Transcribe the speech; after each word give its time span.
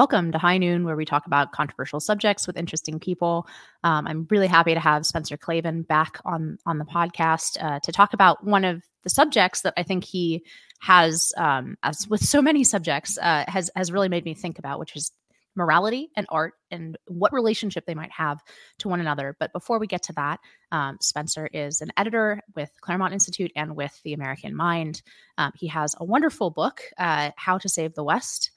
Welcome 0.00 0.32
to 0.32 0.38
High 0.38 0.56
Noon, 0.56 0.84
where 0.84 0.96
we 0.96 1.04
talk 1.04 1.26
about 1.26 1.52
controversial 1.52 2.00
subjects 2.00 2.46
with 2.46 2.56
interesting 2.56 2.98
people. 2.98 3.46
Um, 3.84 4.06
I'm 4.06 4.26
really 4.30 4.46
happy 4.46 4.72
to 4.72 4.80
have 4.80 5.04
Spencer 5.04 5.36
Klavan 5.36 5.82
back 5.82 6.22
on 6.24 6.56
on 6.64 6.78
the 6.78 6.86
podcast 6.86 7.62
uh, 7.62 7.80
to 7.80 7.92
talk 7.92 8.14
about 8.14 8.42
one 8.42 8.64
of 8.64 8.82
the 9.02 9.10
subjects 9.10 9.60
that 9.60 9.74
I 9.76 9.82
think 9.82 10.04
he 10.04 10.46
has, 10.80 11.34
um, 11.36 11.76
as 11.82 12.08
with 12.08 12.24
so 12.24 12.40
many 12.40 12.64
subjects, 12.64 13.18
uh, 13.18 13.44
has 13.46 13.70
has 13.76 13.92
really 13.92 14.08
made 14.08 14.24
me 14.24 14.32
think 14.32 14.58
about, 14.58 14.78
which 14.78 14.96
is 14.96 15.12
morality 15.54 16.08
and 16.16 16.24
art 16.30 16.54
and 16.70 16.96
what 17.06 17.34
relationship 17.34 17.84
they 17.84 17.94
might 17.94 18.12
have 18.12 18.40
to 18.78 18.88
one 18.88 19.00
another. 19.00 19.36
But 19.38 19.52
before 19.52 19.78
we 19.78 19.86
get 19.86 20.04
to 20.04 20.14
that, 20.14 20.40
um, 20.72 20.96
Spencer 21.02 21.46
is 21.52 21.82
an 21.82 21.92
editor 21.98 22.40
with 22.56 22.70
Claremont 22.80 23.12
Institute 23.12 23.52
and 23.54 23.76
with 23.76 24.00
the 24.02 24.14
American 24.14 24.56
Mind. 24.56 25.02
Um, 25.36 25.52
he 25.56 25.66
has 25.66 25.94
a 25.98 26.06
wonderful 26.06 26.50
book, 26.50 26.84
uh, 26.96 27.32
How 27.36 27.58
to 27.58 27.68
Save 27.68 27.92
the 27.92 28.04
West 28.04 28.50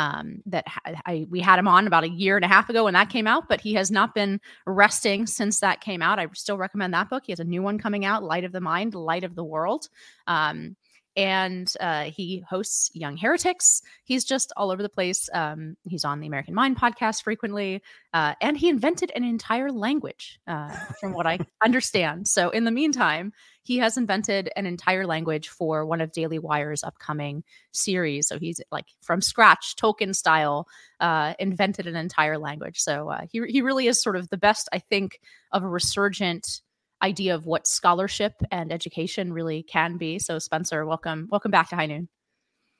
um, 0.00 0.42
that 0.46 0.64
I, 1.04 1.26
we 1.28 1.40
had 1.40 1.58
him 1.58 1.68
on 1.68 1.86
about 1.86 2.04
a 2.04 2.08
year 2.08 2.36
and 2.36 2.44
a 2.44 2.48
half 2.48 2.70
ago 2.70 2.84
when 2.84 2.94
that 2.94 3.10
came 3.10 3.26
out, 3.26 3.48
but 3.50 3.60
he 3.60 3.74
has 3.74 3.90
not 3.90 4.14
been 4.14 4.40
resting 4.64 5.26
since 5.26 5.60
that 5.60 5.82
came 5.82 6.00
out. 6.00 6.18
I 6.18 6.26
still 6.32 6.56
recommend 6.56 6.94
that 6.94 7.10
book. 7.10 7.24
He 7.26 7.32
has 7.32 7.40
a 7.40 7.44
new 7.44 7.62
one 7.62 7.78
coming 7.78 8.06
out, 8.06 8.24
Light 8.24 8.44
of 8.44 8.52
the 8.52 8.62
Mind, 8.62 8.94
Light 8.94 9.24
of 9.24 9.34
the 9.34 9.44
World. 9.44 9.88
Um, 10.26 10.74
and 11.20 11.70
uh, 11.80 12.04
he 12.04 12.42
hosts 12.48 12.90
Young 12.94 13.18
Heretics. 13.18 13.82
He's 14.04 14.24
just 14.24 14.54
all 14.56 14.70
over 14.70 14.82
the 14.82 14.88
place. 14.88 15.28
Um, 15.34 15.76
he's 15.86 16.02
on 16.02 16.20
the 16.20 16.26
American 16.26 16.54
Mind 16.54 16.78
podcast 16.78 17.24
frequently, 17.24 17.82
uh, 18.14 18.36
and 18.40 18.56
he 18.56 18.70
invented 18.70 19.12
an 19.14 19.22
entire 19.22 19.70
language, 19.70 20.40
uh, 20.46 20.74
from 20.98 21.12
what 21.12 21.26
I 21.26 21.40
understand. 21.62 22.26
So, 22.26 22.48
in 22.48 22.64
the 22.64 22.70
meantime, 22.70 23.34
he 23.64 23.76
has 23.78 23.98
invented 23.98 24.48
an 24.56 24.64
entire 24.64 25.06
language 25.06 25.50
for 25.50 25.84
one 25.84 26.00
of 26.00 26.10
Daily 26.10 26.38
Wire's 26.38 26.82
upcoming 26.82 27.44
series. 27.72 28.26
So 28.26 28.38
he's 28.38 28.58
like 28.72 28.86
from 29.02 29.20
scratch, 29.20 29.76
Tolkien 29.76 30.14
style, 30.14 30.66
uh, 31.00 31.34
invented 31.38 31.86
an 31.86 31.96
entire 31.96 32.38
language. 32.38 32.80
So 32.80 33.10
uh, 33.10 33.26
he 33.30 33.42
he 33.46 33.60
really 33.60 33.88
is 33.88 34.02
sort 34.02 34.16
of 34.16 34.30
the 34.30 34.38
best, 34.38 34.70
I 34.72 34.78
think, 34.78 35.20
of 35.52 35.62
a 35.62 35.68
resurgent 35.68 36.62
idea 37.02 37.34
of 37.34 37.46
what 37.46 37.66
scholarship 37.66 38.34
and 38.50 38.72
education 38.72 39.32
really 39.32 39.62
can 39.62 39.96
be. 39.96 40.18
So 40.18 40.38
Spencer, 40.38 40.84
welcome, 40.86 41.28
welcome 41.30 41.50
back 41.50 41.68
to 41.70 41.76
High 41.76 41.86
Noon. 41.86 42.08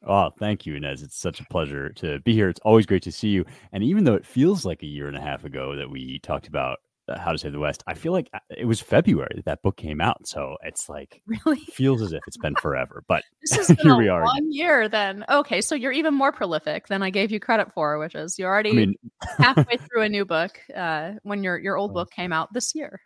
Oh, 0.07 0.31
thank 0.39 0.65
you, 0.65 0.77
Inez. 0.77 1.03
It's 1.03 1.19
such 1.19 1.41
a 1.41 1.45
pleasure 1.45 1.91
to 1.95 2.21
be 2.21 2.33
here. 2.33 2.49
It's 2.49 2.61
always 2.61 2.87
great 2.87 3.03
to 3.03 3.13
see 3.13 3.29
you. 3.29 3.45
And 3.73 3.85
even 3.85 4.05
though 4.05 4.15
it 4.15 4.25
feels 4.25 4.65
like 4.65 4.83
a 4.83 4.87
year 4.87 5.09
and 5.09 5.17
a 5.17 5.21
half 5.21 5.45
ago 5.45 5.77
that 5.77 5.91
we 5.91 6.21
talked 6.21 6.49
about 6.49 6.79
uh, 7.09 7.19
How 7.19 7.33
to 7.33 7.39
Save 7.39 7.53
the 7.53 7.59
West, 7.59 7.83
I 7.87 7.93
feel 7.93 8.13
like 8.13 8.31
uh, 8.33 8.39
it 8.57 8.65
was 8.65 8.81
February 8.81 9.33
that 9.37 9.45
that 9.45 9.63
book 9.63 9.77
came 9.77 10.01
out. 10.01 10.27
So 10.27 10.57
it's 10.63 10.89
like 10.89 11.21
really 11.45 11.61
feels 11.75 12.01
as 12.01 12.15
if 12.15 12.23
it's 12.27 12.39
been 12.39 12.55
forever. 12.55 13.05
But 13.09 13.25
here 13.83 13.97
we 13.97 14.09
are. 14.09 14.25
One 14.25 14.51
year 14.51 14.89
then. 14.89 15.23
Okay, 15.29 15.61
so 15.61 15.75
you're 15.75 15.93
even 15.93 16.15
more 16.15 16.33
prolific 16.33 16.87
than 16.87 17.03
I 17.03 17.11
gave 17.11 17.31
you 17.31 17.39
credit 17.39 17.71
for, 17.75 17.99
which 17.99 18.15
is 18.15 18.39
you're 18.39 18.49
already 18.49 18.71
I 18.71 18.75
mean, 18.75 18.95
halfway 19.39 19.77
through 19.77 20.03
a 20.03 20.09
new 20.09 20.25
book 20.25 20.59
uh, 20.75 21.13
when 21.25 21.45
your 21.45 21.59
your 21.59 21.77
old 21.77 21.93
book 21.93 22.11
came 22.11 22.33
out 22.33 22.55
this 22.55 22.75
year. 22.75 23.03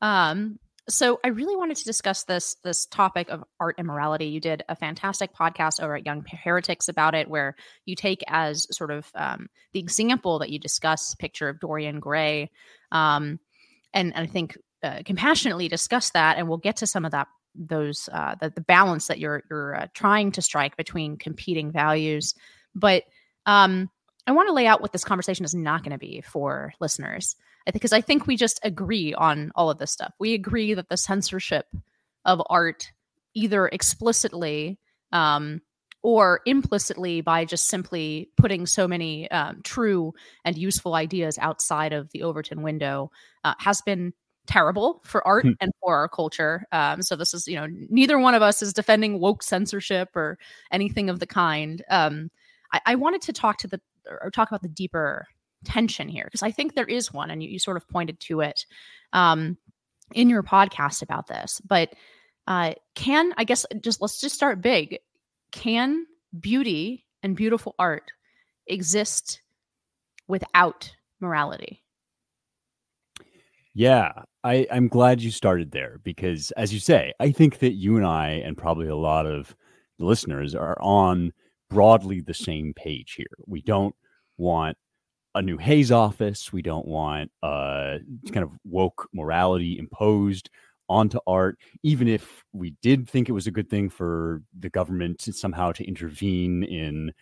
Um, 0.00 0.58
so 0.88 1.20
I 1.22 1.28
really 1.28 1.54
wanted 1.54 1.76
to 1.78 1.84
discuss 1.84 2.24
this 2.24 2.56
this 2.64 2.86
topic 2.86 3.28
of 3.28 3.44
art 3.60 3.74
and 3.78 3.86
morality. 3.86 4.26
You 4.26 4.40
did 4.40 4.62
a 4.68 4.76
fantastic 4.76 5.34
podcast 5.34 5.82
over 5.82 5.96
at 5.96 6.06
Young 6.06 6.24
Heretics 6.26 6.88
about 6.88 7.14
it, 7.14 7.28
where 7.28 7.56
you 7.84 7.94
take 7.94 8.24
as 8.26 8.66
sort 8.74 8.90
of 8.90 9.10
um, 9.14 9.48
the 9.72 9.80
example 9.80 10.38
that 10.38 10.50
you 10.50 10.58
discuss 10.58 11.14
picture 11.16 11.48
of 11.48 11.60
Dorian 11.60 12.00
Gray, 12.00 12.50
um, 12.90 13.38
and, 13.92 14.14
and 14.14 14.24
I 14.24 14.26
think 14.26 14.56
uh, 14.82 15.02
compassionately 15.04 15.68
discuss 15.68 16.10
that, 16.10 16.38
and 16.38 16.48
we'll 16.48 16.58
get 16.58 16.76
to 16.76 16.86
some 16.86 17.04
of 17.04 17.12
that 17.12 17.28
those 17.54 18.08
uh, 18.12 18.36
the, 18.40 18.50
the 18.50 18.62
balance 18.62 19.08
that 19.08 19.18
you're 19.18 19.42
you're 19.50 19.74
uh, 19.74 19.86
trying 19.92 20.32
to 20.32 20.42
strike 20.42 20.76
between 20.78 21.18
competing 21.18 21.70
values. 21.70 22.34
But 22.74 23.04
um, 23.44 23.90
I 24.26 24.32
want 24.32 24.48
to 24.48 24.54
lay 24.54 24.66
out 24.66 24.80
what 24.80 24.92
this 24.92 25.04
conversation 25.04 25.44
is 25.44 25.54
not 25.54 25.82
going 25.82 25.92
to 25.92 25.98
be 25.98 26.22
for 26.22 26.72
listeners 26.80 27.36
because 27.72 27.92
I 27.92 28.00
think 28.00 28.26
we 28.26 28.36
just 28.36 28.60
agree 28.62 29.14
on 29.14 29.50
all 29.54 29.70
of 29.70 29.78
this 29.78 29.92
stuff. 29.92 30.12
We 30.18 30.34
agree 30.34 30.74
that 30.74 30.88
the 30.88 30.96
censorship 30.96 31.66
of 32.24 32.42
art, 32.48 32.92
either 33.34 33.68
explicitly 33.68 34.78
um, 35.12 35.60
or 36.02 36.40
implicitly 36.46 37.20
by 37.20 37.44
just 37.44 37.68
simply 37.68 38.30
putting 38.36 38.66
so 38.66 38.86
many 38.86 39.30
um, 39.30 39.60
true 39.64 40.12
and 40.44 40.56
useful 40.56 40.94
ideas 40.94 41.38
outside 41.38 41.92
of 41.92 42.10
the 42.12 42.22
Overton 42.22 42.62
window, 42.62 43.10
uh, 43.44 43.54
has 43.58 43.80
been 43.82 44.12
terrible 44.46 45.02
for 45.04 45.26
art 45.26 45.44
hmm. 45.44 45.52
and 45.60 45.70
for 45.80 45.94
our 45.94 46.08
culture. 46.08 46.64
Um, 46.72 47.02
so 47.02 47.16
this 47.16 47.34
is, 47.34 47.46
you 47.46 47.56
know, 47.56 47.66
neither 47.90 48.18
one 48.18 48.34
of 48.34 48.42
us 48.42 48.62
is 48.62 48.72
defending 48.72 49.20
woke 49.20 49.42
censorship 49.42 50.08
or 50.16 50.38
anything 50.72 51.10
of 51.10 51.20
the 51.20 51.26
kind. 51.26 51.84
Um, 51.90 52.30
I, 52.72 52.80
I 52.86 52.94
wanted 52.94 53.22
to 53.22 53.32
talk 53.32 53.58
to 53.58 53.68
the 53.68 53.80
or 54.22 54.30
talk 54.30 54.48
about 54.48 54.62
the 54.62 54.68
deeper 54.68 55.26
tension 55.64 56.08
here 56.08 56.24
because 56.24 56.42
I 56.42 56.50
think 56.50 56.74
there 56.74 56.86
is 56.86 57.12
one, 57.12 57.30
and 57.30 57.42
you, 57.42 57.50
you 57.50 57.58
sort 57.58 57.76
of 57.76 57.88
pointed 57.88 58.20
to 58.20 58.40
it 58.40 58.66
um, 59.12 59.56
in 60.14 60.28
your 60.28 60.42
podcast 60.42 61.02
about 61.02 61.26
this. 61.26 61.60
But 61.66 61.94
uh, 62.46 62.74
can 62.94 63.32
I 63.36 63.44
guess 63.44 63.66
just 63.82 64.00
let's 64.00 64.20
just 64.20 64.34
start 64.34 64.60
big. 64.60 64.98
Can 65.52 66.06
beauty 66.38 67.06
and 67.22 67.36
beautiful 67.36 67.74
art 67.78 68.10
exist 68.66 69.42
without 70.26 70.94
morality? 71.20 71.82
Yeah, 73.74 74.12
I, 74.42 74.66
I'm 74.72 74.88
glad 74.88 75.20
you 75.20 75.30
started 75.30 75.70
there 75.70 76.00
because, 76.02 76.50
as 76.52 76.72
you 76.72 76.80
say, 76.80 77.12
I 77.20 77.30
think 77.30 77.60
that 77.60 77.74
you 77.74 77.96
and 77.96 78.04
I, 78.04 78.30
and 78.44 78.56
probably 78.56 78.88
a 78.88 78.96
lot 78.96 79.26
of 79.26 79.54
listeners, 79.98 80.54
are 80.54 80.76
on 80.80 81.32
broadly 81.70 82.20
the 82.20 82.34
same 82.34 82.72
page 82.74 83.12
here. 83.12 83.26
We 83.46 83.62
don't 83.62 83.94
want 84.36 84.76
a 85.38 85.42
new 85.42 85.56
Hays 85.56 85.92
office. 85.92 86.52
We 86.52 86.62
don't 86.62 86.86
want 86.86 87.30
uh, 87.44 87.98
kind 88.32 88.42
of 88.42 88.50
woke 88.64 89.08
morality 89.14 89.78
imposed 89.78 90.50
onto 90.88 91.20
art, 91.28 91.58
even 91.84 92.08
if 92.08 92.44
we 92.52 92.74
did 92.82 93.08
think 93.08 93.28
it 93.28 93.32
was 93.32 93.46
a 93.46 93.52
good 93.52 93.70
thing 93.70 93.88
for 93.88 94.42
the 94.58 94.68
government 94.68 95.20
to 95.20 95.32
somehow 95.32 95.70
to 95.70 95.86
intervene 95.86 96.64
in, 96.64 97.12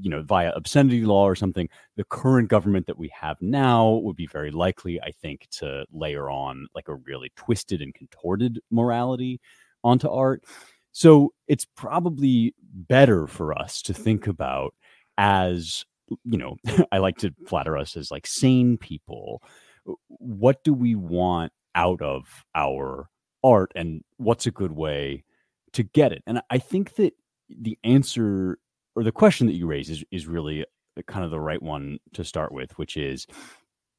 you 0.00 0.08
know, 0.08 0.22
via 0.22 0.52
obscenity 0.52 1.04
law 1.04 1.24
or 1.24 1.36
something. 1.36 1.68
The 1.96 2.04
current 2.04 2.48
government 2.48 2.86
that 2.86 2.98
we 2.98 3.10
have 3.20 3.36
now 3.42 4.00
would 4.02 4.16
be 4.16 4.26
very 4.26 4.50
likely, 4.50 4.98
I 5.02 5.10
think, 5.10 5.46
to 5.58 5.84
layer 5.92 6.30
on 6.30 6.68
like 6.74 6.88
a 6.88 6.94
really 6.94 7.30
twisted 7.36 7.82
and 7.82 7.94
contorted 7.94 8.58
morality 8.70 9.38
onto 9.84 10.08
art. 10.08 10.44
So 10.92 11.34
it's 11.46 11.66
probably 11.76 12.54
better 12.72 13.26
for 13.26 13.52
us 13.58 13.82
to 13.82 13.92
think 13.92 14.28
about 14.28 14.74
as 15.18 15.84
you 16.24 16.38
know, 16.38 16.56
I 16.92 16.98
like 16.98 17.18
to 17.18 17.34
flatter 17.46 17.76
us 17.76 17.96
as 17.96 18.10
like 18.10 18.26
sane 18.26 18.78
people. 18.78 19.42
What 20.08 20.64
do 20.64 20.72
we 20.72 20.94
want 20.94 21.52
out 21.74 22.02
of 22.02 22.44
our 22.54 23.08
art 23.44 23.72
and 23.74 24.02
what's 24.16 24.46
a 24.46 24.50
good 24.50 24.72
way 24.72 25.24
to 25.72 25.82
get 25.82 26.12
it? 26.12 26.22
And 26.26 26.40
I 26.50 26.58
think 26.58 26.96
that 26.96 27.14
the 27.48 27.78
answer 27.84 28.58
or 28.94 29.04
the 29.04 29.12
question 29.12 29.46
that 29.46 29.54
you 29.54 29.66
raise 29.66 29.90
is, 29.90 30.04
is 30.10 30.26
really 30.26 30.64
kind 31.06 31.24
of 31.24 31.30
the 31.30 31.40
right 31.40 31.62
one 31.62 31.98
to 32.14 32.24
start 32.24 32.52
with, 32.52 32.76
which 32.78 32.96
is 32.96 33.26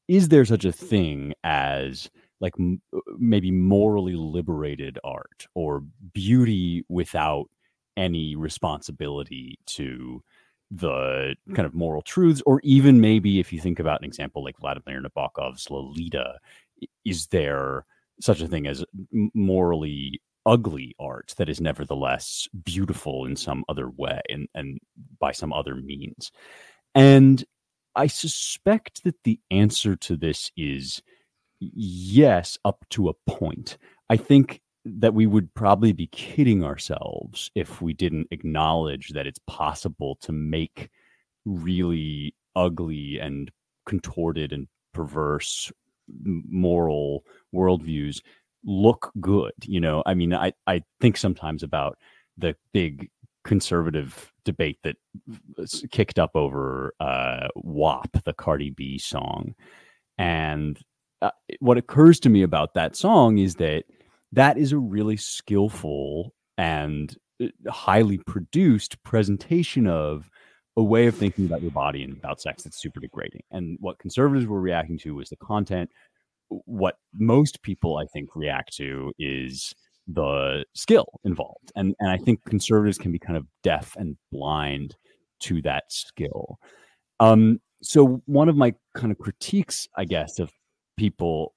is 0.08 0.30
there 0.30 0.46
such 0.46 0.66
a 0.66 0.72
thing 0.72 1.34
as 1.44 2.10
like 2.40 2.54
m- 2.60 2.82
uh, 2.96 3.00
maybe 3.20 3.52
morally 3.52 4.16
liberated 4.16 4.98
art 5.04 5.48
or 5.54 5.84
beauty 6.14 6.84
without 6.88 7.50
any 7.98 8.36
responsibility 8.36 9.60
to 9.66 10.22
the 10.72 11.36
mm. 11.50 11.56
kind 11.56 11.66
of 11.66 11.74
moral 11.74 12.02
truths, 12.02 12.42
or 12.46 12.60
even 12.64 13.02
maybe 13.02 13.40
if 13.40 13.54
you 13.54 13.60
think 13.60 13.80
about 13.80 14.02
an 14.02 14.06
example 14.06 14.44
like 14.44 14.60
Vladimir 14.60 15.02
Nabokov's 15.02 15.70
Lolita, 15.70 16.40
is 17.06 17.28
there 17.28 17.86
such 18.20 18.42
a 18.42 18.48
thing 18.48 18.68
as 18.68 18.84
morally 19.34 20.22
ugly 20.46 20.96
art 21.00 21.34
that 21.38 21.50
is 21.50 21.60
nevertheless 21.60 22.48
beautiful 22.64 23.26
in 23.26 23.36
some 23.36 23.64
other 23.68 23.90
way 23.90 24.22
and, 24.30 24.48
and 24.54 24.80
by 25.20 25.32
some 25.32 25.54
other 25.54 25.76
means? 25.76 26.32
And 26.96 27.44
I 27.96 28.08
suspect 28.08 29.04
that 29.04 29.24
the 29.24 29.40
answer 29.50 29.96
to 29.96 30.16
this 30.16 30.52
is 30.56 31.02
yes, 31.60 32.58
up 32.64 32.86
to 32.92 33.10
a 33.10 33.14
point. 33.30 33.78
I 34.10 34.18
think 34.18 34.62
that 35.00 35.14
we 35.14 35.26
would 35.26 35.54
probably 35.54 35.92
be 35.92 36.08
kidding 36.08 36.64
ourselves 36.64 37.52
if 37.56 37.82
we 37.82 37.94
didn't 37.94 38.28
acknowledge 38.32 39.10
that 39.10 39.28
it's 39.28 39.40
possible 39.48 40.16
to 40.22 40.32
make 40.32 40.90
really 41.46 42.34
ugly 42.56 43.20
and 43.20 43.52
contorted 43.86 44.52
and 44.52 44.68
perverse 44.94 45.72
moral 46.24 47.24
worldviews 47.54 48.22
look 48.64 49.12
good 49.20 49.52
you 49.64 49.80
know? 49.80 50.02
I 50.06 50.14
mean 50.14 50.34
i 50.34 50.52
i 50.66 50.82
think 51.00 51.18
sometimes 51.18 51.64
about 51.64 51.98
the 52.38 52.56
big 52.74 53.10
conservative 53.44 54.32
debate 54.44 54.78
that 54.84 54.96
kicked 55.92 56.20
up 56.20 56.36
over 56.36 56.94
uh 57.00 57.48
WAP 57.56 58.24
the 58.24 58.34
Cardi 58.34 58.72
B 58.72 58.98
song. 58.98 59.56
And 60.18 60.80
uh, 61.22 61.32
what 61.60 61.78
occurs 61.78 62.20
to 62.22 62.30
me 62.30 62.44
about 62.44 62.74
that 62.74 62.96
song 62.96 63.38
is 63.38 63.56
that 63.56 63.86
that 64.34 64.58
is 64.58 64.72
a 64.72 64.78
really 64.78 65.18
skillful 65.18 66.34
and 66.58 67.16
uh, 67.42 67.48
highly 67.70 68.18
produced 68.20 69.02
presentation 69.04 69.88
of 69.88 70.30
a 70.76 70.84
way 70.84 71.08
of 71.08 71.16
thinking 71.16 71.46
about 71.46 71.62
your 71.62 71.72
body 71.72 72.04
and 72.04 72.18
about 72.18 72.40
sex 72.40 72.64
that's 72.64 72.82
super 72.82 73.00
degrading. 73.00 73.42
And 73.52 73.78
what 73.80 74.00
conservatives 74.00 74.46
were 74.46 74.62
reacting 74.62 75.00
to 75.00 75.16
was 75.16 75.30
the 75.30 75.38
content. 75.38 75.90
What 76.50 76.96
most 77.14 77.62
people, 77.64 77.98
I 77.98 78.06
think, 78.06 78.36
react 78.36 78.76
to 78.78 79.12
is 79.18 79.74
the 80.08 80.64
skill 80.74 81.08
involved. 81.24 81.72
And 81.76 81.96
and 82.00 82.10
I 82.10 82.18
think 82.18 82.44
conservatives 82.46 82.98
can 82.98 83.12
be 83.12 83.20
kind 83.20 83.38
of 83.38 83.46
deaf 83.64 83.96
and 83.98 84.18
blind 84.32 84.96
to 85.42 85.62
that 85.64 85.86
skill. 85.90 86.60
Um, 87.20 87.60
so 87.82 88.22
one 88.26 88.50
of 88.50 88.56
my 88.56 88.74
kind 88.96 89.12
of 89.12 89.18
critiques, 89.18 89.88
I 89.98 90.06
guess, 90.06 90.40
of 90.40 90.52
people 90.98 91.54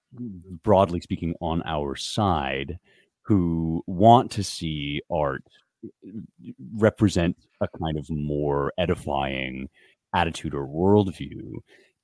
broadly 0.63 1.01
speaking 1.01 1.35
on 1.41 1.63
our 1.65 1.97
side 1.97 2.79
who 3.23 3.83
want 3.87 4.31
to 4.33 4.43
see 4.43 5.01
art 5.11 5.43
eh, 5.85 6.51
represent 6.77 7.37
a 7.61 7.69
kind 7.83 7.97
of 7.99 8.09
more 8.11 8.73
edifying 8.79 9.69
attitude 10.15 10.55
or 10.55 10.67
worldview 10.67 11.53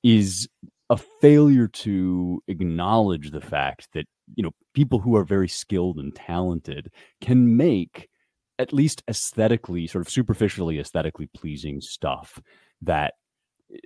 is 0.03 0.47
a 0.89 0.97
failure 1.21 1.67
to 1.67 2.41
acknowledge 2.47 3.31
the 3.31 3.41
fact 3.41 3.89
that 3.93 4.05
you 4.35 4.43
know 4.43 4.51
people 4.73 4.99
who 4.99 5.15
are 5.15 5.23
very 5.23 5.47
skilled 5.47 5.97
and 5.97 6.15
talented 6.15 6.89
can 7.21 7.57
make 7.57 8.07
at 8.59 8.73
least 8.73 9.03
aesthetically 9.09 9.85
sort 9.85 10.05
of 10.05 10.11
superficially 10.11 10.79
aesthetically 10.79 11.27
pleasing 11.35 11.81
stuff 11.81 12.41
that 12.81 13.15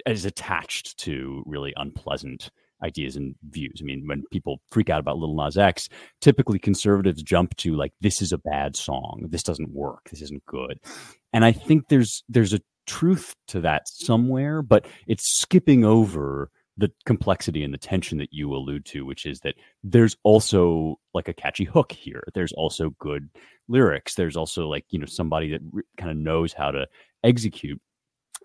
is 0.06 0.26
attached 0.26 0.98
to 0.98 1.44
really 1.46 1.74
unpleasant 1.76 2.52
ideas 2.84 3.16
and 3.16 3.36
views. 3.50 3.80
I 3.82 3.84
mean, 3.84 4.08
when 4.08 4.24
people 4.32 4.62
freak 4.70 4.90
out 4.90 5.00
about 5.00 5.18
Lil 5.18 5.36
Nas 5.36 5.58
X, 5.58 5.90
typically 6.20 6.60
conservatives 6.60 7.24
jump 7.24 7.56
to 7.58 7.76
like, 7.76 7.94
"This 8.02 8.22
is 8.22 8.32
a 8.32 8.38
bad 8.38 8.76
song. 8.76 9.28
This 9.30 9.44
doesn't 9.44 9.72
work. 9.74 10.10
This 10.10 10.22
isn't 10.22 10.46
good." 10.46 10.80
And 11.34 11.46
I 11.46 11.52
think 11.52 11.88
there's 11.88 12.24
there's 12.30 12.54
a 12.54 12.62
truth 12.88 13.36
to 13.48 13.62
that 13.62 13.88
somewhere, 13.88 14.62
but 14.62 14.86
it's 15.08 15.28
skipping 15.28 15.86
over 15.86 16.50
the 16.78 16.92
complexity 17.06 17.64
and 17.64 17.74
the 17.74 17.78
tension 17.78 18.18
that 18.18 18.34
you 18.34 18.54
allude 18.54 18.86
to, 18.86 19.06
which 19.06 19.26
is 19.26 19.42
that 19.42 19.56
there's 19.84 20.16
also 20.24 21.00
like 21.14 21.28
a 21.28 21.34
catchy 21.34 21.66
hook 21.66 21.92
here. 21.92 22.24
There's 22.34 22.54
also 22.54 22.92
good 23.00 23.30
lyrics. 23.68 24.16
There's 24.16 24.38
also 24.38 24.68
like 24.68 24.86
you 24.90 25.00
know 25.00 25.06
somebody 25.06 25.50
that 25.52 25.62
re- 25.72 25.84
kind 25.98 26.12
of 26.12 26.18
knows 26.18 26.54
how 26.54 26.72
to 26.72 26.88
execute. 27.24 27.82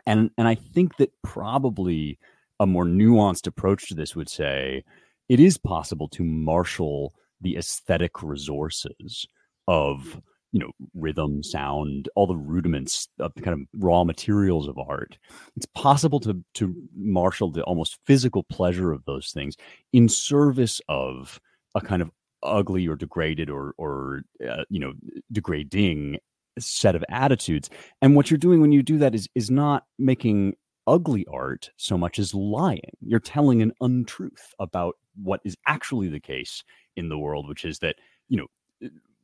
And 0.06 0.31
and 0.38 0.47
I 0.47 0.55
think 0.55 0.97
that 0.99 1.11
probably 1.23 2.19
a 2.61 2.67
more 2.67 2.85
nuanced 2.85 3.47
approach 3.47 3.88
to 3.88 3.94
this 3.94 4.17
would 4.17 4.29
say 4.29 4.82
it 5.29 5.41
is 5.41 5.58
possible 5.58 6.08
to 6.08 6.25
marshal 6.25 7.14
the 7.41 7.56
aesthetic 7.56 8.23
resources 8.23 9.26
of 9.69 10.20
you 10.53 10.61
know 10.61 10.70
rhythm 10.94 11.43
sound 11.43 12.08
all 12.14 12.26
the 12.26 12.37
rudiments 12.37 13.08
of 13.19 13.32
the 13.35 13.43
kind 13.43 13.61
of 13.61 13.82
raw 13.82 14.05
materials 14.05 14.69
of 14.69 14.79
art. 14.79 15.19
It's 15.56 15.67
possible 15.75 16.20
to 16.20 16.43
to 16.55 16.75
marshal 16.97 17.50
the 17.50 17.62
almost 17.64 17.99
physical 18.06 18.43
pleasure 18.44 18.93
of 18.93 19.05
those 19.05 19.32
things 19.32 19.56
in 19.93 20.09
service 20.09 20.81
of 20.88 21.41
a 21.75 21.81
kind 21.81 22.00
of 22.00 22.11
ugly 22.43 22.87
or 22.87 22.97
degraded 22.97 23.50
or 23.50 23.75
or 23.76 24.23
uh, 24.49 24.64
you 24.70 24.81
know 24.81 24.94
degrading 25.32 26.19
set 26.59 26.97
of 26.97 27.05
attitudes. 27.11 27.69
And 28.00 28.17
what 28.17 28.31
you're 28.31 28.38
doing 28.38 28.61
when 28.61 28.73
you 28.73 28.82
do 28.82 28.99
that 28.99 29.14
is 29.14 29.29
is 29.35 29.50
not 29.50 29.85
making 29.99 30.55
ugly 30.87 31.27
art 31.33 31.71
so 31.77 31.99
much 31.99 32.19
as 32.19 32.35
lying. 32.35 32.97
You're 33.00 33.21
telling 33.21 33.62
an 33.62 33.73
untruth 33.81 34.55
about 34.59 34.97
what 35.23 35.41
is 35.44 35.56
actually 35.67 36.09
the 36.09 36.21
case 36.21 36.62
in 36.97 37.09
the 37.09 37.19
world, 37.19 37.49
which 37.49 37.65
is 37.65 37.79
that, 37.81 37.97
you 38.29 38.37
know, 38.37 38.47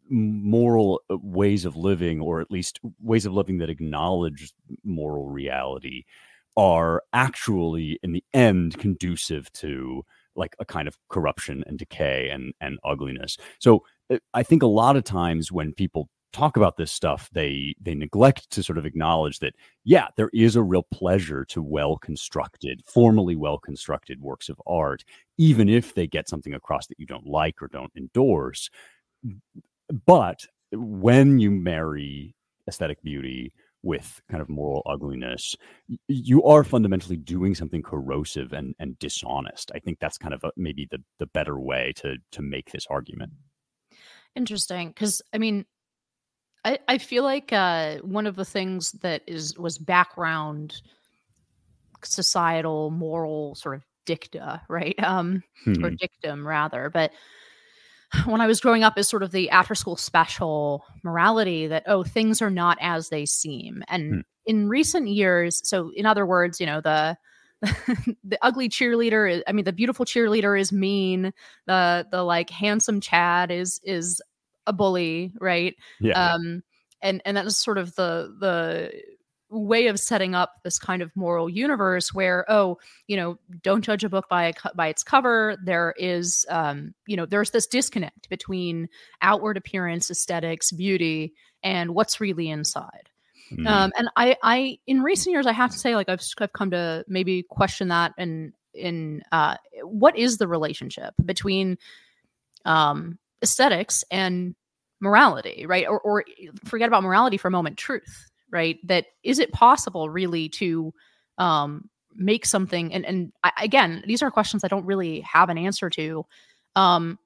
moral 0.08 1.00
uh, 1.10 1.16
ways 1.22 1.64
of 1.64 1.76
living, 1.76 2.20
or 2.20 2.40
at 2.40 2.50
least 2.50 2.80
ways 3.00 3.26
of 3.26 3.32
living 3.32 3.58
that 3.58 3.70
acknowledge 3.70 4.52
moral 4.84 5.28
reality, 5.28 6.04
are 6.56 7.02
actually, 7.12 7.98
in 8.02 8.12
the 8.12 8.24
end, 8.34 8.78
conducive 8.78 9.50
to 9.52 10.04
like 10.34 10.54
a 10.58 10.64
kind 10.64 10.88
of 10.88 10.98
corruption 11.08 11.62
and 11.66 11.78
decay 11.78 12.30
and 12.30 12.52
and 12.60 12.78
ugliness. 12.84 13.36
So 13.58 13.84
eh, 14.10 14.18
I 14.34 14.42
think 14.42 14.62
a 14.62 14.66
lot 14.66 14.96
of 14.96 15.04
times 15.04 15.52
when 15.52 15.72
people 15.72 16.08
talk 16.32 16.56
about 16.56 16.76
this 16.76 16.90
stuff, 16.90 17.28
they 17.32 17.74
they 17.80 17.94
neglect 17.94 18.50
to 18.50 18.62
sort 18.62 18.78
of 18.78 18.86
acknowledge 18.86 19.38
that 19.40 19.54
yeah, 19.84 20.08
there 20.16 20.30
is 20.32 20.56
a 20.56 20.62
real 20.62 20.82
pleasure 20.82 21.44
to 21.46 21.62
well 21.62 21.96
constructed, 21.96 22.82
formally 22.86 23.36
well 23.36 23.58
constructed 23.58 24.20
works 24.20 24.48
of 24.48 24.60
art, 24.66 25.04
even 25.38 25.68
if 25.68 25.94
they 25.94 26.06
get 26.06 26.28
something 26.28 26.54
across 26.54 26.86
that 26.86 26.98
you 26.98 27.06
don't 27.06 27.26
like 27.26 27.62
or 27.62 27.68
don't 27.68 27.92
endorse. 27.96 28.70
But 30.06 30.46
when 30.72 31.38
you 31.38 31.50
marry 31.50 32.34
aesthetic 32.68 33.02
beauty 33.02 33.52
with 33.82 34.22
kind 34.30 34.40
of 34.40 34.48
moral 34.48 34.82
ugliness, 34.86 35.56
you 36.08 36.44
are 36.44 36.64
fundamentally 36.64 37.16
doing 37.16 37.54
something 37.54 37.82
corrosive 37.82 38.52
and, 38.52 38.74
and 38.78 38.98
dishonest. 38.98 39.72
I 39.74 39.80
think 39.80 39.98
that's 39.98 40.18
kind 40.18 40.32
of 40.32 40.44
a, 40.44 40.52
maybe 40.56 40.88
the 40.90 41.02
the 41.18 41.26
better 41.26 41.58
way 41.58 41.92
to 41.96 42.16
to 42.32 42.42
make 42.42 42.70
this 42.70 42.86
argument. 42.88 43.32
Interesting, 44.34 44.88
because 44.88 45.20
I 45.32 45.38
mean, 45.38 45.66
I, 46.64 46.78
I 46.86 46.98
feel 46.98 47.24
like 47.24 47.52
uh, 47.52 47.98
one 47.98 48.26
of 48.26 48.36
the 48.36 48.44
things 48.44 48.92
that 49.02 49.22
is 49.26 49.58
was 49.58 49.78
background 49.78 50.80
societal 52.04 52.90
moral 52.90 53.54
sort 53.54 53.76
of 53.76 53.82
dicta, 54.06 54.62
right? 54.68 54.94
Um, 55.02 55.42
hmm. 55.64 55.84
or 55.84 55.90
dictum 55.90 56.46
rather. 56.46 56.90
But 56.90 57.12
when 58.26 58.40
I 58.40 58.46
was 58.46 58.60
growing 58.60 58.84
up, 58.84 58.96
is 58.96 59.08
sort 59.08 59.22
of 59.22 59.32
the 59.32 59.50
after 59.50 59.74
school 59.74 59.96
special 59.96 60.84
morality 61.02 61.66
that 61.66 61.84
oh 61.86 62.04
things 62.04 62.40
are 62.40 62.50
not 62.50 62.78
as 62.80 63.08
they 63.08 63.26
seem. 63.26 63.82
And 63.88 64.14
hmm. 64.14 64.20
in 64.46 64.68
recent 64.68 65.08
years, 65.08 65.60
so 65.64 65.90
in 65.96 66.06
other 66.06 66.26
words, 66.26 66.60
you 66.60 66.66
know 66.66 66.80
the 66.80 67.16
the 68.24 68.38
ugly 68.42 68.68
cheerleader 68.68 69.32
is 69.32 69.40
i 69.46 69.52
mean 69.52 69.64
the 69.64 69.72
beautiful 69.72 70.04
cheerleader 70.04 70.58
is 70.58 70.72
mean 70.72 71.32
the 71.68 72.04
the 72.10 72.24
like 72.24 72.50
handsome 72.50 73.00
chad 73.00 73.52
is 73.52 73.80
is 73.84 74.20
a 74.66 74.72
bully, 74.72 75.32
right? 75.40 75.76
Yeah. 76.00 76.34
Um, 76.34 76.62
and 77.02 77.20
and 77.24 77.36
that's 77.36 77.56
sort 77.56 77.78
of 77.78 77.94
the 77.96 78.34
the 78.38 78.92
way 79.52 79.88
of 79.88 80.00
setting 80.00 80.34
up 80.34 80.54
this 80.62 80.78
kind 80.78 81.02
of 81.02 81.14
moral 81.14 81.48
universe 81.48 82.14
where 82.14 82.50
oh 82.50 82.78
you 83.06 83.16
know 83.16 83.38
don't 83.62 83.82
judge 83.82 84.02
a 84.02 84.08
book 84.08 84.26
by 84.30 84.44
a, 84.44 84.52
by 84.74 84.88
its 84.88 85.02
cover 85.02 85.56
there 85.62 85.94
is 85.98 86.46
um 86.48 86.94
you 87.06 87.16
know 87.16 87.26
there's 87.26 87.50
this 87.50 87.66
disconnect 87.66 88.28
between 88.30 88.88
outward 89.20 89.56
appearance 89.58 90.10
aesthetics 90.10 90.72
beauty 90.72 91.34
and 91.62 91.94
what's 91.94 92.20
really 92.20 92.48
inside 92.48 93.10
mm. 93.52 93.66
um 93.66 93.92
and 93.98 94.08
i 94.16 94.34
i 94.42 94.78
in 94.86 95.02
recent 95.02 95.32
years 95.32 95.46
i 95.46 95.52
have 95.52 95.70
to 95.70 95.78
say 95.78 95.94
like 95.94 96.08
i've, 96.08 96.22
I've 96.38 96.52
come 96.54 96.70
to 96.70 97.04
maybe 97.06 97.42
question 97.42 97.88
that 97.88 98.12
and 98.16 98.54
in 98.72 99.22
uh 99.32 99.56
what 99.82 100.16
is 100.16 100.38
the 100.38 100.48
relationship 100.48 101.12
between 101.22 101.76
um 102.64 103.18
aesthetics 103.42 104.04
and 104.10 104.54
morality, 105.00 105.66
right? 105.66 105.86
Or, 105.86 106.00
or 106.00 106.24
forget 106.64 106.88
about 106.88 107.02
morality 107.02 107.36
for 107.36 107.48
a 107.48 107.52
moment, 107.52 107.76
truth, 107.76 108.30
right? 108.50 108.78
That 108.84 109.06
is 109.22 109.38
it 109.38 109.52
possible 109.52 110.08
really 110.08 110.48
to 110.50 110.92
um, 111.38 111.90
make 112.14 112.46
something? 112.46 112.92
And, 112.94 113.04
and 113.04 113.32
I, 113.42 113.52
again, 113.60 114.02
these 114.06 114.22
are 114.22 114.30
questions 114.30 114.64
I 114.64 114.68
don't 114.68 114.86
really 114.86 115.20
have 115.20 115.48
an 115.48 115.58
answer 115.58 115.90
to. 115.90 116.24
Um, 116.76 117.18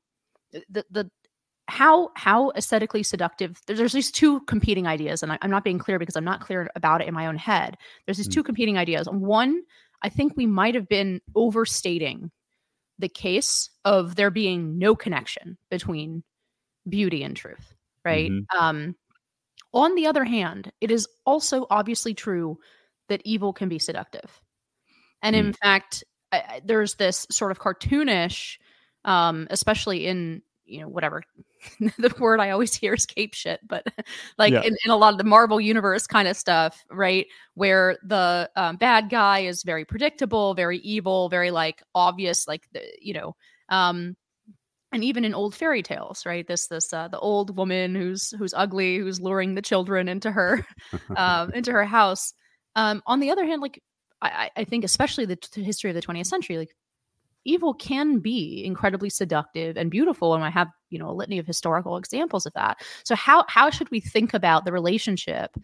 the, 0.70 0.84
the, 0.90 1.10
how 1.68 2.10
how 2.14 2.52
aesthetically 2.52 3.02
seductive 3.02 3.60
there's 3.66 3.92
these 3.92 4.10
two 4.12 4.40
competing 4.42 4.86
ideas 4.86 5.22
and 5.22 5.32
I, 5.32 5.38
am 5.42 5.50
not 5.50 5.64
being 5.64 5.78
clear 5.80 5.98
because 5.98 6.14
i'm 6.14 6.24
not 6.24 6.40
clear 6.40 6.70
about 6.76 7.00
it 7.00 7.08
in 7.08 7.14
my 7.14 7.26
own 7.26 7.36
head 7.36 7.76
there's 8.06 8.18
these 8.18 8.28
mm. 8.28 8.34
two 8.34 8.44
competing 8.44 8.78
ideas 8.78 9.08
one 9.10 9.62
i 10.02 10.08
think 10.08 10.34
we 10.36 10.46
might 10.46 10.76
have 10.76 10.88
been 10.88 11.20
overstating 11.34 12.30
the 12.98 13.08
case 13.08 13.70
of 13.84 14.16
there 14.16 14.30
being 14.30 14.78
no 14.78 14.94
connection 14.94 15.58
between 15.70 16.22
beauty 16.88 17.22
and 17.22 17.36
truth, 17.36 17.74
right? 18.04 18.30
Mm-hmm. 18.30 18.58
Um, 18.58 18.96
on 19.74 19.94
the 19.94 20.06
other 20.06 20.24
hand, 20.24 20.72
it 20.80 20.90
is 20.90 21.06
also 21.24 21.66
obviously 21.70 22.14
true 22.14 22.58
that 23.08 23.22
evil 23.24 23.52
can 23.52 23.68
be 23.68 23.78
seductive. 23.78 24.40
And 25.22 25.36
in 25.36 25.52
mm. 25.52 25.56
fact, 25.58 26.04
I, 26.32 26.60
there's 26.64 26.94
this 26.94 27.26
sort 27.30 27.50
of 27.50 27.58
cartoonish, 27.58 28.58
um, 29.04 29.46
especially 29.50 30.06
in 30.06 30.42
you 30.66 30.80
know 30.80 30.88
whatever 30.88 31.22
the 31.80 32.14
word 32.18 32.40
i 32.40 32.50
always 32.50 32.74
hear 32.74 32.94
is 32.94 33.06
cape 33.06 33.34
shit 33.34 33.60
but 33.66 33.86
like 34.38 34.52
yeah. 34.52 34.62
in, 34.62 34.76
in, 34.84 34.90
a 34.90 34.96
lot 34.96 35.12
of 35.12 35.18
the 35.18 35.24
marvel 35.24 35.60
universe 35.60 36.06
kind 36.06 36.28
of 36.28 36.36
stuff 36.36 36.84
right 36.90 37.26
where 37.54 37.96
the 38.04 38.50
um, 38.56 38.76
bad 38.76 39.08
guy 39.08 39.40
is 39.40 39.62
very 39.62 39.84
predictable 39.84 40.54
very 40.54 40.78
evil 40.78 41.28
very 41.28 41.50
like 41.50 41.82
obvious 41.94 42.46
like 42.46 42.66
the 42.72 42.82
you 43.00 43.14
know 43.14 43.34
um 43.68 44.16
and 44.92 45.02
even 45.04 45.24
in 45.24 45.34
old 45.34 45.54
fairy 45.54 45.82
tales 45.82 46.24
right 46.26 46.46
this 46.46 46.66
this 46.68 46.92
uh, 46.92 47.08
the 47.08 47.18
old 47.18 47.56
woman 47.56 47.94
who's 47.94 48.30
who's 48.38 48.54
ugly 48.54 48.98
who's 48.98 49.20
luring 49.20 49.54
the 49.54 49.62
children 49.62 50.08
into 50.08 50.30
her 50.30 50.66
um 51.16 51.50
into 51.52 51.72
her 51.72 51.84
house 51.84 52.32
um 52.76 53.02
on 53.06 53.20
the 53.20 53.30
other 53.30 53.44
hand 53.44 53.62
like 53.62 53.82
i 54.22 54.50
i 54.56 54.64
think 54.64 54.84
especially 54.84 55.24
the, 55.24 55.38
the 55.54 55.62
history 55.62 55.90
of 55.90 55.94
the 55.94 56.02
20th 56.02 56.26
century 56.26 56.58
like 56.58 56.74
evil 57.46 57.72
can 57.72 58.18
be 58.18 58.62
incredibly 58.64 59.08
seductive 59.08 59.76
and 59.76 59.90
beautiful 59.90 60.34
and 60.34 60.44
i 60.44 60.50
have 60.50 60.68
you 60.90 60.98
know 60.98 61.10
a 61.10 61.12
litany 61.12 61.38
of 61.38 61.46
historical 61.46 61.96
examples 61.96 62.46
of 62.46 62.52
that 62.54 62.78
so 63.04 63.14
how 63.14 63.44
how 63.48 63.70
should 63.70 63.90
we 63.90 64.00
think 64.00 64.34
about 64.34 64.64
the 64.64 64.72
relationship 64.72 65.56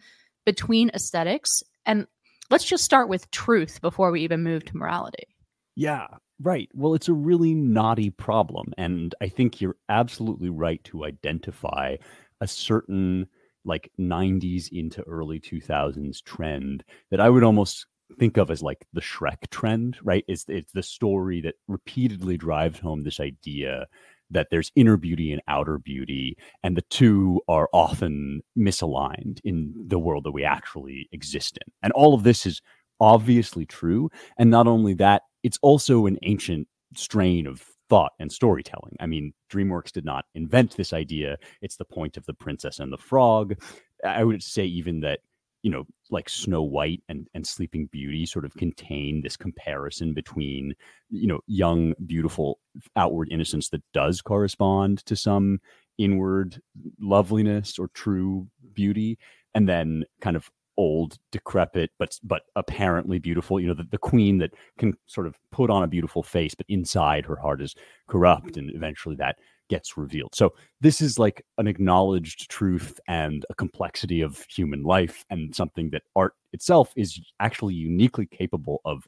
between 0.45 0.89
aesthetics 0.93 1.63
and 1.85 2.07
let's 2.49 2.65
just 2.65 2.83
start 2.83 3.09
with 3.09 3.29
truth 3.31 3.81
before 3.81 4.11
we 4.11 4.21
even 4.21 4.43
move 4.43 4.65
to 4.65 4.77
morality. 4.77 5.27
Yeah, 5.75 6.07
right. 6.41 6.69
Well, 6.73 6.93
it's 6.93 7.07
a 7.07 7.13
really 7.13 7.53
knotty 7.53 8.09
problem. 8.09 8.73
And 8.77 9.15
I 9.21 9.27
think 9.27 9.59
you're 9.59 9.77
absolutely 9.89 10.49
right 10.49 10.83
to 10.85 11.05
identify 11.05 11.97
a 12.41 12.47
certain 12.47 13.27
like 13.65 13.91
90s 13.97 14.69
into 14.71 15.01
early 15.03 15.39
2000s 15.39 16.21
trend 16.21 16.83
that 17.11 17.21
I 17.21 17.29
would 17.29 17.43
almost 17.43 17.85
think 18.17 18.37
of 18.37 18.49
as 18.49 18.61
like 18.61 18.85
the 18.93 19.01
Shrek 19.01 19.49
trend, 19.49 19.97
right? 20.03 20.23
It's, 20.27 20.45
it's 20.47 20.71
the 20.71 20.83
story 20.83 21.41
that 21.41 21.55
repeatedly 21.67 22.37
drives 22.37 22.79
home 22.79 23.03
this 23.03 23.19
idea 23.19 23.87
that 24.31 24.47
there's 24.49 24.71
inner 24.75 24.97
beauty 24.97 25.31
and 25.31 25.41
outer 25.47 25.77
beauty, 25.77 26.35
and 26.63 26.75
the 26.75 26.83
two 26.83 27.41
are 27.47 27.69
often 27.71 28.41
misaligned 28.57 29.39
in 29.43 29.73
the 29.87 29.99
world 29.99 30.23
that 30.23 30.31
we 30.31 30.43
actually 30.43 31.07
exist 31.11 31.57
in. 31.65 31.71
And 31.83 31.93
all 31.93 32.13
of 32.13 32.23
this 32.23 32.45
is 32.45 32.61
obviously 32.99 33.65
true. 33.65 34.09
And 34.37 34.49
not 34.49 34.67
only 34.67 34.93
that, 34.95 35.23
it's 35.43 35.59
also 35.61 36.05
an 36.07 36.17
ancient 36.23 36.67
strain 36.95 37.45
of 37.47 37.63
thought 37.89 38.13
and 38.19 38.31
storytelling. 38.31 38.95
I 38.99 39.05
mean, 39.05 39.33
DreamWorks 39.51 39.91
did 39.91 40.05
not 40.05 40.25
invent 40.33 40.77
this 40.77 40.93
idea. 40.93 41.37
It's 41.61 41.75
the 41.75 41.85
point 41.85 42.17
of 42.17 42.25
the 42.25 42.33
princess 42.33 42.79
and 42.79 42.91
the 42.91 42.97
frog. 42.97 43.55
I 44.03 44.23
would 44.23 44.41
say 44.41 44.65
even 44.65 45.01
that 45.01 45.19
you 45.63 45.71
know, 45.71 45.85
like 46.11 46.29
Snow 46.29 46.61
White 46.61 47.01
and, 47.09 47.27
and 47.33 47.47
Sleeping 47.47 47.87
Beauty 47.91 48.25
sort 48.25 48.45
of 48.45 48.53
contain 48.55 49.21
this 49.21 49.37
comparison 49.37 50.13
between, 50.13 50.75
you 51.09 51.25
know, 51.25 51.39
young, 51.47 51.93
beautiful, 52.05 52.59
outward 52.95 53.29
innocence 53.31 53.69
that 53.69 53.81
does 53.93 54.21
correspond 54.21 55.05
to 55.05 55.15
some 55.15 55.59
inward 55.97 56.61
loveliness 56.99 57.79
or 57.79 57.87
true 57.93 58.47
beauty, 58.73 59.17
and 59.55 59.67
then 59.67 60.03
kind 60.21 60.35
of 60.35 60.51
old, 60.75 61.17
decrepit, 61.31 61.91
but 61.97 62.19
but 62.23 62.43
apparently 62.55 63.19
beautiful. 63.19 63.59
You 63.59 63.67
know, 63.67 63.73
the, 63.73 63.87
the 63.89 63.97
queen 63.97 64.39
that 64.39 64.53
can 64.77 64.95
sort 65.05 65.27
of 65.27 65.37
put 65.51 65.69
on 65.69 65.83
a 65.83 65.87
beautiful 65.87 66.23
face, 66.23 66.55
but 66.55 66.65
inside 66.67 67.25
her 67.25 67.37
heart 67.37 67.61
is 67.61 67.75
corrupt, 68.07 68.57
and 68.57 68.69
eventually 68.75 69.15
that 69.15 69.37
gets 69.69 69.97
revealed. 69.97 70.35
So 70.35 70.53
this 70.81 71.01
is 71.01 71.17
like 71.17 71.45
an 71.57 71.67
acknowledged 71.67 72.49
truth 72.49 72.99
and 73.07 73.45
a 73.49 73.55
complexity 73.55 74.21
of 74.21 74.45
human 74.49 74.83
life 74.83 75.25
and 75.29 75.55
something 75.55 75.89
that 75.91 76.03
art 76.15 76.33
itself 76.51 76.93
is 76.95 77.19
actually 77.39 77.73
uniquely 77.73 78.25
capable 78.25 78.81
of 78.85 79.07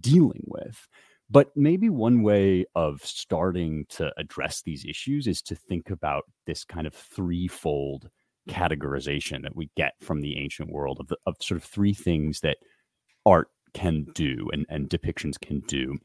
dealing 0.00 0.44
with. 0.46 0.86
But 1.28 1.48
maybe 1.56 1.88
one 1.88 2.22
way 2.22 2.66
of 2.74 3.04
starting 3.04 3.86
to 3.90 4.12
address 4.16 4.62
these 4.62 4.84
issues 4.84 5.26
is 5.26 5.42
to 5.42 5.56
think 5.56 5.90
about 5.90 6.24
this 6.46 6.64
kind 6.64 6.86
of 6.86 6.94
threefold 6.94 8.08
categorization 8.48 9.42
that 9.42 9.56
we 9.56 9.70
get 9.76 9.94
from 10.00 10.20
the 10.20 10.38
ancient 10.38 10.70
world 10.70 10.98
of, 11.00 11.08
the, 11.08 11.16
of 11.26 11.34
sort 11.40 11.60
of 11.60 11.64
three 11.64 11.94
things 11.94 12.40
that 12.40 12.58
art 13.24 13.48
can 13.74 14.06
do 14.14 14.48
and, 14.52 14.66
and 14.68 14.88
depictions 14.88 15.38
can 15.40 15.60
do. 15.66 15.96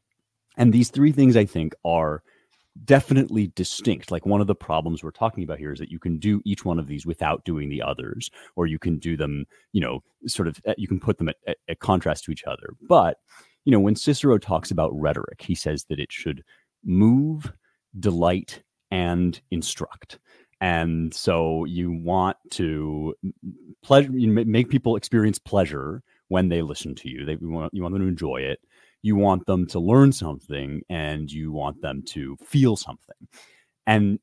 And 0.56 0.72
these 0.72 0.90
three 0.90 1.12
things, 1.12 1.36
I 1.36 1.44
think, 1.44 1.74
are 1.84 2.22
definitely 2.84 3.48
distinct. 3.54 4.10
Like 4.10 4.26
one 4.26 4.40
of 4.40 4.46
the 4.46 4.54
problems 4.54 5.02
we're 5.02 5.10
talking 5.10 5.44
about 5.44 5.58
here 5.58 5.72
is 5.72 5.78
that 5.78 5.90
you 5.90 5.98
can 5.98 6.18
do 6.18 6.40
each 6.44 6.64
one 6.64 6.78
of 6.78 6.86
these 6.86 7.06
without 7.06 7.44
doing 7.44 7.68
the 7.68 7.82
others, 7.82 8.30
or 8.56 8.66
you 8.66 8.78
can 8.78 8.98
do 8.98 9.16
them, 9.16 9.44
you 9.72 9.80
know, 9.80 10.02
sort 10.26 10.48
of, 10.48 10.60
eh, 10.64 10.74
you 10.78 10.88
can 10.88 11.00
put 11.00 11.18
them 11.18 11.28
at, 11.28 11.36
at, 11.46 11.58
at 11.68 11.80
contrast 11.80 12.24
to 12.24 12.30
each 12.30 12.44
other. 12.44 12.74
But, 12.88 13.18
you 13.64 13.72
know, 13.72 13.80
when 13.80 13.96
Cicero 13.96 14.38
talks 14.38 14.70
about 14.70 14.90
rhetoric, 14.94 15.42
he 15.42 15.54
says 15.54 15.84
that 15.84 16.00
it 16.00 16.10
should 16.10 16.42
move, 16.84 17.52
delight, 17.98 18.62
and 18.90 19.40
instruct. 19.50 20.18
And 20.60 21.12
so 21.12 21.64
you 21.64 21.90
want 21.90 22.36
to 22.52 23.14
pleasure, 23.82 24.10
make 24.12 24.68
people 24.68 24.94
experience 24.94 25.38
pleasure 25.38 26.02
when 26.28 26.48
they 26.48 26.62
listen 26.62 26.94
to 26.94 27.10
you. 27.10 27.24
They 27.24 27.32
you 27.32 27.50
want 27.50 27.74
you 27.74 27.82
want 27.82 27.94
them 27.94 28.02
to 28.02 28.08
enjoy 28.08 28.36
it 28.36 28.60
you 29.02 29.16
want 29.16 29.44
them 29.46 29.66
to 29.66 29.80
learn 29.80 30.12
something 30.12 30.82
and 30.88 31.30
you 31.30 31.52
want 31.52 31.82
them 31.82 32.02
to 32.06 32.36
feel 32.44 32.76
something. 32.76 33.28
And 33.86 34.18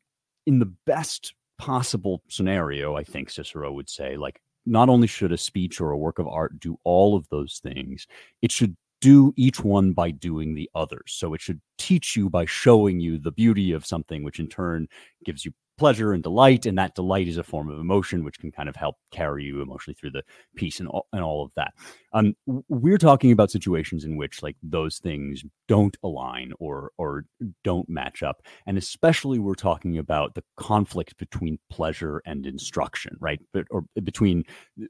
in 0.46 0.60
the 0.60 0.74
best 0.86 1.34
possible 1.58 2.24
scenario, 2.30 2.96
I 2.96 3.04
think 3.04 3.30
Cicero 3.30 3.72
would 3.74 3.90
say, 3.90 4.16
like, 4.16 4.42
not 4.66 4.90
only 4.90 5.08
should 5.08 5.32
a 5.32 5.38
speech 5.38 5.82
or 5.82 5.92
a 5.92 5.98
work 5.98 6.20
of 6.20 6.28
art 6.28 6.60
do 6.60 6.78
all 6.84 7.16
of 7.16 7.28
those 7.30 7.60
things, 7.62 8.08
it 8.42 8.52
should 8.52 8.76
do 9.02 9.34
each 9.38 9.64
one 9.64 9.94
by 9.94 10.12
doing 10.12 10.56
the 10.56 10.70
others. 10.76 11.14
So 11.18 11.34
it 11.34 11.42
should 11.42 11.62
teach 11.78 12.16
you 12.16 12.30
by 12.30 12.46
showing 12.46 13.00
you 13.00 13.18
the 13.18 13.32
beauty 13.32 13.72
of 13.72 13.86
something, 13.86 14.24
which 14.24 14.40
in 14.40 14.48
turn 14.48 14.88
gives 15.24 15.46
you 15.46 15.54
pleasure 15.80 16.14
and 16.14 16.22
delight 16.22 16.66
and 16.66 16.78
that 16.78 16.94
delight 16.94 17.28
is 17.28 17.38
a 17.38 17.44
form 17.44 17.70
of 17.70 17.80
emotion 17.80 18.24
which 18.24 18.38
can 18.38 18.52
kind 18.52 18.70
of 18.70 18.76
help 18.76 18.98
carry 19.12 19.46
you 19.46 19.62
emotionally 19.62 19.96
through 19.96 20.12
the 20.12 20.24
piece 20.56 20.80
and 20.80 20.90
all, 20.90 21.08
and 21.14 21.24
all 21.24 21.44
of 21.44 21.52
that. 21.56 21.74
Um, 22.14 22.36
we're 22.68 22.98
talking 22.98 23.32
about 23.32 23.50
situations 23.50 24.04
in 24.04 24.18
which 24.18 24.44
like 24.44 24.58
those 24.62 24.98
things 25.00 25.44
don't 25.68 25.98
align 26.04 26.52
or 26.60 26.92
or 26.98 27.26
don't 27.64 27.88
match 27.88 28.22
up 28.22 28.42
and 28.68 28.78
especially 28.78 29.40
we're 29.40 29.56
talking 29.56 29.98
about 29.98 30.36
the 30.36 30.44
conflict 30.58 31.18
between 31.18 31.58
pleasure 31.70 32.22
and 32.26 32.46
instruction 32.46 33.16
right? 33.20 33.40
But 33.54 33.66
or 33.72 33.86
between 34.04 34.44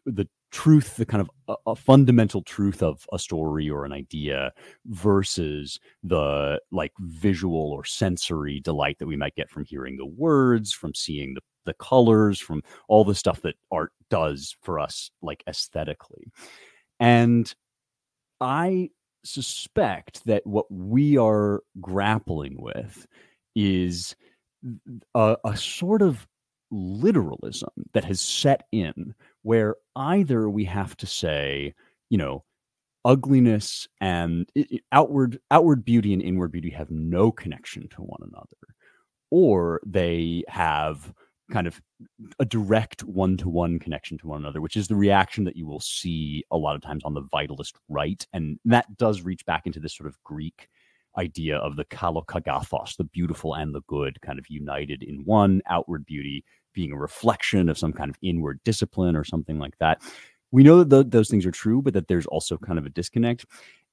the 0.05 0.27
truth 0.51 0.95
the 0.95 1.05
kind 1.05 1.21
of 1.21 1.29
a, 1.47 1.55
a, 1.71 1.75
fundamental 1.75 2.41
truth 2.41 2.81
of 2.81 3.05
a 3.13 3.19
story 3.19 3.69
or 3.69 3.85
an 3.85 3.93
idea 3.93 4.51
versus 4.87 5.79
the 6.03 6.59
like 6.71 6.91
visual 6.99 7.71
or 7.71 7.85
sensory 7.85 8.59
delight 8.59 8.97
that 8.99 9.07
we 9.07 9.15
might 9.15 9.35
get 9.35 9.49
from 9.49 9.63
hearing 9.65 9.97
the 9.97 10.05
words 10.05 10.73
from 10.73 10.93
seeing 10.93 11.33
the, 11.33 11.41
the 11.65 11.73
colors 11.75 12.39
from 12.39 12.61
all 12.87 13.03
the 13.03 13.15
stuff 13.15 13.41
that 13.41 13.55
art 13.71 13.91
does 14.09 14.55
for 14.61 14.79
us 14.79 15.11
like 15.21 15.43
aesthetically. 15.47 16.31
And 16.99 17.53
i 18.41 18.89
suspect 19.25 20.25
that 20.25 20.45
what 20.47 20.71
we 20.71 21.17
are 21.17 21.61
grappling 21.81 22.55
with 22.61 23.05
is 23.55 24.15
a, 25.15 25.37
a 25.43 25.57
sort 25.57 26.01
of 26.01 26.27
literalism 26.71 27.69
that 27.93 28.05
has 28.05 28.21
set 28.21 28.65
in 28.71 29.13
where 29.43 29.75
either 29.95 30.49
we 30.49 30.65
have 30.65 30.95
to 30.97 31.05
say, 31.05 31.73
you 32.09 32.17
know, 32.17 32.43
ugliness 33.05 33.87
and 34.01 34.49
outward 34.91 35.39
outward 35.51 35.85
beauty 35.85 36.13
and 36.13 36.21
inward 36.21 36.51
beauty 36.51 36.69
have 36.69 36.91
no 36.91 37.31
connection 37.31 37.87
to 37.87 38.01
one 38.01 38.19
another 38.21 38.75
or 39.31 39.79
they 39.85 40.43
have 40.47 41.13
kind 41.51 41.65
of 41.65 41.81
a 42.39 42.45
direct 42.45 43.03
one-to-one 43.05 43.79
connection 43.79 44.17
to 44.17 44.27
one 44.27 44.41
another 44.41 44.59
which 44.59 44.75
is 44.75 44.89
the 44.89 44.95
reaction 44.95 45.45
that 45.45 45.55
you 45.55 45.65
will 45.65 45.79
see 45.79 46.43
a 46.51 46.57
lot 46.57 46.75
of 46.75 46.81
times 46.81 47.01
on 47.05 47.13
the 47.13 47.23
vitalist 47.33 47.73
right 47.87 48.27
and 48.33 48.59
that 48.65 48.85
does 48.97 49.21
reach 49.21 49.45
back 49.45 49.65
into 49.65 49.79
this 49.79 49.95
sort 49.95 50.07
of 50.07 50.21
greek 50.23 50.67
idea 51.19 51.57
of 51.57 51.75
the 51.75 51.85
kalokagathos 51.85 52.95
the 52.97 53.03
beautiful 53.03 53.53
and 53.53 53.75
the 53.75 53.81
good 53.87 54.19
kind 54.21 54.39
of 54.39 54.45
united 54.49 55.03
in 55.03 55.23
one 55.25 55.61
outward 55.67 56.05
beauty 56.05 56.43
being 56.73 56.91
a 56.91 56.97
reflection 56.97 57.69
of 57.69 57.77
some 57.77 57.93
kind 57.93 58.09
of 58.09 58.17
inward 58.21 58.59
discipline 58.63 59.15
or 59.15 59.23
something 59.23 59.59
like 59.59 59.77
that. 59.79 60.01
We 60.51 60.63
know 60.63 60.83
that 60.83 60.89
th- 60.89 61.11
those 61.11 61.29
things 61.29 61.45
are 61.45 61.51
true, 61.51 61.81
but 61.81 61.93
that 61.93 62.07
there's 62.07 62.25
also 62.27 62.57
kind 62.57 62.79
of 62.79 62.85
a 62.85 62.89
disconnect. 62.89 63.45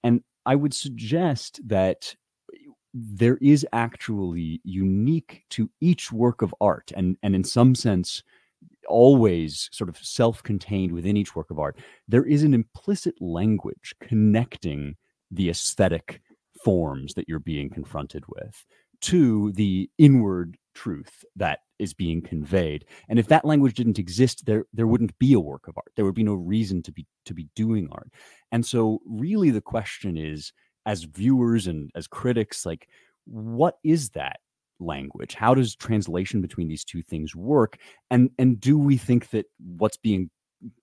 And 0.02 0.23
I 0.45 0.54
would 0.54 0.73
suggest 0.73 1.61
that 1.66 2.14
there 2.95 3.38
is 3.42 3.66
actually 3.73 4.61
unique 4.64 5.45
to 5.50 5.68
each 5.80 6.12
work 6.12 6.42
of 6.42 6.54
art, 6.61 6.92
and, 6.97 7.16
and 7.23 7.35
in 7.35 7.45
some 7.45 7.75
sense, 7.75 8.23
always 8.88 9.68
sort 9.73 9.90
of 9.90 9.99
self 9.99 10.42
contained 10.42 10.92
within 10.92 11.16
each 11.16 11.35
work 11.37 11.50
of 11.50 11.59
art, 11.59 11.78
there 12.09 12.25
is 12.25 12.42
an 12.42 12.54
implicit 12.54 13.14
language 13.21 13.95
connecting 14.00 14.97
the 15.30 15.50
aesthetic 15.50 16.23
forms 16.67 17.15
that 17.15 17.29
you're 17.29 17.39
being 17.39 17.71
confronted 17.71 18.25
with 18.27 18.67
to 19.01 19.53
the 19.53 19.89
inward 19.99 20.57
truth 20.75 21.25
that 21.37 21.61
is 21.79 21.95
being 21.95 22.21
conveyed. 22.21 22.85
And 23.09 23.21
if 23.21 23.29
that 23.29 23.45
language 23.45 23.75
didn't 23.75 24.01
exist 24.01 24.47
there 24.47 24.65
there 24.73 24.89
wouldn't 24.89 25.17
be 25.21 25.33
a 25.33 25.39
work 25.39 25.69
of 25.69 25.77
art. 25.77 25.93
There 25.95 26.05
would 26.05 26.17
be 26.17 26.25
no 26.25 26.35
reason 26.35 26.83
to 26.83 26.91
be 26.91 27.07
to 27.27 27.35
be 27.35 27.47
doing 27.55 27.89
art. 27.93 28.11
And 28.51 28.67
so 28.67 28.99
really 29.07 29.51
the 29.51 29.61
question 29.61 30.17
is 30.17 30.53
as 30.87 31.05
viewers 31.05 31.69
and 31.69 31.89
as 31.95 32.09
critics 32.09 32.67
like 32.67 32.89
what 33.27 33.77
is 33.85 34.11
that 34.11 34.41
language? 34.81 35.35
How 35.35 35.55
does 35.55 35.77
translation 35.77 36.41
between 36.43 36.67
these 36.67 36.85
two 36.85 37.01
things 37.01 37.37
work? 37.37 37.79
And 38.11 38.31
and 38.41 38.59
do 38.59 38.77
we 38.77 38.97
think 38.97 39.31
that 39.31 39.47
what's 39.79 39.99
being 39.99 40.31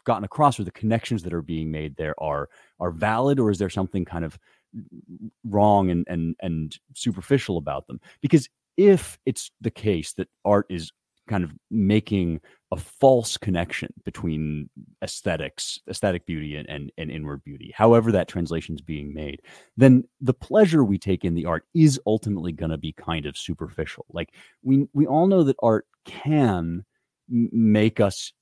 gotten 0.06 0.24
across 0.24 0.58
or 0.58 0.64
the 0.64 0.72
connections 0.72 1.24
that 1.24 1.34
are 1.34 1.42
being 1.42 1.72
made 1.72 1.98
there 1.98 2.16
are 2.20 2.48
are 2.80 2.92
valid 2.92 3.38
or 3.38 3.52
is 3.52 3.58
there 3.58 3.70
something 3.70 4.06
kind 4.06 4.24
of 4.24 4.40
wrong 5.44 5.90
and 5.90 6.06
and 6.08 6.36
and 6.42 6.80
superficial 6.96 7.58
about 7.58 7.88
them 7.88 8.00
because 8.22 8.50
if 8.78 9.20
it's 9.26 9.52
the 9.62 9.72
case 9.72 10.14
that 10.14 10.28
art 10.46 10.66
is 10.70 10.92
kind 11.28 11.44
of 11.44 11.54
making 11.72 12.42
a 12.72 12.76
false 12.76 13.38
connection 13.38 13.94
between 14.04 14.70
aesthetics, 15.04 15.80
aesthetic 15.90 16.26
beauty, 16.26 16.56
and, 16.56 16.68
and, 16.68 16.92
and 16.98 17.12
inward 17.12 17.44
beauty, 17.44 17.72
however 17.76 18.12
that 18.12 18.28
translation 18.28 18.76
is 18.76 18.82
being 18.82 19.14
made, 19.14 19.42
then 19.78 20.04
the 20.20 20.34
pleasure 20.34 20.84
we 20.84 20.98
take 20.98 21.24
in 21.24 21.36
the 21.36 21.46
art 21.46 21.66
is 21.74 22.00
ultimately 22.06 22.52
going 22.52 22.72
to 22.72 22.78
be 22.78 22.92
kind 22.94 23.26
of 23.26 23.38
superficial. 23.38 24.06
Like 24.12 24.34
we 24.64 24.88
we 24.94 25.06
all 25.06 25.28
know 25.28 25.44
that 25.44 25.56
art 25.62 25.86
can 26.06 26.84
make 27.30 28.00
us 28.00 28.34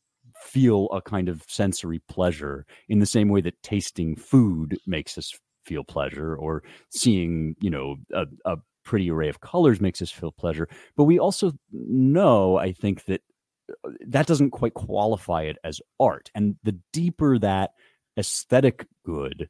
feel 0.41 0.87
a 0.87 1.01
kind 1.01 1.29
of 1.29 1.43
sensory 1.47 1.99
pleasure 2.07 2.65
in 2.89 2.99
the 2.99 3.05
same 3.05 3.29
way 3.29 3.41
that 3.41 3.61
tasting 3.61 4.15
food 4.15 4.79
makes 4.87 5.17
us 5.17 5.37
feel 5.65 5.83
pleasure 5.83 6.35
or 6.35 6.63
seeing 6.89 7.55
you 7.61 7.69
know 7.69 7.97
a, 8.13 8.25
a 8.45 8.57
pretty 8.83 9.11
array 9.11 9.29
of 9.29 9.41
colors 9.41 9.79
makes 9.79 10.01
us 10.01 10.11
feel 10.11 10.31
pleasure. 10.31 10.67
But 10.95 11.03
we 11.05 11.19
also 11.19 11.53
know 11.71 12.57
i 12.57 12.71
think 12.71 13.05
that 13.05 13.21
uh, 13.85 13.91
that 14.07 14.27
doesn't 14.27 14.51
quite 14.51 14.73
qualify 14.73 15.43
it 15.43 15.57
as 15.63 15.81
art. 15.99 16.29
And 16.35 16.55
the 16.63 16.77
deeper 16.91 17.37
that 17.39 17.71
aesthetic 18.17 18.87
good 19.05 19.47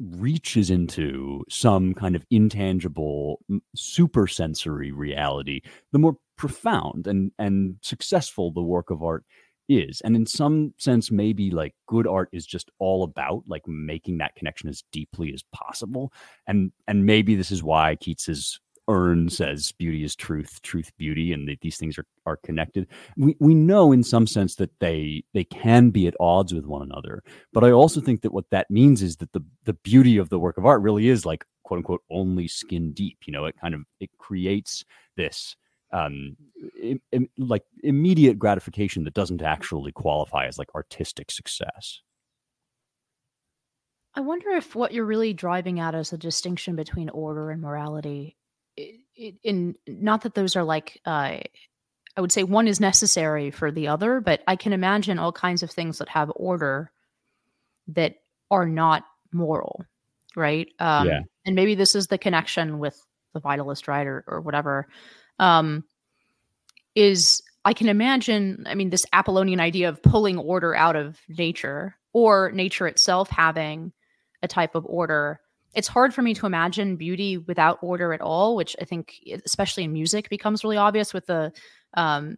reaches 0.00 0.70
into 0.70 1.44
some 1.48 1.94
kind 1.94 2.16
of 2.16 2.24
intangible 2.30 3.40
super 3.76 4.26
sensory 4.26 4.90
reality 4.90 5.60
the 5.92 5.98
more 5.98 6.16
profound 6.36 7.06
and 7.06 7.30
and 7.38 7.76
successful 7.82 8.50
the 8.50 8.62
work 8.62 8.90
of 8.90 9.02
art 9.02 9.24
is 9.70 10.00
and 10.02 10.16
in 10.16 10.26
some 10.26 10.74
sense 10.78 11.10
maybe 11.10 11.50
like 11.50 11.74
good 11.86 12.06
art 12.06 12.28
is 12.32 12.44
just 12.44 12.70
all 12.78 13.04
about 13.04 13.42
like 13.46 13.66
making 13.66 14.18
that 14.18 14.34
connection 14.34 14.68
as 14.68 14.82
deeply 14.92 15.32
as 15.32 15.44
possible 15.52 16.12
and 16.46 16.72
and 16.88 17.06
maybe 17.06 17.34
this 17.34 17.50
is 17.50 17.62
why 17.62 17.96
keats's 17.96 18.58
urn 18.90 19.28
says 19.28 19.72
beauty 19.78 20.02
is 20.02 20.16
truth 20.16 20.60
truth 20.62 20.90
beauty 20.98 21.32
and 21.32 21.48
that 21.48 21.60
these 21.60 21.76
things 21.76 21.96
are 21.96 22.06
are 22.26 22.36
connected. 22.38 22.88
We 23.16 23.36
we 23.38 23.54
know 23.54 23.92
in 23.92 24.02
some 24.02 24.26
sense 24.26 24.56
that 24.56 24.70
they 24.80 25.22
they 25.32 25.44
can 25.44 25.90
be 25.90 26.08
at 26.08 26.14
odds 26.18 26.52
with 26.52 26.66
one 26.66 26.82
another 26.82 27.22
but 27.52 27.64
i 27.64 27.70
also 27.70 28.00
think 28.00 28.22
that 28.22 28.32
what 28.32 28.50
that 28.50 28.70
means 28.70 29.00
is 29.02 29.16
that 29.16 29.32
the 29.32 29.44
the 29.64 29.74
beauty 29.74 30.16
of 30.16 30.28
the 30.28 30.38
work 30.38 30.58
of 30.58 30.66
art 30.66 30.82
really 30.82 31.08
is 31.08 31.24
like 31.24 31.44
quote 31.62 31.78
unquote 31.78 32.02
only 32.10 32.48
skin 32.48 32.92
deep 32.92 33.18
you 33.26 33.32
know 33.32 33.44
it 33.46 33.54
kind 33.60 33.74
of 33.74 33.82
it 34.00 34.10
creates 34.18 34.84
this 35.16 35.56
um, 35.92 36.36
Im, 36.80 37.00
Im, 37.12 37.28
like 37.38 37.64
immediate 37.82 38.38
gratification 38.38 39.04
that 39.04 39.14
doesn't 39.14 39.42
actually 39.42 39.92
qualify 39.92 40.46
as 40.46 40.58
like 40.58 40.74
artistic 40.74 41.30
success. 41.30 42.00
I 44.14 44.20
wonder 44.20 44.50
if 44.50 44.74
what 44.74 44.92
you're 44.92 45.04
really 45.04 45.32
driving 45.32 45.80
at 45.80 45.94
is 45.94 46.12
a 46.12 46.18
distinction 46.18 46.76
between 46.76 47.08
order 47.10 47.50
and 47.50 47.62
morality. 47.62 48.36
in 48.76 49.74
not 49.86 50.22
that 50.22 50.34
those 50.34 50.56
are 50.56 50.64
like, 50.64 51.00
uh, 51.06 51.38
I 52.16 52.20
would 52.20 52.32
say 52.32 52.42
one 52.42 52.66
is 52.66 52.80
necessary 52.80 53.50
for 53.50 53.70
the 53.70 53.88
other, 53.88 54.20
but 54.20 54.42
I 54.46 54.56
can 54.56 54.72
imagine 54.72 55.18
all 55.18 55.32
kinds 55.32 55.62
of 55.62 55.70
things 55.70 55.98
that 55.98 56.08
have 56.08 56.32
order 56.34 56.90
that 57.88 58.16
are 58.50 58.66
not 58.66 59.04
moral, 59.32 59.84
right? 60.36 60.68
Um, 60.80 61.06
yeah. 61.06 61.20
And 61.46 61.54
maybe 61.54 61.76
this 61.76 61.94
is 61.94 62.08
the 62.08 62.18
connection 62.18 62.80
with 62.80 63.00
the 63.32 63.40
vitalist, 63.40 63.86
right, 63.86 64.06
or, 64.06 64.24
or 64.26 64.40
whatever 64.40 64.88
um, 65.40 65.84
is 66.94 67.42
I 67.64 67.72
can 67.72 67.88
imagine, 67.88 68.64
I 68.66 68.74
mean, 68.74 68.90
this 68.90 69.06
Apollonian 69.12 69.58
idea 69.58 69.88
of 69.88 70.02
pulling 70.02 70.38
order 70.38 70.74
out 70.74 70.94
of 70.94 71.18
nature 71.28 71.96
or 72.12 72.52
nature 72.52 72.86
itself 72.86 73.28
having 73.30 73.92
a 74.42 74.48
type 74.48 74.74
of 74.74 74.86
order. 74.86 75.40
It's 75.74 75.88
hard 75.88 76.14
for 76.14 76.22
me 76.22 76.34
to 76.34 76.46
imagine 76.46 76.96
beauty 76.96 77.38
without 77.38 77.78
order 77.82 78.12
at 78.12 78.20
all, 78.20 78.54
which 78.54 78.76
I 78.80 78.84
think, 78.84 79.14
especially 79.44 79.84
in 79.84 79.92
music, 79.92 80.28
becomes 80.28 80.62
really 80.62 80.76
obvious 80.76 81.14
with 81.14 81.26
the 81.26 81.52
um, 81.94 82.36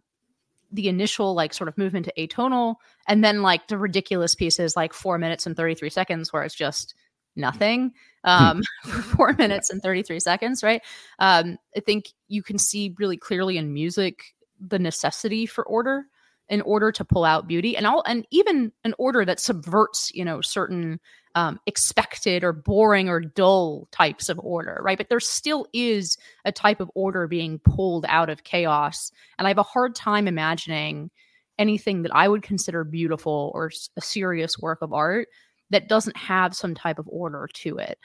the 0.71 0.87
initial 0.87 1.35
like 1.35 1.53
sort 1.53 1.67
of 1.67 1.77
movement 1.77 2.05
to 2.05 2.13
atonal, 2.17 2.75
and 3.07 3.23
then 3.23 3.41
like 3.41 3.67
the 3.67 3.77
ridiculous 3.77 4.33
pieces 4.33 4.75
like 4.75 4.93
four 4.93 5.17
minutes 5.17 5.45
and 5.45 5.55
thirty 5.55 5.75
three 5.75 5.89
seconds, 5.89 6.31
where 6.31 6.43
it's 6.43 6.55
just 6.55 6.95
nothing 7.35 7.91
hmm. 8.23 8.29
um, 8.29 8.61
four 9.15 9.33
minutes 9.33 9.69
and 9.69 9.81
33 9.81 10.19
seconds, 10.19 10.63
right? 10.63 10.81
Um, 11.19 11.57
I 11.75 11.79
think 11.79 12.05
you 12.27 12.43
can 12.43 12.57
see 12.57 12.95
really 12.97 13.17
clearly 13.17 13.57
in 13.57 13.73
music 13.73 14.33
the 14.59 14.79
necessity 14.79 15.45
for 15.45 15.65
order 15.65 16.05
in 16.49 16.61
order 16.61 16.91
to 16.91 17.05
pull 17.05 17.23
out 17.23 17.47
beauty 17.47 17.75
and 17.75 17.87
all 17.87 18.03
and 18.05 18.27
even 18.31 18.71
an 18.83 18.93
order 18.97 19.25
that 19.25 19.39
subverts 19.39 20.11
you 20.13 20.25
know 20.25 20.41
certain 20.41 20.99
um, 21.35 21.59
expected 21.65 22.43
or 22.43 22.53
boring 22.53 23.09
or 23.09 23.19
dull 23.19 23.87
types 23.91 24.29
of 24.29 24.39
order 24.39 24.79
right 24.83 24.97
but 24.97 25.09
there 25.09 25.19
still 25.19 25.65
is 25.73 26.17
a 26.45 26.51
type 26.51 26.79
of 26.79 26.91
order 26.95 27.27
being 27.27 27.59
pulled 27.59 28.05
out 28.07 28.29
of 28.29 28.43
chaos 28.43 29.11
and 29.37 29.47
i 29.47 29.49
have 29.49 29.57
a 29.57 29.63
hard 29.63 29.95
time 29.95 30.27
imagining 30.27 31.09
anything 31.57 32.01
that 32.03 32.13
i 32.13 32.27
would 32.27 32.43
consider 32.43 32.83
beautiful 32.83 33.51
or 33.55 33.71
a 33.97 34.01
serious 34.01 34.59
work 34.59 34.81
of 34.81 34.93
art 34.93 35.29
that 35.73 35.89
doesn't 35.89 36.17
have 36.17 36.55
some 36.55 36.75
type 36.75 36.99
of 36.99 37.07
order 37.09 37.47
to 37.53 37.77
it. 37.77 37.99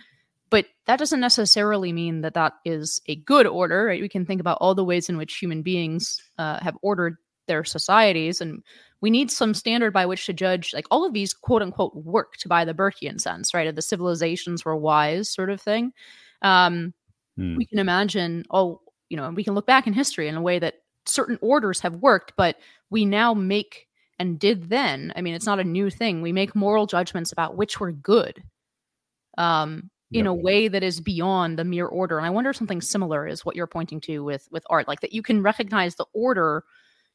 But 0.50 0.66
that 0.86 0.98
doesn't 0.98 1.20
necessarily 1.20 1.92
mean 1.92 2.22
that 2.22 2.34
that 2.34 2.54
is 2.64 3.02
a 3.06 3.16
good 3.16 3.46
order. 3.46 3.86
Right? 3.86 4.00
We 4.00 4.08
can 4.08 4.24
think 4.24 4.40
about 4.40 4.58
all 4.60 4.74
the 4.74 4.84
ways 4.84 5.08
in 5.08 5.16
which 5.16 5.36
human 5.36 5.62
beings 5.62 6.20
uh, 6.38 6.58
have 6.60 6.76
ordered 6.82 7.16
their 7.46 7.64
societies, 7.64 8.40
and 8.40 8.62
we 9.00 9.10
need 9.10 9.30
some 9.30 9.54
standard 9.54 9.92
by 9.92 10.06
which 10.06 10.26
to 10.26 10.32
judge. 10.32 10.72
Like 10.72 10.86
all 10.90 11.04
of 11.04 11.12
these 11.12 11.34
quote 11.34 11.62
unquote 11.62 11.94
worked 11.94 12.48
by 12.48 12.64
the 12.64 12.74
Burkean 12.74 13.20
sense, 13.20 13.52
right? 13.52 13.66
Of 13.66 13.76
the 13.76 13.82
civilizations 13.82 14.64
were 14.64 14.76
wise, 14.76 15.30
sort 15.30 15.50
of 15.50 15.60
thing. 15.60 15.92
Um, 16.42 16.94
hmm. 17.36 17.56
We 17.56 17.66
can 17.66 17.78
imagine, 17.78 18.44
oh, 18.50 18.80
you 19.08 19.16
know, 19.16 19.30
we 19.30 19.44
can 19.44 19.54
look 19.54 19.66
back 19.66 19.86
in 19.86 19.92
history 19.92 20.28
in 20.28 20.36
a 20.36 20.42
way 20.42 20.58
that 20.58 20.74
certain 21.06 21.38
orders 21.40 21.80
have 21.80 21.96
worked, 21.96 22.34
but 22.36 22.56
we 22.90 23.04
now 23.04 23.34
make 23.34 23.87
and 24.18 24.38
did 24.38 24.68
then. 24.68 25.12
I 25.16 25.20
mean, 25.20 25.34
it's 25.34 25.46
not 25.46 25.60
a 25.60 25.64
new 25.64 25.90
thing. 25.90 26.22
We 26.22 26.32
make 26.32 26.54
moral 26.54 26.86
judgments 26.86 27.32
about 27.32 27.56
which 27.56 27.78
were 27.80 27.92
good 27.92 28.42
um, 29.36 29.90
in 30.10 30.24
yep. 30.24 30.30
a 30.30 30.34
way 30.34 30.68
that 30.68 30.82
is 30.82 31.00
beyond 31.00 31.58
the 31.58 31.64
mere 31.64 31.86
order. 31.86 32.18
And 32.18 32.26
I 32.26 32.30
wonder 32.30 32.50
if 32.50 32.56
something 32.56 32.80
similar 32.80 33.26
is 33.26 33.44
what 33.44 33.56
you're 33.56 33.66
pointing 33.66 34.00
to 34.02 34.24
with 34.24 34.48
with 34.50 34.64
art, 34.70 34.88
like 34.88 35.00
that 35.00 35.12
you 35.12 35.22
can 35.22 35.42
recognize 35.42 35.94
the 35.94 36.06
order 36.12 36.64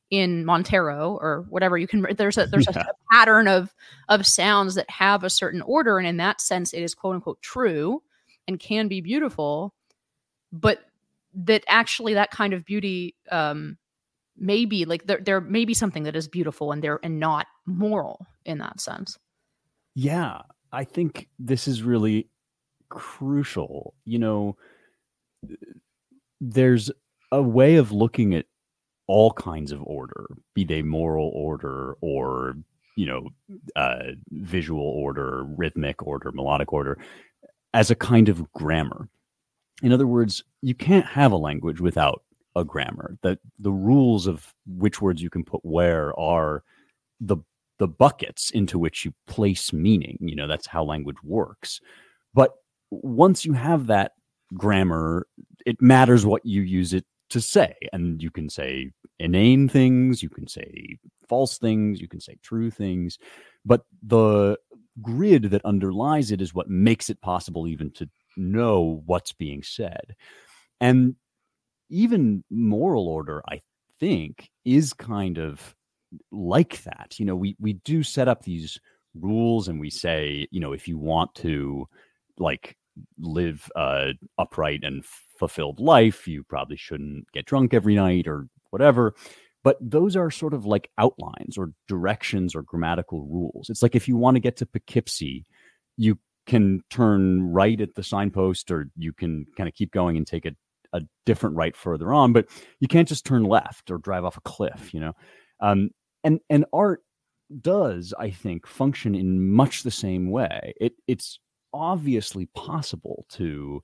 in 0.09 0.45
Montero 0.45 1.17
or 1.21 1.45
whatever. 1.49 1.77
You 1.77 1.87
can 1.87 2.05
there's 2.15 2.37
a 2.37 2.45
there's 2.45 2.67
yeah. 2.75 2.83
a, 2.83 2.89
a 2.89 3.15
pattern 3.15 3.47
of 3.47 3.73
of 4.09 4.25
sounds 4.25 4.75
that 4.75 4.89
have 4.89 5.23
a 5.23 5.29
certain 5.29 5.61
order, 5.61 5.97
and 5.97 6.07
in 6.07 6.17
that 6.17 6.39
sense, 6.39 6.73
it 6.73 6.81
is 6.81 6.95
quote 6.95 7.15
unquote 7.15 7.41
true 7.41 8.01
and 8.47 8.59
can 8.59 8.87
be 8.87 9.01
beautiful, 9.01 9.73
but 10.51 10.79
that 11.33 11.63
actually 11.67 12.13
that 12.13 12.31
kind 12.31 12.53
of 12.53 12.63
beauty 12.63 13.15
um, 13.31 13.77
maybe 14.37 14.85
like 14.85 15.05
there 15.07 15.19
there 15.23 15.41
may 15.41 15.65
be 15.65 15.73
something 15.73 16.03
that 16.03 16.15
is 16.15 16.27
beautiful 16.27 16.71
and 16.71 16.83
there 16.83 16.99
and 17.03 17.19
not 17.19 17.47
moral 17.65 18.25
in 18.45 18.57
that 18.59 18.79
sense. 18.79 19.17
Yeah, 19.95 20.41
I 20.71 20.83
think 20.83 21.29
this 21.39 21.67
is 21.67 21.83
really 21.83 22.29
crucial. 22.89 23.93
You 24.05 24.19
know, 24.19 24.57
there's 26.41 26.91
a 27.31 27.41
way 27.41 27.75
of 27.75 27.91
looking 27.91 28.33
at 28.33 28.45
all 29.07 29.33
kinds 29.33 29.71
of 29.71 29.83
order, 29.83 30.25
be 30.53 30.63
they 30.63 30.81
moral 30.81 31.31
order 31.33 31.95
or 32.01 32.55
you 32.95 33.05
know, 33.05 33.29
uh, 33.75 34.13
visual 34.31 34.85
order, 34.85 35.43
rhythmic 35.57 36.05
order, 36.05 36.31
melodic 36.31 36.71
order, 36.71 36.97
as 37.73 37.89
a 37.89 37.95
kind 37.95 38.29
of 38.29 38.51
grammar. 38.53 39.09
In 39.81 39.91
other 39.91 40.07
words, 40.07 40.43
you 40.61 40.75
can't 40.75 41.05
have 41.05 41.31
a 41.31 41.37
language 41.37 41.81
without 41.81 42.23
a 42.55 42.63
grammar. 42.63 43.17
That 43.23 43.39
the 43.59 43.71
rules 43.71 44.27
of 44.27 44.53
which 44.65 45.01
words 45.01 45.21
you 45.21 45.29
can 45.29 45.43
put 45.43 45.61
where 45.63 46.17
are 46.19 46.63
the 47.19 47.37
the 47.79 47.87
buckets 47.87 48.49
into 48.51 48.77
which 48.77 49.03
you 49.03 49.13
place 49.27 49.73
meaning. 49.73 50.17
You 50.21 50.35
know, 50.35 50.47
that's 50.47 50.67
how 50.67 50.83
language 50.83 51.17
works. 51.23 51.81
But 52.33 52.53
once 52.91 53.45
you 53.45 53.53
have 53.53 53.87
that 53.87 54.13
grammar, 54.53 55.27
it 55.65 55.81
matters 55.81 56.25
what 56.25 56.45
you 56.45 56.61
use 56.61 56.93
it 56.93 57.05
to 57.29 57.41
say. 57.41 57.73
And 57.91 58.21
you 58.21 58.29
can 58.29 58.49
say 58.49 58.91
inane 59.19 59.67
things, 59.67 60.21
you 60.21 60.29
can 60.29 60.47
say 60.47 60.97
false 61.27 61.57
things, 61.57 61.99
you 61.99 62.07
can 62.07 62.19
say 62.19 62.37
true 62.43 62.69
things. 62.69 63.17
But 63.65 63.81
the 64.01 64.57
grid 65.01 65.45
that 65.45 65.65
underlies 65.65 66.31
it 66.31 66.41
is 66.41 66.53
what 66.53 66.69
makes 66.69 67.09
it 67.09 67.21
possible 67.21 67.67
even 67.67 67.91
to 67.91 68.09
know 68.37 69.01
what's 69.05 69.33
being 69.33 69.63
said. 69.63 70.15
And 70.79 71.15
even 71.89 72.43
moral 72.49 73.07
order, 73.07 73.41
I 73.49 73.61
think, 73.99 74.49
is 74.65 74.93
kind 74.93 75.37
of 75.37 75.75
like 76.31 76.83
that. 76.83 77.15
You 77.17 77.25
know, 77.25 77.35
we 77.35 77.55
we 77.59 77.73
do 77.73 78.03
set 78.03 78.27
up 78.27 78.43
these 78.43 78.79
rules 79.15 79.67
and 79.67 79.79
we 79.79 79.89
say, 79.89 80.47
you 80.51 80.59
know, 80.59 80.73
if 80.73 80.87
you 80.87 80.97
want 80.97 81.33
to 81.35 81.87
like 82.37 82.77
live 83.19 83.69
a 83.75 84.13
upright 84.37 84.83
and 84.83 85.03
fulfilled 85.39 85.79
life, 85.79 86.27
you 86.27 86.43
probably 86.43 86.77
shouldn't 86.77 87.31
get 87.31 87.45
drunk 87.45 87.73
every 87.73 87.95
night 87.95 88.27
or 88.27 88.47
whatever. 88.69 89.13
But 89.63 89.77
those 89.79 90.15
are 90.15 90.29
sort 90.29 90.53
of 90.53 90.65
like 90.65 90.89
outlines 90.97 91.57
or 91.57 91.71
directions 91.87 92.53
or 92.53 92.63
grammatical 92.63 93.21
rules. 93.21 93.69
It's 93.69 93.81
like 93.81 93.95
if 93.95 94.07
you 94.07 94.17
want 94.17 94.35
to 94.35 94.41
get 94.41 94.57
to 94.57 94.65
Poughkeepsie, 94.65 95.45
you 95.95 96.19
can 96.45 96.81
turn 96.89 97.41
right 97.51 97.79
at 97.79 97.95
the 97.95 98.03
signpost 98.03 98.69
or 98.69 98.89
you 98.97 99.13
can 99.13 99.45
kind 99.55 99.69
of 99.69 99.75
keep 99.75 99.91
going 99.91 100.17
and 100.17 100.27
take 100.27 100.45
a 100.45 100.51
a 100.93 101.01
different 101.25 101.55
right 101.55 101.75
further 101.75 102.13
on, 102.13 102.33
but 102.33 102.47
you 102.79 102.87
can't 102.87 103.07
just 103.07 103.25
turn 103.25 103.43
left 103.43 103.91
or 103.91 103.97
drive 103.97 104.23
off 104.23 104.37
a 104.37 104.41
cliff, 104.41 104.93
you 104.93 104.99
know. 104.99 105.13
Um, 105.59 105.89
and 106.23 106.39
and 106.49 106.65
art 106.73 107.01
does, 107.61 108.13
I 108.17 108.29
think, 108.29 108.65
function 108.67 109.15
in 109.15 109.51
much 109.51 109.83
the 109.83 109.91
same 109.91 110.31
way. 110.31 110.73
It 110.79 110.93
it's 111.07 111.39
obviously 111.73 112.47
possible 112.55 113.25
to 113.31 113.81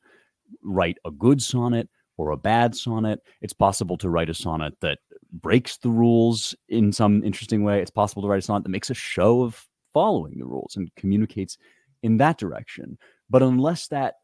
write 0.63 0.97
a 1.05 1.11
good 1.11 1.41
sonnet 1.41 1.89
or 2.17 2.31
a 2.31 2.37
bad 2.37 2.75
sonnet. 2.75 3.21
It's 3.41 3.53
possible 3.53 3.97
to 3.97 4.09
write 4.09 4.29
a 4.29 4.33
sonnet 4.33 4.73
that 4.81 4.99
breaks 5.31 5.77
the 5.77 5.89
rules 5.89 6.55
in 6.67 6.91
some 6.91 7.23
interesting 7.23 7.63
way. 7.63 7.81
It's 7.81 7.91
possible 7.91 8.21
to 8.23 8.27
write 8.27 8.39
a 8.39 8.41
sonnet 8.41 8.63
that 8.63 8.69
makes 8.69 8.89
a 8.89 8.95
show 8.95 9.41
of 9.41 9.65
following 9.93 10.37
the 10.37 10.45
rules 10.45 10.75
and 10.75 10.93
communicates 10.95 11.57
in 12.03 12.17
that 12.17 12.37
direction. 12.37 12.97
But 13.29 13.43
unless 13.43 13.87
that 13.87 14.15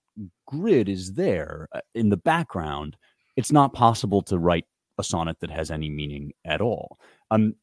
grid 0.47 0.89
is 0.89 1.13
there 1.13 1.67
uh, 1.73 1.81
in 1.93 2.09
the 2.09 2.17
background, 2.17 2.97
it's 3.35 3.51
not 3.51 3.73
possible 3.73 4.21
to 4.23 4.37
write 4.37 4.65
a 4.97 5.03
sonnet 5.03 5.39
that 5.41 5.51
has 5.51 5.71
any 5.71 5.89
meaning 5.89 6.31
at 6.45 6.61
all. 6.61 6.97
Um, 7.31 7.55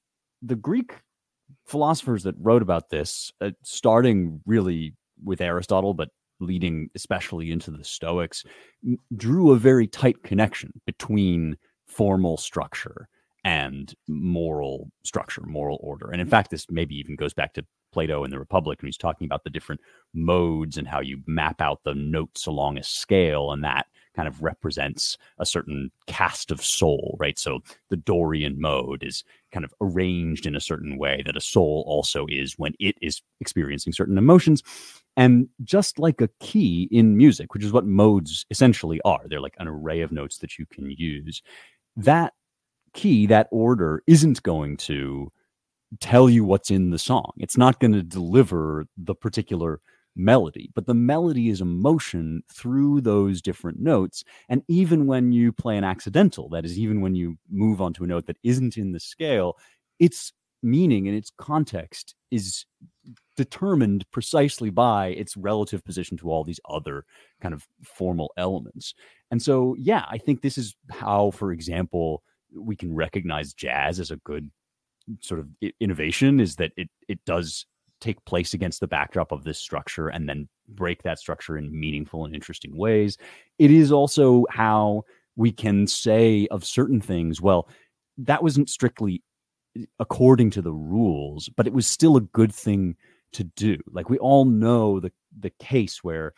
the 0.42 0.56
Greek 0.56 0.94
philosophers 1.66 2.24
that 2.24 2.34
wrote 2.38 2.62
about 2.62 2.90
this, 2.90 3.32
uh, 3.40 3.50
starting 3.62 4.40
really 4.46 4.94
with 5.24 5.40
Aristotle, 5.40 5.94
but 5.94 6.10
leading 6.40 6.90
especially 6.94 7.52
into 7.52 7.70
the 7.70 7.84
Stoics, 7.84 8.44
drew 9.16 9.52
a 9.52 9.58
very 9.58 9.86
tight 9.86 10.22
connection 10.24 10.72
between 10.86 11.56
formal 11.86 12.36
structure 12.36 13.08
and 13.44 13.94
moral 14.08 14.90
structure, 15.04 15.42
moral 15.42 15.78
order. 15.82 16.10
And 16.10 16.20
in 16.20 16.26
mm-hmm. 16.26 16.30
fact, 16.30 16.50
this 16.50 16.66
maybe 16.70 16.94
even 16.96 17.16
goes 17.16 17.34
back 17.34 17.54
to 17.54 17.64
Plato 17.92 18.24
in 18.24 18.30
the 18.30 18.38
Republic, 18.38 18.80
and 18.80 18.88
he's 18.88 18.96
talking 18.96 19.26
about 19.26 19.44
the 19.44 19.50
different 19.50 19.80
modes 20.14 20.78
and 20.78 20.88
how 20.88 21.00
you 21.00 21.22
map 21.26 21.60
out 21.60 21.80
the 21.84 21.94
notes 21.94 22.46
along 22.46 22.78
a 22.78 22.82
scale, 22.82 23.52
and 23.52 23.62
that 23.64 23.86
kind 24.14 24.28
of 24.28 24.42
represents 24.42 25.16
a 25.38 25.46
certain 25.46 25.90
cast 26.06 26.50
of 26.50 26.62
soul, 26.62 27.16
right? 27.18 27.38
So 27.38 27.60
the 27.88 27.96
Dorian 27.96 28.60
mode 28.60 29.02
is 29.02 29.24
kind 29.52 29.64
of 29.64 29.74
arranged 29.80 30.46
in 30.46 30.54
a 30.54 30.60
certain 30.60 30.98
way 30.98 31.22
that 31.24 31.36
a 31.36 31.40
soul 31.40 31.84
also 31.86 32.26
is 32.28 32.58
when 32.58 32.74
it 32.78 32.96
is 33.00 33.22
experiencing 33.40 33.92
certain 33.92 34.18
emotions. 34.18 34.62
And 35.16 35.48
just 35.62 35.98
like 35.98 36.20
a 36.20 36.30
key 36.40 36.88
in 36.90 37.16
music, 37.16 37.54
which 37.54 37.64
is 37.64 37.72
what 37.72 37.86
modes 37.86 38.46
essentially 38.50 39.00
are, 39.04 39.22
they're 39.26 39.40
like 39.40 39.56
an 39.58 39.68
array 39.68 40.00
of 40.00 40.12
notes 40.12 40.38
that 40.38 40.58
you 40.58 40.66
can 40.66 40.90
use. 40.90 41.42
That 41.96 42.32
key, 42.94 43.26
that 43.26 43.48
order, 43.50 44.02
isn't 44.06 44.42
going 44.42 44.76
to 44.78 45.30
tell 46.00 46.30
you 46.30 46.44
what's 46.44 46.70
in 46.70 46.90
the 46.90 46.98
song. 46.98 47.32
It's 47.38 47.56
not 47.56 47.80
going 47.80 47.92
to 47.92 48.02
deliver 48.02 48.86
the 48.96 49.14
particular 49.14 49.80
melody, 50.14 50.70
but 50.74 50.86
the 50.86 50.94
melody 50.94 51.48
is 51.48 51.60
emotion 51.60 52.42
through 52.52 53.00
those 53.00 53.40
different 53.42 53.80
notes. 53.80 54.24
And 54.48 54.62
even 54.68 55.06
when 55.06 55.32
you 55.32 55.52
play 55.52 55.76
an 55.76 55.84
accidental, 55.84 56.48
that 56.50 56.64
is, 56.64 56.78
even 56.78 57.00
when 57.00 57.14
you 57.14 57.36
move 57.50 57.80
onto 57.80 58.04
a 58.04 58.06
note 58.06 58.26
that 58.26 58.38
isn't 58.42 58.76
in 58.76 58.92
the 58.92 59.00
scale, 59.00 59.56
its 59.98 60.32
meaning 60.62 61.08
and 61.08 61.16
its 61.16 61.32
context 61.38 62.14
is 62.30 62.64
determined 63.36 64.08
precisely 64.10 64.70
by 64.70 65.08
its 65.08 65.36
relative 65.36 65.84
position 65.84 66.16
to 66.16 66.30
all 66.30 66.44
these 66.44 66.60
other 66.68 67.04
kind 67.40 67.54
of 67.54 67.66
formal 67.82 68.32
elements. 68.36 68.94
And 69.30 69.42
so, 69.42 69.74
yeah, 69.78 70.04
I 70.08 70.18
think 70.18 70.40
this 70.40 70.58
is 70.58 70.74
how, 70.90 71.30
for 71.32 71.52
example, 71.52 72.22
we 72.54 72.76
can 72.76 72.94
recognize 72.94 73.52
jazz 73.54 74.00
as 74.00 74.10
a 74.10 74.16
good 74.16 74.50
sort 75.20 75.40
of 75.40 75.48
innovation 75.80 76.40
is 76.40 76.56
that 76.56 76.72
it 76.76 76.88
it 77.08 77.18
does 77.24 77.66
take 78.00 78.24
place 78.24 78.52
against 78.52 78.80
the 78.80 78.86
backdrop 78.86 79.30
of 79.30 79.44
this 79.44 79.58
structure 79.58 80.08
and 80.08 80.28
then 80.28 80.48
break 80.68 81.02
that 81.02 81.18
structure 81.18 81.56
in 81.56 81.78
meaningful 81.78 82.24
and 82.24 82.34
interesting 82.34 82.76
ways. 82.76 83.16
It 83.58 83.70
is 83.70 83.92
also 83.92 84.44
how 84.50 85.04
we 85.36 85.52
can 85.52 85.86
say 85.86 86.48
of 86.50 86.64
certain 86.64 87.00
things, 87.00 87.40
well, 87.40 87.68
that 88.18 88.42
wasn't 88.42 88.68
strictly 88.68 89.22
according 90.00 90.50
to 90.50 90.62
the 90.62 90.72
rules, 90.72 91.48
but 91.56 91.66
it 91.66 91.72
was 91.72 91.86
still 91.86 92.16
a 92.16 92.20
good 92.20 92.52
thing 92.52 92.96
to 93.34 93.44
do. 93.44 93.78
Like 93.90 94.10
we 94.10 94.18
all 94.18 94.44
know 94.44 95.00
the 95.00 95.12
the 95.38 95.52
case 95.60 96.04
where 96.04 96.34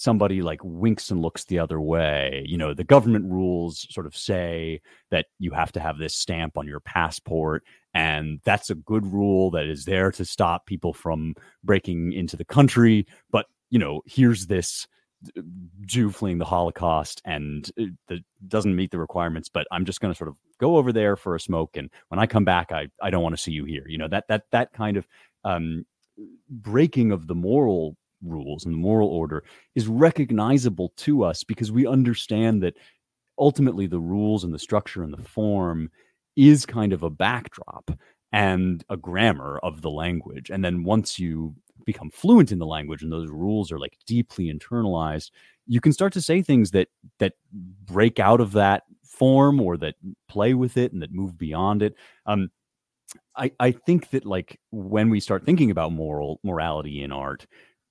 somebody 0.00 0.40
like 0.40 0.60
winks 0.64 1.10
and 1.10 1.20
looks 1.20 1.44
the 1.44 1.58
other 1.58 1.78
way. 1.78 2.42
You 2.46 2.56
know, 2.56 2.72
the 2.72 2.84
government 2.84 3.30
rules 3.30 3.86
sort 3.90 4.06
of 4.06 4.16
say 4.16 4.80
that 5.10 5.26
you 5.38 5.50
have 5.50 5.72
to 5.72 5.80
have 5.80 5.98
this 5.98 6.14
stamp 6.14 6.56
on 6.56 6.66
your 6.66 6.80
passport. 6.80 7.64
And 7.92 8.40
that's 8.44 8.70
a 8.70 8.76
good 8.76 9.04
rule 9.04 9.50
that 9.50 9.66
is 9.66 9.84
there 9.84 10.10
to 10.12 10.24
stop 10.24 10.64
people 10.64 10.94
from 10.94 11.34
breaking 11.62 12.14
into 12.14 12.34
the 12.34 12.46
country. 12.46 13.06
But, 13.30 13.44
you 13.68 13.78
know, 13.78 14.00
here's 14.06 14.46
this 14.46 14.86
uh, 15.36 15.42
Jew 15.84 16.10
fleeing 16.10 16.38
the 16.38 16.46
Holocaust 16.46 17.20
and 17.26 17.70
uh, 17.78 17.84
that 18.08 18.20
doesn't 18.48 18.74
meet 18.74 18.92
the 18.92 18.98
requirements, 18.98 19.50
but 19.50 19.66
I'm 19.70 19.84
just 19.84 20.00
going 20.00 20.14
to 20.14 20.16
sort 20.16 20.28
of 20.28 20.36
go 20.58 20.78
over 20.78 20.94
there 20.94 21.14
for 21.14 21.34
a 21.34 21.40
smoke. 21.40 21.76
And 21.76 21.90
when 22.08 22.18
I 22.18 22.26
come 22.26 22.46
back, 22.46 22.72
I, 22.72 22.88
I 23.02 23.10
don't 23.10 23.22
want 23.22 23.36
to 23.36 23.42
see 23.42 23.52
you 23.52 23.66
here. 23.66 23.84
You 23.86 23.98
know, 23.98 24.08
that, 24.08 24.24
that, 24.28 24.44
that 24.50 24.72
kind 24.72 24.96
of, 24.96 25.06
um, 25.44 25.84
breaking 26.48 27.12
of 27.12 27.26
the 27.26 27.34
moral 27.34 27.96
rules 28.24 28.64
and 28.64 28.74
the 28.74 28.78
moral 28.78 29.08
order 29.08 29.44
is 29.74 29.88
recognizable 29.88 30.92
to 30.96 31.24
us 31.24 31.44
because 31.44 31.72
we 31.72 31.86
understand 31.86 32.62
that 32.62 32.74
ultimately 33.38 33.86
the 33.86 34.00
rules 34.00 34.44
and 34.44 34.52
the 34.52 34.58
structure 34.58 35.02
and 35.02 35.12
the 35.12 35.22
form 35.22 35.90
is 36.36 36.66
kind 36.66 36.92
of 36.92 37.02
a 37.02 37.10
backdrop 37.10 37.90
and 38.32 38.84
a 38.88 38.96
grammar 38.96 39.58
of 39.62 39.82
the 39.82 39.90
language. 39.90 40.50
And 40.50 40.64
then 40.64 40.84
once 40.84 41.18
you 41.18 41.54
become 41.84 42.10
fluent 42.10 42.52
in 42.52 42.58
the 42.58 42.66
language 42.66 43.02
and 43.02 43.10
those 43.10 43.30
rules 43.30 43.72
are 43.72 43.78
like 43.78 43.96
deeply 44.06 44.52
internalized, 44.52 45.30
you 45.66 45.80
can 45.80 45.92
start 45.92 46.12
to 46.12 46.20
say 46.20 46.42
things 46.42 46.70
that 46.72 46.88
that 47.18 47.34
break 47.52 48.18
out 48.18 48.40
of 48.40 48.52
that 48.52 48.84
form 49.04 49.60
or 49.60 49.76
that 49.78 49.94
play 50.28 50.54
with 50.54 50.76
it 50.76 50.92
and 50.92 51.02
that 51.02 51.12
move 51.12 51.36
beyond 51.36 51.82
it. 51.82 51.94
Um, 52.26 52.50
I, 53.36 53.52
I 53.58 53.72
think 53.72 54.10
that 54.10 54.24
like 54.24 54.60
when 54.70 55.10
we 55.10 55.20
start 55.20 55.44
thinking 55.44 55.70
about 55.70 55.92
moral 55.92 56.40
morality 56.44 57.02
in 57.02 57.12
art, 57.12 57.46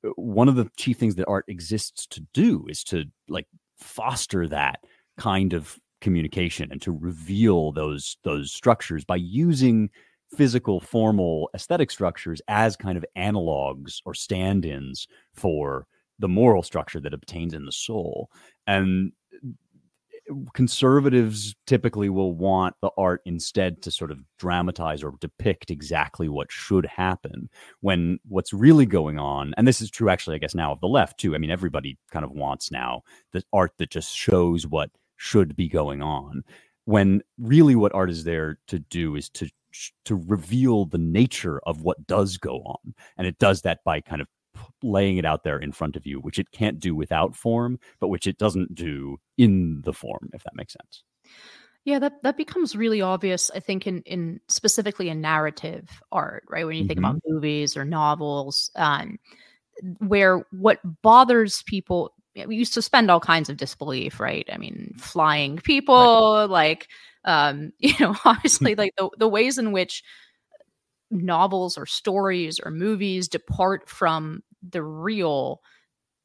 Uh, 0.05 0.09
one 0.15 0.49
of 0.49 0.55
the 0.55 0.69
chief 0.77 0.97
things 0.97 1.15
that 1.15 1.27
art 1.27 1.45
exists 1.47 2.07
to 2.07 2.21
do 2.33 2.65
is 2.69 2.83
to 2.85 3.05
like 3.27 3.47
foster 3.77 4.47
that 4.47 4.83
kind 5.17 5.53
of 5.53 5.79
communication 6.01 6.71
and 6.71 6.81
to 6.81 6.91
reveal 6.91 7.71
those 7.71 8.17
those 8.23 8.51
structures 8.51 9.03
by 9.03 9.17
using 9.17 9.89
physical 10.35 10.79
formal 10.79 11.49
aesthetic 11.55 11.89
structures 11.91 12.41
as 12.47 12.75
kind 12.75 12.97
of 12.97 13.05
analogs 13.17 13.97
or 14.05 14.13
stand-ins 14.13 15.07
for 15.33 15.87
the 16.19 16.27
moral 16.27 16.61
structure 16.61 16.99
that 16.99 17.13
obtains 17.13 17.53
in 17.53 17.65
the 17.65 17.71
soul. 17.71 18.29
And 18.67 19.11
conservatives 20.53 21.55
typically 21.65 22.09
will 22.09 22.33
want 22.33 22.75
the 22.81 22.89
art 22.97 23.21
instead 23.25 23.81
to 23.81 23.91
sort 23.91 24.11
of 24.11 24.23
dramatize 24.37 25.03
or 25.03 25.13
depict 25.19 25.71
exactly 25.71 26.29
what 26.29 26.51
should 26.51 26.85
happen 26.85 27.49
when 27.81 28.19
what's 28.27 28.53
really 28.53 28.85
going 28.85 29.17
on 29.19 29.53
and 29.57 29.67
this 29.67 29.81
is 29.81 29.89
true 29.89 30.09
actually 30.09 30.35
i 30.35 30.39
guess 30.39 30.55
now 30.55 30.71
of 30.71 30.79
the 30.81 30.87
left 30.87 31.19
too. 31.19 31.35
I 31.35 31.37
mean 31.37 31.51
everybody 31.51 31.97
kind 32.11 32.25
of 32.25 32.31
wants 32.31 32.71
now 32.71 33.01
the 33.33 33.43
art 33.53 33.71
that 33.77 33.89
just 33.89 34.15
shows 34.15 34.67
what 34.67 34.91
should 35.17 35.55
be 35.55 35.67
going 35.67 36.01
on 36.01 36.43
when 36.85 37.21
really 37.37 37.75
what 37.75 37.93
art 37.93 38.09
is 38.09 38.23
there 38.23 38.57
to 38.67 38.79
do 38.79 39.15
is 39.15 39.29
to 39.29 39.49
to 40.05 40.15
reveal 40.27 40.85
the 40.85 40.97
nature 40.97 41.59
of 41.67 41.81
what 41.81 42.07
does 42.07 42.37
go 42.37 42.57
on 42.65 42.93
and 43.17 43.27
it 43.27 43.37
does 43.37 43.61
that 43.61 43.79
by 43.83 44.01
kind 44.01 44.21
of 44.21 44.27
laying 44.83 45.17
it 45.17 45.25
out 45.25 45.43
there 45.43 45.57
in 45.57 45.71
front 45.71 45.95
of 45.95 46.05
you, 46.05 46.19
which 46.19 46.39
it 46.39 46.51
can't 46.51 46.79
do 46.79 46.95
without 46.95 47.35
form, 47.35 47.79
but 47.99 48.07
which 48.07 48.27
it 48.27 48.37
doesn't 48.37 48.75
do 48.75 49.17
in 49.37 49.81
the 49.83 49.93
form, 49.93 50.29
if 50.33 50.43
that 50.43 50.55
makes 50.55 50.73
sense. 50.73 51.03
Yeah, 51.85 51.99
that 51.99 52.21
that 52.23 52.37
becomes 52.37 52.75
really 52.75 53.01
obvious, 53.01 53.49
I 53.55 53.59
think, 53.59 53.87
in 53.87 54.01
in 54.01 54.41
specifically 54.47 55.09
in 55.09 55.21
narrative 55.21 55.89
art, 56.11 56.43
right? 56.49 56.65
When 56.65 56.75
you 56.75 56.85
think 56.85 56.99
mm-hmm. 56.99 57.05
about 57.05 57.21
movies 57.25 57.77
or 57.77 57.85
novels, 57.85 58.69
um, 58.75 59.17
where 59.99 60.45
what 60.51 60.79
bothers 61.01 61.63
people, 61.63 62.13
we 62.45 62.57
used 62.57 62.73
to 62.73 62.81
suspend 62.81 63.09
all 63.09 63.21
kinds 63.21 63.49
of 63.49 63.57
disbelief, 63.57 64.19
right? 64.19 64.47
I 64.51 64.57
mean, 64.57 64.93
flying 64.97 65.57
people, 65.57 66.35
right. 66.35 66.49
like, 66.49 66.87
um, 67.23 67.71
you 67.79 67.93
know, 67.99 68.15
obviously, 68.25 68.75
like 68.77 68.93
the 68.97 69.09
the 69.17 69.29
ways 69.29 69.57
in 69.57 69.71
which 69.71 70.03
novels 71.11 71.77
or 71.77 71.85
stories 71.85 72.59
or 72.63 72.71
movies 72.71 73.27
depart 73.27 73.89
from 73.89 74.43
the 74.67 74.83
real 74.83 75.61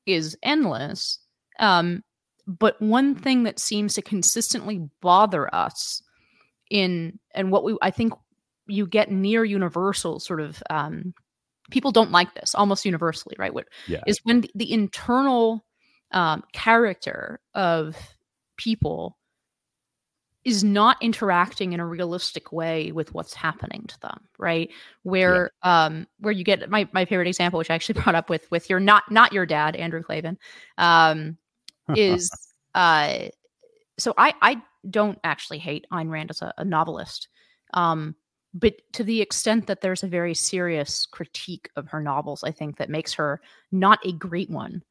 is 0.07 0.37
endless. 0.42 1.18
Um, 1.59 2.03
but 2.47 2.81
one 2.81 3.14
thing 3.14 3.44
that 3.44 3.59
seems 3.59 3.94
to 3.94 4.03
consistently 4.03 4.88
bother 5.01 5.53
us 5.55 6.03
in 6.70 7.18
and 7.35 7.51
what 7.51 7.64
we 7.64 7.77
I 7.81 7.90
think 7.90 8.12
you 8.66 8.87
get 8.87 9.11
near 9.11 9.44
universal 9.44 10.20
sort 10.20 10.40
of 10.40 10.62
um, 10.70 11.14
people 11.70 11.92
don't 11.92 12.11
like 12.11 12.35
this 12.35 12.55
almost 12.55 12.85
universally, 12.85 13.37
right? 13.38 13.55
What 13.55 13.66
yeah. 13.87 14.03
is 14.07 14.20
when 14.25 14.42
the, 14.42 14.51
the 14.55 14.73
internal 14.73 15.64
um, 16.11 16.44
character 16.53 17.40
of 17.55 17.97
people 18.57 19.18
is 20.44 20.62
not 20.62 20.96
interacting 21.00 21.72
in 21.72 21.80
a 21.80 21.87
realistic 21.87 22.52
way 22.52 22.92
with 22.92 23.12
what's 23.14 23.35
happening 23.35 23.85
to 23.87 23.98
them 24.00 24.20
right 24.38 24.70
where 25.02 25.50
yeah. 25.64 25.87
um 25.87 26.07
where 26.20 26.33
you 26.33 26.44
get 26.44 26.68
my 26.70 26.88
my 26.92 27.04
favorite 27.04 27.28
example 27.28 27.59
which 27.59 27.70
i 27.70 27.74
actually 27.74 28.00
brought 28.02 28.14
up 28.14 28.28
with 28.28 28.50
with 28.50 28.68
your 28.68 28.80
not 28.80 29.11
not 29.11 29.33
your 29.33 29.46
dad 29.46 29.76
andrew 29.76 30.02
Klavan 30.02 30.38
um 30.78 31.37
is 31.96 32.30
uh 32.74 33.18
so 33.98 34.14
i 34.18 34.35
i 34.42 34.61
don't 34.90 35.18
actually 35.24 35.59
hate 35.59 35.87
Ayn 35.92 36.11
Rand 36.11 36.30
as 36.30 36.42
a, 36.42 36.52
a 36.59 36.64
novelist 36.64 37.28
um 37.72 38.14
but 38.52 38.74
to 38.92 39.02
the 39.02 39.20
extent 39.20 39.66
that 39.66 39.80
there's 39.80 40.04
a 40.04 40.09
very 40.09 40.35
serious 40.35 41.07
critique 41.07 41.70
of 41.76 41.88
her 41.88 42.00
novels 42.00 42.44
i 42.44 42.50
think 42.50 42.76
that 42.76 42.90
makes 42.90 43.14
her 43.14 43.40
not 43.72 43.98
a 44.04 44.12
great 44.12 44.50
one 44.50 44.83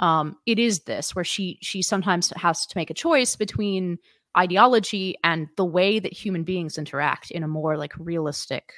um 0.00 0.36
it 0.46 0.58
is 0.58 0.80
this 0.80 1.14
where 1.14 1.24
she 1.24 1.58
she 1.62 1.80
sometimes 1.80 2.32
has 2.36 2.66
to 2.66 2.76
make 2.76 2.90
a 2.90 2.94
choice 2.94 3.36
between 3.36 3.98
ideology 4.36 5.16
and 5.24 5.48
the 5.56 5.64
way 5.64 5.98
that 5.98 6.12
human 6.12 6.44
beings 6.44 6.78
interact 6.78 7.30
in 7.30 7.42
a 7.42 7.48
more 7.48 7.76
like 7.76 7.92
realistic 7.98 8.72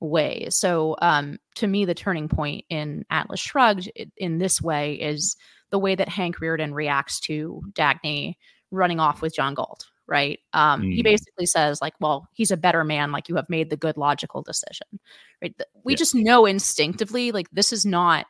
way. 0.00 0.46
So 0.50 0.96
um, 1.00 1.38
to 1.56 1.66
me, 1.66 1.84
the 1.84 1.94
turning 1.94 2.28
point 2.28 2.64
in 2.70 3.04
Atlas 3.10 3.40
Shrugged 3.40 3.90
in 4.16 4.38
this 4.38 4.60
way 4.60 4.94
is 4.94 5.36
the 5.70 5.78
way 5.78 5.94
that 5.94 6.08
Hank 6.08 6.38
Rearden 6.38 6.72
reacts 6.74 7.20
to 7.20 7.62
Dagny 7.72 8.34
running 8.70 9.00
off 9.00 9.22
with 9.22 9.34
John 9.34 9.54
Galt. 9.54 9.86
Right. 10.06 10.40
Um, 10.52 10.82
mm. 10.82 10.94
He 10.94 11.02
basically 11.04 11.46
says, 11.46 11.80
like, 11.80 11.94
well, 12.00 12.26
he's 12.32 12.50
a 12.50 12.56
better 12.56 12.82
man. 12.82 13.12
Like, 13.12 13.28
you 13.28 13.36
have 13.36 13.48
made 13.48 13.70
the 13.70 13.76
good 13.76 13.96
logical 13.96 14.42
decision. 14.42 14.98
Right. 15.40 15.54
We 15.84 15.94
just 15.94 16.16
know 16.16 16.46
instinctively, 16.46 17.30
like, 17.30 17.48
this 17.52 17.72
is 17.72 17.86
not 17.86 18.26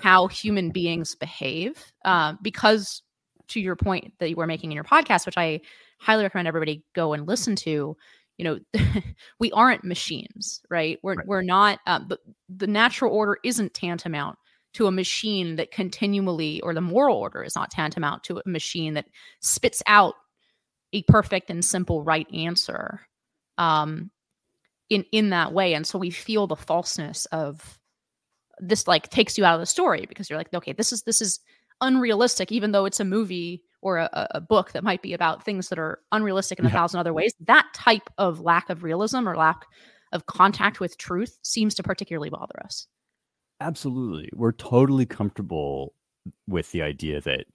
how 0.00 0.28
human 0.28 0.70
beings 0.70 1.14
behave. 1.14 1.92
Uh, 2.06 2.36
because 2.40 3.02
to 3.48 3.60
your 3.60 3.76
point 3.76 4.12
that 4.18 4.30
you 4.30 4.36
were 4.36 4.46
making 4.46 4.70
in 4.70 4.74
your 4.74 4.84
podcast, 4.84 5.26
which 5.26 5.38
I 5.38 5.60
highly 5.98 6.22
recommend 6.22 6.48
everybody 6.48 6.84
go 6.94 7.12
and 7.12 7.26
listen 7.26 7.56
to, 7.56 7.96
you 8.38 8.44
know 8.44 8.58
we 9.38 9.52
aren't 9.52 9.84
machines 9.84 10.62
right 10.70 10.98
we're, 11.02 11.14
right. 11.14 11.26
we're 11.26 11.42
not 11.42 11.80
um, 11.86 12.06
the, 12.08 12.18
the 12.48 12.66
natural 12.66 13.12
order 13.12 13.36
isn't 13.44 13.74
tantamount 13.74 14.38
to 14.74 14.86
a 14.86 14.92
machine 14.92 15.56
that 15.56 15.70
continually 15.70 16.60
or 16.62 16.72
the 16.72 16.80
moral 16.80 17.16
order 17.16 17.42
is 17.42 17.56
not 17.56 17.70
tantamount 17.70 18.22
to 18.24 18.38
a 18.38 18.48
machine 18.48 18.94
that 18.94 19.06
spits 19.40 19.82
out 19.86 20.14
a 20.92 21.02
perfect 21.02 21.50
and 21.50 21.64
simple 21.64 22.02
right 22.02 22.32
answer 22.32 23.00
um 23.58 24.10
in 24.88 25.04
in 25.12 25.30
that 25.30 25.52
way 25.52 25.74
and 25.74 25.86
so 25.86 25.98
we 25.98 26.10
feel 26.10 26.46
the 26.46 26.56
falseness 26.56 27.26
of 27.26 27.78
this 28.60 28.88
like 28.88 29.10
takes 29.10 29.36
you 29.36 29.44
out 29.44 29.54
of 29.54 29.60
the 29.60 29.66
story 29.66 30.06
because 30.08 30.30
you're 30.30 30.38
like 30.38 30.52
okay 30.54 30.72
this 30.72 30.92
is 30.92 31.02
this 31.02 31.20
is 31.20 31.40
unrealistic 31.80 32.50
even 32.52 32.72
though 32.72 32.84
it's 32.84 33.00
a 33.00 33.04
movie 33.04 33.62
or 33.80 33.98
a, 33.98 34.28
a, 34.32 34.40
book 34.40 34.72
that 34.72 34.82
might 34.82 35.02
be 35.02 35.12
about 35.12 35.44
things 35.44 35.68
that 35.68 35.78
are 35.78 36.00
unrealistic 36.10 36.58
in 36.58 36.66
a 36.66 36.70
thousand 36.70 36.98
other 36.98 37.14
ways, 37.14 37.32
that 37.40 37.66
type 37.74 38.10
of 38.18 38.40
lack 38.40 38.70
of 38.70 38.82
realism 38.82 39.28
or 39.28 39.36
lack 39.36 39.66
of 40.12 40.26
contact 40.26 40.80
with 40.80 40.98
truth 40.98 41.38
seems 41.42 41.74
to 41.74 41.82
particularly 41.82 42.30
bother 42.30 42.60
us. 42.64 42.86
Absolutely. 43.60 44.30
We're 44.34 44.52
totally 44.52 45.06
comfortable 45.06 45.94
with 46.46 46.72
the 46.72 46.82
idea 46.82 47.20
that 47.20 47.46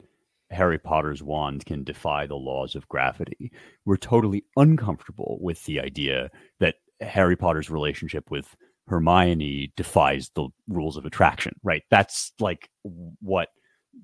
Harry 0.51 0.77
Potter's 0.77 1.23
wand 1.23 1.65
can 1.65 1.83
defy 1.83 2.27
the 2.27 2.35
laws 2.35 2.75
of 2.75 2.87
gravity. 2.87 3.51
We're 3.85 3.97
totally 3.97 4.45
uncomfortable 4.55 5.37
with 5.41 5.63
the 5.65 5.79
idea 5.79 6.29
that 6.59 6.75
Harry 7.01 7.35
Potter's 7.35 7.69
relationship 7.69 8.29
with 8.29 8.55
Hermione 8.87 9.73
defies 9.75 10.29
the 10.35 10.49
rules 10.67 10.97
of 10.97 11.05
attraction, 11.05 11.53
right? 11.63 11.83
That's 11.89 12.33
like 12.39 12.69
what 12.83 13.49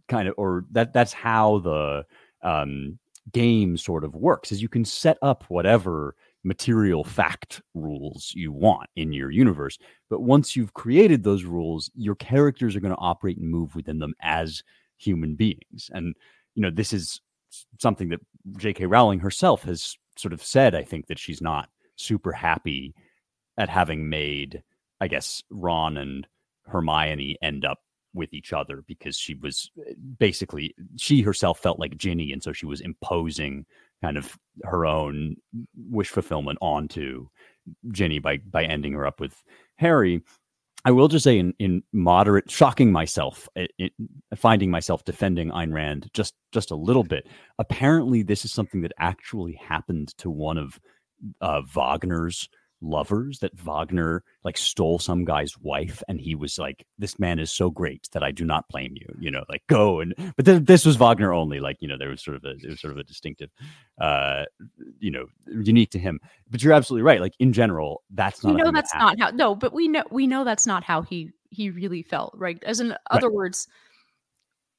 kind 0.07 0.27
of 0.27 0.35
or 0.37 0.65
that 0.71 0.93
that's 0.93 1.13
how 1.13 1.59
the 1.59 2.05
um, 2.43 2.97
game 3.31 3.77
sort 3.77 4.03
of 4.03 4.15
works 4.15 4.51
is 4.51 4.61
you 4.61 4.69
can 4.69 4.85
set 4.85 5.17
up 5.21 5.43
whatever 5.47 6.15
material 6.43 7.03
fact 7.03 7.61
rules 7.73 8.31
you 8.33 8.51
want 8.51 8.89
in 8.95 9.11
your 9.11 9.29
universe 9.29 9.77
but 10.09 10.21
once 10.21 10.55
you've 10.55 10.73
created 10.73 11.23
those 11.23 11.43
rules 11.43 11.91
your 11.95 12.15
characters 12.15 12.75
are 12.75 12.79
going 12.79 12.93
to 12.93 12.99
operate 12.99 13.37
and 13.37 13.49
move 13.49 13.75
within 13.75 13.99
them 13.99 14.13
as 14.21 14.63
human 14.97 15.35
beings 15.35 15.89
and 15.93 16.15
you 16.55 16.61
know 16.61 16.71
this 16.71 16.93
is 16.93 17.19
something 17.77 18.09
that 18.09 18.21
jk 18.53 18.89
rowling 18.89 19.19
herself 19.19 19.63
has 19.63 19.97
sort 20.17 20.33
of 20.33 20.41
said 20.43 20.73
i 20.73 20.81
think 20.81 21.07
that 21.07 21.19
she's 21.19 21.41
not 21.41 21.69
super 21.97 22.31
happy 22.31 22.95
at 23.57 23.67
having 23.67 24.09
made 24.09 24.63
i 25.01 25.07
guess 25.09 25.43
ron 25.49 25.97
and 25.97 26.25
hermione 26.65 27.37
end 27.41 27.65
up 27.65 27.79
with 28.13 28.33
each 28.33 28.53
other 28.53 28.83
because 28.87 29.15
she 29.17 29.35
was 29.35 29.71
eh, 29.87 29.93
basically 30.17 30.73
she 30.97 31.21
herself 31.21 31.59
felt 31.59 31.79
like 31.79 31.97
Ginny, 31.97 32.31
and 32.31 32.41
so 32.41 32.53
she 32.53 32.65
was 32.65 32.81
imposing 32.81 33.65
kind 34.01 34.17
of 34.17 34.37
her 34.63 34.85
own 34.85 35.35
wish 35.89 36.09
fulfillment 36.09 36.57
onto 36.61 37.27
Ginny 37.91 38.19
by 38.19 38.37
by 38.37 38.63
ending 38.63 38.93
her 38.93 39.05
up 39.05 39.19
with 39.19 39.43
Harry. 39.77 40.21
I 40.85 40.91
will 40.91 41.09
just 41.09 41.25
say, 41.25 41.37
in, 41.37 41.53
in 41.59 41.83
moderate, 41.91 42.49
shocking 42.49 42.89
myself, 42.89 43.49
it, 43.53 43.71
it, 43.77 43.91
finding 44.35 44.71
myself 44.71 45.03
defending 45.03 45.51
Ayn 45.51 45.73
Rand 45.73 46.09
just 46.13 46.35
just 46.53 46.71
a 46.71 46.75
little 46.75 47.03
bit. 47.03 47.27
Apparently, 47.59 48.23
this 48.23 48.45
is 48.45 48.53
something 48.53 48.81
that 48.81 48.93
actually 48.97 49.53
happened 49.53 50.17
to 50.19 50.29
one 50.29 50.57
of 50.57 50.79
uh, 51.41 51.61
Wagner's 51.75 52.47
lovers 52.81 53.39
that 53.39 53.53
Wagner 53.59 54.23
like 54.43 54.57
stole 54.57 54.99
some 54.99 55.25
guy's 55.25 55.57
wife 55.59 56.01
and 56.07 56.19
he 56.19 56.35
was 56.35 56.57
like 56.57 56.85
this 56.97 57.19
man 57.19 57.39
is 57.39 57.51
so 57.51 57.69
great 57.69 58.07
that 58.13 58.23
I 58.23 58.31
do 58.31 58.45
not 58.45 58.67
blame 58.69 58.95
you 58.95 59.07
you 59.19 59.29
know 59.29 59.43
like 59.49 59.63
go 59.67 59.99
and 59.99 60.13
but 60.35 60.45
th- 60.45 60.63
this 60.63 60.85
was 60.85 60.95
Wagner 60.95 61.33
only 61.33 61.59
like 61.59 61.77
you 61.81 61.87
know 61.87 61.97
there 61.97 62.09
was 62.09 62.23
sort 62.23 62.37
of 62.37 62.45
a 62.45 62.51
it 62.51 62.69
was 62.69 62.79
sort 62.79 62.93
of 62.93 62.97
a 62.97 63.03
distinctive 63.03 63.49
uh 63.99 64.45
you 64.99 65.11
know 65.11 65.25
unique 65.47 65.91
to 65.91 65.99
him. 65.99 66.19
But 66.49 66.63
you're 66.63 66.73
absolutely 66.73 67.03
right 67.03 67.21
like 67.21 67.33
in 67.39 67.53
general 67.53 68.03
that's 68.11 68.43
not 68.43 68.51
you 68.51 68.63
know 68.63 68.71
that's 68.71 68.93
not 68.95 69.19
how 69.19 69.29
no 69.31 69.55
but 69.55 69.73
we 69.73 69.87
know 69.87 70.03
we 70.11 70.27
know 70.27 70.43
that's 70.43 70.65
not 70.65 70.83
how 70.83 71.01
he 71.01 71.31
he 71.49 71.69
really 71.69 72.03
felt 72.03 72.33
right? 72.37 72.61
As 72.63 72.79
in 72.79 72.95
other 73.11 73.27
right. 73.27 73.35
words 73.35 73.67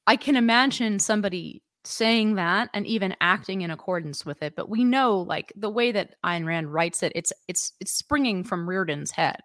I 0.07 0.15
can 0.15 0.35
imagine 0.35 0.99
somebody 0.99 1.61
saying 1.83 2.35
that 2.35 2.69
and 2.73 2.85
even 2.85 3.15
acting 3.21 3.61
in 3.61 3.71
accordance 3.71 4.25
with 4.25 4.41
it 4.43 4.55
but 4.55 4.69
we 4.69 4.83
know 4.83 5.19
like 5.19 5.51
the 5.55 5.69
way 5.69 5.91
that 5.91 6.15
Ayn 6.23 6.45
Rand 6.45 6.71
writes 6.71 7.01
it 7.03 7.11
it's 7.15 7.33
it's 7.47 7.73
it's 7.79 7.91
springing 7.91 8.43
from 8.43 8.67
Rearden's 8.67 9.11
head. 9.11 9.41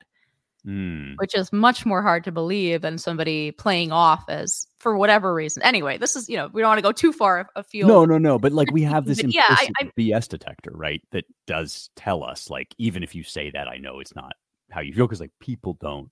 Mm. 0.67 1.15
which 1.19 1.37
is 1.37 1.53
much 1.53 1.87
more 1.87 2.03
hard 2.03 2.25
to 2.25 2.33
believe 2.33 2.83
than 2.83 2.99
somebody 2.99 3.53
playing 3.53 3.93
off 3.93 4.25
as 4.29 4.67
for 4.81 4.97
whatever 4.97 5.33
reason. 5.33 5.63
Anyway 5.63 5.97
this 5.97 6.17
is 6.17 6.29
you 6.29 6.37
know 6.37 6.51
we 6.53 6.61
don't 6.61 6.71
want 6.71 6.79
to 6.79 6.83
go 6.83 6.91
too 6.91 7.13
far 7.13 7.49
afield 7.55 7.87
no 7.87 8.05
no 8.05 8.19
no 8.19 8.37
but 8.37 8.53
like 8.53 8.73
we 8.73 8.83
have 8.83 9.05
this 9.05 9.23
yeah 9.23 9.45
I, 9.49 9.69
I, 9.81 9.91
BS 9.97 10.27
detector 10.27 10.73
right 10.75 11.01
that 11.13 11.25
does 11.47 11.91
tell 11.95 12.25
us 12.25 12.51
like 12.51 12.75
even 12.79 13.05
if 13.05 13.15
you 13.15 13.23
say 13.23 13.49
that 13.53 13.69
I 13.69 13.77
know 13.77 14.01
it's 14.01 14.17
not 14.17 14.33
how 14.73 14.81
you 14.81 14.93
feel 14.93 15.07
because 15.07 15.21
like 15.21 15.31
people 15.41 15.79
don't 15.81 16.11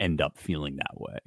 end 0.00 0.20
up 0.20 0.38
feeling 0.38 0.76
that 0.76 1.00
way. 1.00 1.18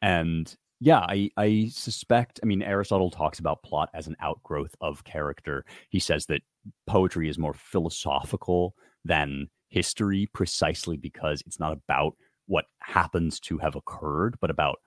And 0.00 0.54
yeah, 0.80 1.00
I, 1.00 1.30
I 1.36 1.68
suspect. 1.72 2.38
I 2.42 2.46
mean, 2.46 2.62
Aristotle 2.62 3.10
talks 3.10 3.38
about 3.38 3.62
plot 3.62 3.90
as 3.94 4.06
an 4.06 4.16
outgrowth 4.20 4.74
of 4.80 5.04
character. 5.04 5.64
He 5.90 5.98
says 5.98 6.26
that 6.26 6.42
poetry 6.86 7.28
is 7.28 7.38
more 7.38 7.54
philosophical 7.54 8.74
than 9.04 9.48
history 9.68 10.28
precisely 10.32 10.96
because 10.96 11.42
it's 11.46 11.58
not 11.58 11.72
about 11.72 12.16
what 12.46 12.66
happens 12.80 13.40
to 13.40 13.58
have 13.58 13.76
occurred, 13.76 14.36
but 14.40 14.50
about 14.50 14.78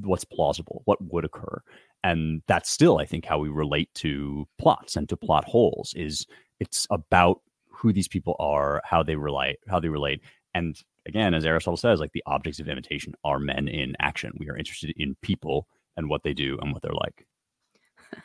what's 0.00 0.24
plausible, 0.24 0.82
what 0.84 0.98
would 1.12 1.24
occur. 1.24 1.62
And 2.02 2.42
that's 2.48 2.70
still, 2.70 2.98
I 2.98 3.04
think, 3.04 3.24
how 3.24 3.38
we 3.38 3.48
relate 3.48 3.92
to 3.96 4.46
plots 4.58 4.96
and 4.96 5.08
to 5.08 5.16
plot 5.16 5.44
holes 5.44 5.94
is 5.96 6.26
it's 6.58 6.86
about 6.90 7.40
who 7.70 7.92
these 7.92 8.08
people 8.08 8.36
are, 8.38 8.82
how 8.84 9.02
they 9.02 9.16
relate, 9.16 9.58
how 9.68 9.80
they 9.80 9.88
relate. 9.88 10.20
And 10.54 10.76
again, 11.10 11.34
as 11.34 11.44
Aristotle 11.44 11.76
says, 11.76 12.00
like 12.00 12.12
the 12.12 12.22
objects 12.26 12.60
of 12.60 12.68
imitation 12.68 13.12
are 13.24 13.38
men 13.38 13.68
in 13.68 13.94
action. 14.00 14.32
We 14.38 14.48
are 14.48 14.56
interested 14.56 14.94
in 14.96 15.16
people 15.22 15.66
and 15.96 16.08
what 16.08 16.22
they 16.22 16.32
do 16.32 16.56
and 16.62 16.72
what 16.72 16.82
they're 16.82 16.92
like. 16.92 17.26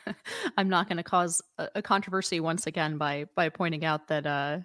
I'm 0.56 0.68
not 0.68 0.88
going 0.88 0.96
to 0.96 1.02
cause 1.02 1.42
a, 1.58 1.82
controversy 1.82 2.40
once 2.40 2.66
again 2.66 2.96
by 2.96 3.26
by 3.34 3.48
pointing 3.48 3.84
out 3.84 4.08
that 4.08 4.26
uh, 4.26 4.58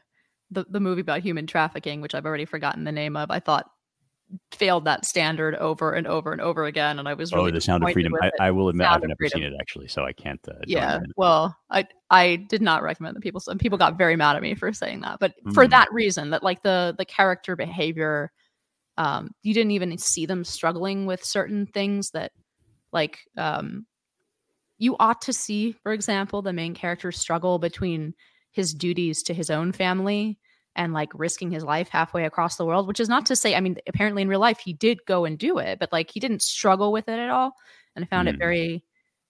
the 0.52 0.66
the 0.70 0.80
movie 0.80 1.02
about 1.02 1.22
human 1.22 1.48
trafficking, 1.48 2.00
which 2.02 2.16
I've 2.16 2.26
already 2.26 2.46
forgotten 2.46 2.84
the 2.84 2.92
name 2.92 3.18
of, 3.18 3.32
I 3.32 3.40
thought 3.40 3.70
failed 4.52 4.86
that 4.86 5.06
standard 5.06 5.56
over 5.56 5.94
and 5.94 6.08
over 6.08 6.32
and 6.32 6.42
over 6.42 6.66
again. 6.66 7.00
And 7.00 7.08
I 7.08 7.14
was 7.14 7.34
really 7.34 7.52
oh, 7.52 7.54
the 7.54 7.62
Sound 7.62 7.84
of 7.84 7.92
Freedom. 7.92 8.14
I, 8.22 8.32
I, 8.40 8.52
will 8.52 8.70
admit 8.70 8.88
I've 8.88 9.02
never 9.02 9.16
freedom. 9.18 9.42
seen 9.42 9.54
it 9.54 9.58
actually, 9.60 9.88
so 9.88 10.04
I 10.04 10.14
can't. 10.14 10.40
Uh, 10.48 10.54
yeah, 10.66 11.00
well, 11.18 11.56
I 11.70 11.88
I 12.10 12.36
did 12.36 12.62
not 12.62 12.84
recommend 12.84 13.16
that 13.16 13.22
people. 13.22 13.40
Some 13.40 13.58
people 13.58 13.78
got 13.78 13.98
very 13.98 14.16
mad 14.16 14.36
at 14.36 14.42
me 14.42 14.56
for 14.56 14.72
saying 14.74 15.02
that, 15.02 15.20
but 15.20 15.34
mm. 15.46 15.54
for 15.54 15.68
that 15.68 15.88
reason, 15.92 16.32
that 16.32 16.44
like 16.44 16.64
the 16.64 16.96
the 16.98 17.06
character 17.06 17.56
behavior, 17.56 18.32
um, 18.98 19.32
you 19.44 19.54
didn't 19.54 19.72
even 19.72 19.98
see 19.98 20.26
them 20.26 20.44
struggling 20.44 21.06
with 21.06 21.24
certain 21.24 21.66
things 21.66 22.12
that, 22.12 22.32
like, 22.92 23.20
um, 23.38 23.86
you 24.78 24.96
ought 25.00 25.22
to 25.22 25.34
see, 25.34 25.74
for 25.84 25.92
example, 25.92 26.42
the 26.42 26.54
main 26.54 26.74
character 26.74 27.12
struggle 27.12 27.60
between 27.60 28.14
his 28.52 28.74
duties 28.74 29.24
to 29.24 29.34
his 29.34 29.50
own 29.50 29.72
family 29.72 30.38
and 30.76 30.94
like 30.94 31.10
risking 31.14 31.52
his 31.52 31.64
life 31.64 31.90
halfway 31.90 32.26
across 32.26 32.56
the 32.56 32.66
world, 32.66 32.88
which 32.88 33.00
is 33.00 33.10
not 33.10 33.26
to 33.28 33.36
say, 33.36 33.56
I 33.56 33.60
mean, 33.60 33.78
apparently 33.88 34.22
in 34.22 34.28
real 34.28 34.40
life 34.40 34.60
he 34.60 34.74
did 34.74 35.00
go 35.06 35.26
and 35.26 35.38
do 35.38 35.58
it, 35.58 35.80
but 35.80 35.92
like 35.92 36.12
he 36.12 36.20
didn't 36.20 36.42
struggle 36.42 36.92
with 36.92 37.10
it 37.10 37.20
at 37.20 37.30
all. 37.30 37.54
And 37.96 38.06
I 38.06 38.08
found 38.08 38.28
mm. 38.28 38.34
it 38.34 38.38
very 38.38 38.84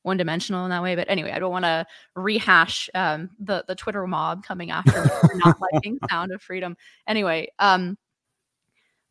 one 0.04 0.18
dimensional 0.18 0.66
in 0.66 0.72
that 0.72 0.84
way. 0.84 0.96
But 0.96 1.10
anyway, 1.10 1.32
I 1.32 1.40
don't 1.40 1.52
want 1.52 1.66
to 1.66 1.86
rehash 2.16 2.90
um, 2.94 3.30
the 3.40 3.64
the 3.68 3.76
Twitter 3.76 4.06
mob 4.08 4.44
coming 4.44 4.72
after 4.72 5.10
not 5.36 5.58
liking 5.74 6.00
Sound 6.10 6.32
of 6.32 6.42
Freedom. 6.42 6.76
Anyway, 7.08 7.50
um, 7.60 7.98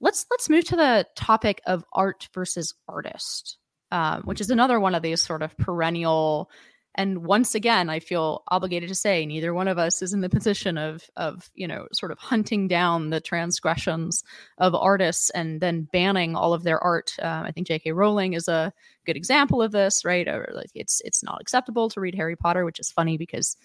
let's 0.00 0.26
let's 0.30 0.48
move 0.48 0.64
to 0.66 0.76
the 0.76 1.06
topic 1.16 1.60
of 1.66 1.84
art 1.92 2.28
versus 2.34 2.74
artist, 2.88 3.58
um, 3.90 4.22
which 4.22 4.40
is 4.40 4.50
another 4.50 4.80
one 4.80 4.94
of 4.94 5.02
these 5.02 5.22
sort 5.22 5.42
of 5.42 5.56
perennial 5.56 6.50
and 6.94 7.24
once 7.24 7.54
again 7.54 7.88
i 7.88 8.00
feel 8.00 8.42
obligated 8.48 8.88
to 8.88 8.94
say 8.94 9.24
neither 9.24 9.54
one 9.54 9.68
of 9.68 9.78
us 9.78 10.02
is 10.02 10.12
in 10.12 10.20
the 10.20 10.28
position 10.28 10.76
of 10.76 11.08
of 11.16 11.50
you 11.54 11.66
know 11.66 11.86
sort 11.92 12.12
of 12.12 12.18
hunting 12.18 12.68
down 12.68 13.10
the 13.10 13.20
transgressions 13.20 14.22
of 14.58 14.74
artists 14.74 15.30
and 15.30 15.60
then 15.60 15.88
banning 15.92 16.34
all 16.34 16.52
of 16.52 16.62
their 16.62 16.78
art 16.82 17.14
um, 17.22 17.44
i 17.44 17.50
think 17.50 17.66
jk 17.66 17.94
rowling 17.94 18.32
is 18.32 18.48
a 18.48 18.72
good 19.06 19.16
example 19.16 19.62
of 19.62 19.72
this 19.72 20.04
right 20.04 20.28
or 20.28 20.50
like 20.54 20.70
it's 20.74 21.00
it's 21.04 21.22
not 21.22 21.40
acceptable 21.40 21.88
to 21.88 22.00
read 22.00 22.14
harry 22.14 22.36
potter 22.36 22.64
which 22.64 22.80
is 22.80 22.90
funny 22.90 23.16
because 23.16 23.56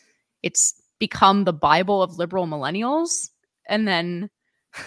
it's 0.44 0.82
become 1.00 1.44
the 1.44 1.54
Bible 1.54 2.02
of 2.02 2.18
liberal 2.18 2.48
millennials, 2.48 3.30
and 3.68 3.88
then. 3.88 4.30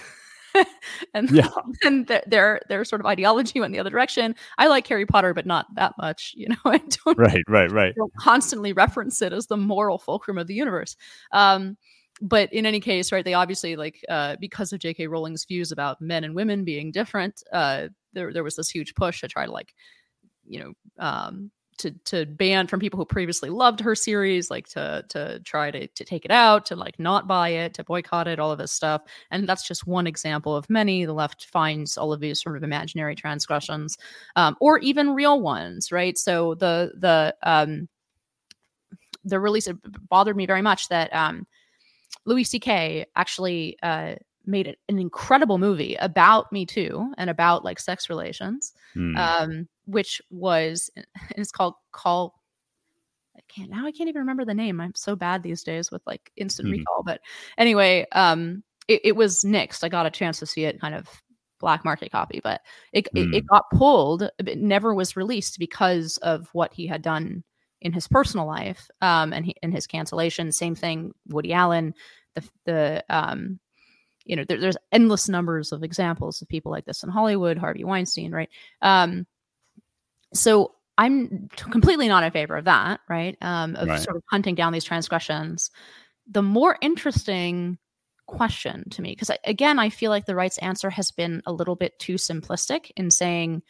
and 1.14 1.30
yeah. 1.30 1.48
then 1.82 2.04
their, 2.04 2.22
their 2.26 2.60
their 2.68 2.84
sort 2.84 3.00
of 3.00 3.06
ideology 3.06 3.60
went 3.60 3.72
the 3.72 3.78
other 3.78 3.90
direction. 3.90 4.34
I 4.58 4.68
like 4.68 4.86
Harry 4.86 5.06
Potter, 5.06 5.34
but 5.34 5.46
not 5.46 5.66
that 5.74 5.94
much. 5.98 6.34
You 6.38 6.50
know, 6.50 6.56
I 6.66 6.78
don't 6.78 7.18
right, 7.18 7.42
right, 7.48 7.70
right. 7.70 7.94
Don't 7.96 8.14
constantly 8.16 8.72
reference 8.72 9.20
it 9.22 9.32
as 9.32 9.48
the 9.48 9.56
moral 9.56 9.98
fulcrum 9.98 10.38
of 10.38 10.46
the 10.46 10.54
universe. 10.54 10.96
Um, 11.32 11.76
but 12.20 12.52
in 12.52 12.64
any 12.64 12.78
case, 12.78 13.10
right, 13.10 13.24
they 13.24 13.34
obviously 13.34 13.74
like 13.74 14.04
uh, 14.08 14.36
because 14.40 14.72
of 14.72 14.78
J.K. 14.78 15.08
Rowling's 15.08 15.44
views 15.44 15.72
about 15.72 16.00
men 16.00 16.22
and 16.22 16.34
women 16.34 16.64
being 16.64 16.92
different, 16.92 17.42
uh, 17.52 17.88
there 18.12 18.32
there 18.32 18.44
was 18.44 18.56
this 18.56 18.70
huge 18.70 18.94
push 18.94 19.20
to 19.20 19.28
try 19.28 19.46
to 19.46 19.52
like, 19.52 19.74
you 20.46 20.60
know, 20.60 20.72
um, 20.98 21.50
to 21.78 21.90
to 22.04 22.26
ban 22.26 22.66
from 22.66 22.80
people 22.80 22.98
who 22.98 23.04
previously 23.04 23.50
loved 23.50 23.80
her 23.80 23.94
series, 23.94 24.50
like 24.50 24.68
to 24.68 25.04
to 25.08 25.40
try 25.40 25.70
to 25.70 25.86
to 25.86 26.04
take 26.04 26.24
it 26.24 26.30
out, 26.30 26.66
to 26.66 26.76
like 26.76 26.98
not 26.98 27.26
buy 27.26 27.48
it, 27.48 27.74
to 27.74 27.84
boycott 27.84 28.28
it, 28.28 28.38
all 28.38 28.52
of 28.52 28.58
this 28.58 28.72
stuff. 28.72 29.02
And 29.30 29.48
that's 29.48 29.66
just 29.66 29.86
one 29.86 30.06
example 30.06 30.54
of 30.54 30.68
many. 30.68 31.04
The 31.04 31.12
left 31.12 31.46
finds 31.46 31.96
all 31.96 32.12
of 32.12 32.20
these 32.20 32.42
sort 32.42 32.56
of 32.56 32.62
imaginary 32.62 33.14
transgressions, 33.14 33.96
um, 34.36 34.56
or 34.60 34.78
even 34.78 35.14
real 35.14 35.40
ones, 35.40 35.90
right? 35.90 36.18
So 36.18 36.54
the 36.54 36.92
the 36.96 37.34
um, 37.42 37.88
the 39.24 39.40
release 39.40 39.66
it 39.66 39.76
bothered 40.08 40.36
me 40.36 40.46
very 40.46 40.62
much 40.62 40.88
that 40.88 41.14
um, 41.14 41.46
Louis 42.24 42.44
C.K. 42.44 43.06
actually 43.16 43.76
uh, 43.82 44.16
made 44.46 44.76
an 44.88 44.98
incredible 44.98 45.58
movie 45.58 45.94
about 45.96 46.50
Me 46.52 46.66
Too 46.66 47.12
and 47.18 47.30
about 47.30 47.64
like 47.64 47.78
sex 47.78 48.08
relations, 48.08 48.72
mm. 48.96 49.16
um, 49.16 49.68
which 49.88 50.20
was 50.30 50.90
it's 51.36 51.50
called 51.50 51.74
Call. 51.92 52.34
I 53.36 53.40
can't 53.48 53.70
now. 53.70 53.86
I 53.86 53.92
can't 53.92 54.08
even 54.08 54.20
remember 54.20 54.44
the 54.44 54.54
name. 54.54 54.80
I'm 54.80 54.94
so 54.94 55.16
bad 55.16 55.42
these 55.42 55.62
days 55.62 55.90
with 55.90 56.02
like 56.06 56.30
instant 56.36 56.68
mm. 56.68 56.72
recall. 56.72 57.02
But 57.04 57.20
anyway, 57.56 58.06
um, 58.12 58.62
it, 58.88 59.00
it 59.04 59.16
was 59.16 59.42
nixed. 59.42 59.84
I 59.84 59.88
got 59.88 60.06
a 60.06 60.10
chance 60.10 60.38
to 60.40 60.46
see 60.46 60.64
it, 60.64 60.80
kind 60.80 60.94
of 60.94 61.06
black 61.60 61.84
market 61.84 62.12
copy, 62.12 62.40
but 62.42 62.60
it, 62.92 63.08
mm. 63.14 63.28
it, 63.28 63.36
it 63.36 63.40
hmm. 63.40 63.46
got 63.46 63.70
pulled. 63.70 64.30
It 64.38 64.58
never 64.58 64.94
was 64.94 65.16
released 65.16 65.58
because 65.58 66.16
of 66.18 66.48
what 66.52 66.72
he 66.72 66.86
had 66.86 67.02
done 67.02 67.42
in 67.80 67.92
his 67.92 68.08
personal 68.08 68.46
life 68.46 68.88
um, 69.00 69.32
and 69.32 69.44
he, 69.44 69.54
in 69.62 69.72
his 69.72 69.86
cancellation. 69.86 70.52
Same 70.52 70.74
thing, 70.74 71.12
Woody 71.28 71.52
Allen, 71.52 71.94
the 72.34 72.48
the 72.64 73.04
um, 73.08 73.60
you 74.24 74.36
know 74.36 74.44
there, 74.44 74.60
there's 74.60 74.76
endless 74.92 75.28
numbers 75.28 75.72
of 75.72 75.82
examples 75.82 76.42
of 76.42 76.48
people 76.48 76.72
like 76.72 76.84
this 76.84 77.02
in 77.02 77.10
Hollywood, 77.10 77.58
Harvey 77.58 77.84
Weinstein, 77.84 78.32
right? 78.32 78.50
Um, 78.82 79.26
so 80.34 80.74
I'm 80.96 81.48
completely 81.56 82.08
not 82.08 82.24
in 82.24 82.30
favor 82.30 82.56
of 82.56 82.64
that, 82.64 83.00
right? 83.08 83.36
Um, 83.40 83.76
of 83.76 83.88
right. 83.88 84.00
sort 84.00 84.16
of 84.16 84.22
hunting 84.30 84.54
down 84.54 84.72
these 84.72 84.84
transgressions. 84.84 85.70
The 86.28 86.42
more 86.42 86.76
interesting 86.80 87.78
question 88.26 88.88
to 88.90 89.02
me, 89.02 89.12
because 89.12 89.30
again, 89.44 89.78
I 89.78 89.90
feel 89.90 90.10
like 90.10 90.26
the 90.26 90.34
right's 90.34 90.58
answer 90.58 90.90
has 90.90 91.10
been 91.10 91.42
a 91.46 91.52
little 91.52 91.76
bit 91.76 91.98
too 91.98 92.14
simplistic 92.14 92.90
in 92.96 93.10
saying 93.10 93.62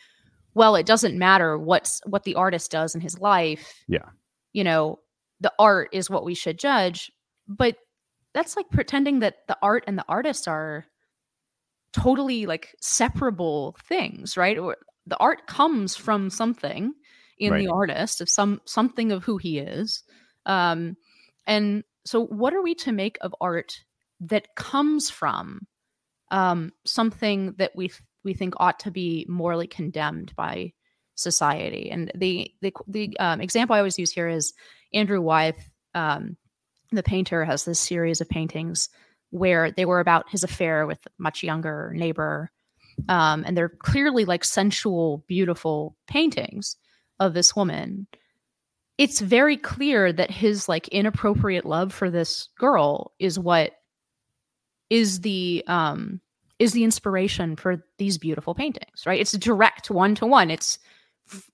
well, 0.54 0.74
it 0.74 0.86
doesn't 0.86 1.16
matter 1.16 1.56
what's 1.56 2.00
what 2.04 2.24
the 2.24 2.34
artist 2.34 2.72
does 2.72 2.94
in 2.96 3.00
his 3.00 3.20
life. 3.20 3.84
Yeah. 3.86 4.08
You 4.52 4.64
know, 4.64 4.98
the 5.40 5.52
art 5.56 5.90
is 5.92 6.10
what 6.10 6.24
we 6.24 6.34
should 6.34 6.58
judge. 6.58 7.12
But 7.46 7.76
that's 8.34 8.56
like 8.56 8.68
pretending 8.70 9.20
that 9.20 9.46
the 9.46 9.56
art 9.62 9.84
and 9.86 9.96
the 9.96 10.04
artist 10.08 10.48
are 10.48 10.86
totally 11.92 12.46
like 12.46 12.74
separable 12.80 13.76
things, 13.84 14.36
right? 14.36 14.58
Or 14.58 14.78
the 15.08 15.16
art 15.18 15.46
comes 15.46 15.96
from 15.96 16.30
something 16.30 16.92
in 17.38 17.52
right. 17.52 17.64
the 17.64 17.72
artist 17.72 18.20
of 18.20 18.28
some 18.28 18.60
something 18.64 19.12
of 19.12 19.24
who 19.24 19.36
he 19.36 19.58
is. 19.58 20.02
Um 20.46 20.96
and 21.46 21.84
so 22.04 22.24
what 22.24 22.54
are 22.54 22.62
we 22.62 22.74
to 22.76 22.92
make 22.92 23.18
of 23.20 23.34
art 23.40 23.80
that 24.20 24.54
comes 24.56 25.10
from 25.10 25.66
um 26.30 26.72
something 26.84 27.54
that 27.58 27.72
we 27.74 27.90
we 28.24 28.34
think 28.34 28.54
ought 28.58 28.80
to 28.80 28.90
be 28.90 29.26
morally 29.28 29.66
condemned 29.66 30.34
by 30.36 30.72
society. 31.18 31.90
And 31.90 32.10
the 32.14 32.50
the 32.62 32.72
the 32.86 33.18
um, 33.18 33.40
example 33.40 33.74
I 33.74 33.78
always 33.78 33.98
use 33.98 34.12
here 34.12 34.28
is 34.28 34.54
Andrew 34.94 35.20
Wyeth, 35.20 35.68
um, 35.94 36.36
the 36.92 37.02
painter, 37.02 37.44
has 37.44 37.64
this 37.64 37.80
series 37.80 38.20
of 38.20 38.28
paintings 38.28 38.88
where 39.30 39.70
they 39.70 39.84
were 39.84 40.00
about 40.00 40.30
his 40.30 40.44
affair 40.44 40.86
with 40.86 41.04
a 41.06 41.10
much 41.18 41.42
younger 41.42 41.92
neighbor, 41.94 42.50
um, 43.08 43.44
and 43.46 43.56
they're 43.56 43.68
clearly 43.68 44.24
like 44.24 44.44
sensual, 44.44 45.24
beautiful 45.26 45.96
paintings 46.06 46.76
of 47.20 47.34
this 47.34 47.54
woman. 47.54 48.06
It's 48.96 49.20
very 49.20 49.56
clear 49.56 50.12
that 50.12 50.30
his 50.30 50.68
like 50.68 50.88
inappropriate 50.88 51.64
love 51.64 51.92
for 51.92 52.11
this 52.11 52.48
girl 52.58 53.12
is 53.18 53.38
what 53.38 53.72
is 54.90 55.20
the 55.20 55.62
um 55.66 56.20
is 56.58 56.72
the 56.72 56.82
inspiration 56.82 57.54
for 57.54 57.84
these 57.98 58.18
beautiful 58.18 58.54
paintings, 58.54 59.06
right? 59.06 59.20
It's 59.20 59.32
direct 59.32 59.90
one 59.90 60.14
to 60.16 60.26
one. 60.26 60.50
It's 60.50 60.78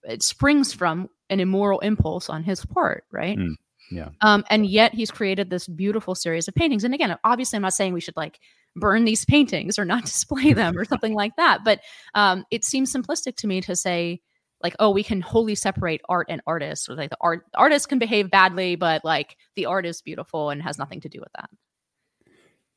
it 0.05 0.23
springs 0.23 0.73
from 0.73 1.11
an 1.29 1.41
immoral 1.41 1.81
impulse 1.81 2.31
on 2.31 2.43
his 2.43 2.65
part, 2.65 3.05
right? 3.11 3.37
Mm, 3.37 3.57
yeah. 3.91 4.09
Um, 4.21 4.45
and 4.49 4.67
yet 4.67 4.95
he's 4.95 5.11
created 5.11 5.51
this 5.51 5.67
beautiful 5.67 6.15
series 6.15 6.49
of 6.49 6.55
paintings. 6.55 6.85
And 6.85 6.95
again, 6.95 7.17
obviously, 7.25 7.57
I'm 7.57 7.63
not 7.63 7.75
saying 7.75 7.93
we 7.93 8.01
should 8.01 8.17
like 8.17 8.41
burn 8.77 9.05
these 9.05 9.25
paintings 9.25 9.79
or 9.79 9.85
not 9.85 10.05
display 10.05 10.53
them 10.53 10.77
or 10.77 10.85
something 10.85 11.15
like 11.15 11.37
that. 11.37 11.65
But 11.65 11.81
um, 12.15 12.45
it 12.51 12.65
seems 12.65 12.93
simplistic 12.93 13.37
to 13.37 13.47
me 13.47 13.61
to 13.63 13.77
say 13.77 14.21
like, 14.63 14.75
oh, 14.79 14.91
we 14.91 15.03
can 15.03 15.21
wholly 15.21 15.55
separate 15.55 16.01
art 16.09 16.27
and 16.31 16.41
artists, 16.47 16.89
or 16.89 16.95
like 16.95 17.11
the 17.11 17.19
art 17.21 17.45
artist 17.55 17.89
can 17.89 17.99
behave 17.99 18.31
badly, 18.31 18.77
but 18.77 19.05
like 19.05 19.37
the 19.57 19.67
art 19.67 19.85
is 19.85 20.01
beautiful 20.01 20.51
and 20.51 20.63
has 20.63 20.79
nothing 20.79 21.01
to 21.03 21.09
do 21.09 21.21
with 21.21 21.33
that. 21.37 21.51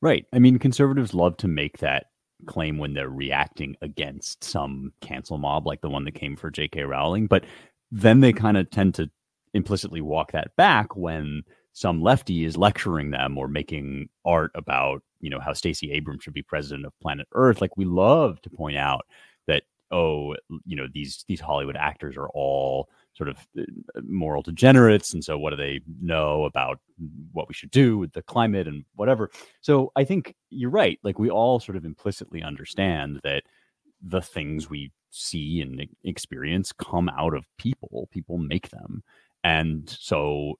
Right. 0.01 0.25
I 0.33 0.39
mean, 0.39 0.59
conservatives 0.59 1.13
love 1.13 1.37
to 1.37 1.47
make 1.47 1.77
that 1.79 2.07
claim 2.45 2.77
when 2.77 2.93
they're 2.93 3.09
reacting 3.09 3.75
against 3.81 4.43
some 4.43 4.91
cancel 5.01 5.37
mob 5.37 5.65
like 5.65 5.81
the 5.81 5.89
one 5.89 6.03
that 6.05 6.13
came 6.13 6.35
for 6.35 6.51
J.K. 6.51 6.83
Rowling, 6.83 7.25
but 7.25 7.45
then 7.89 8.19
they 8.19 8.33
kind 8.33 8.57
of 8.57 8.69
tend 8.69 8.93
to 8.95 9.09
implicitly 9.53 10.01
walk 10.01 10.33
that 10.33 10.55
back 10.55 10.95
when 10.95 11.43
some 11.71 12.01
lefty 12.01 12.43
is 12.43 12.57
lecturing 12.57 13.11
them 13.11 13.37
or 13.37 13.47
making 13.47 14.09
art 14.25 14.51
about 14.55 15.03
you 15.21 15.29
know 15.29 15.39
how 15.39 15.53
Stacey 15.53 15.91
Abrams 15.91 16.23
should 16.23 16.33
be 16.33 16.41
president 16.41 16.85
of 16.85 16.99
planet 16.99 17.27
Earth. 17.33 17.61
Like 17.61 17.77
we 17.77 17.85
love 17.85 18.41
to 18.41 18.49
point 18.49 18.77
out 18.77 19.05
that 19.47 19.63
oh 19.91 20.35
you 20.65 20.75
know 20.75 20.87
these 20.93 21.25
these 21.27 21.39
Hollywood 21.39 21.77
actors 21.77 22.17
are 22.17 22.29
all 22.29 22.89
sort 23.17 23.29
of 23.29 23.47
uh, 23.59 23.63
moral 24.07 24.43
degenerates 24.43 25.13
and 25.13 25.23
so 25.23 25.37
what 25.37 25.49
do 25.49 25.55
they 25.55 25.81
know 26.01 26.43
about 26.45 26.79
what 27.33 27.47
we 27.47 27.53
should 27.53 27.71
do 27.71 27.97
with 27.97 28.13
the 28.13 28.21
climate 28.21 28.67
and 28.67 28.85
whatever 28.95 29.31
so 29.61 29.91
i 29.95 30.03
think 30.03 30.35
you're 30.51 30.69
right 30.69 30.99
like 31.03 31.17
we 31.17 31.29
all 31.29 31.59
sort 31.59 31.75
of 31.75 31.83
implicitly 31.83 32.43
understand 32.43 33.19
that 33.23 33.43
the 34.01 34.21
things 34.21 34.69
we 34.69 34.91
see 35.09 35.61
and 35.61 35.87
experience 36.03 36.71
come 36.71 37.09
out 37.09 37.33
of 37.33 37.45
people 37.57 38.07
people 38.11 38.37
make 38.37 38.69
them 38.69 39.03
and 39.43 39.89
so 39.89 40.53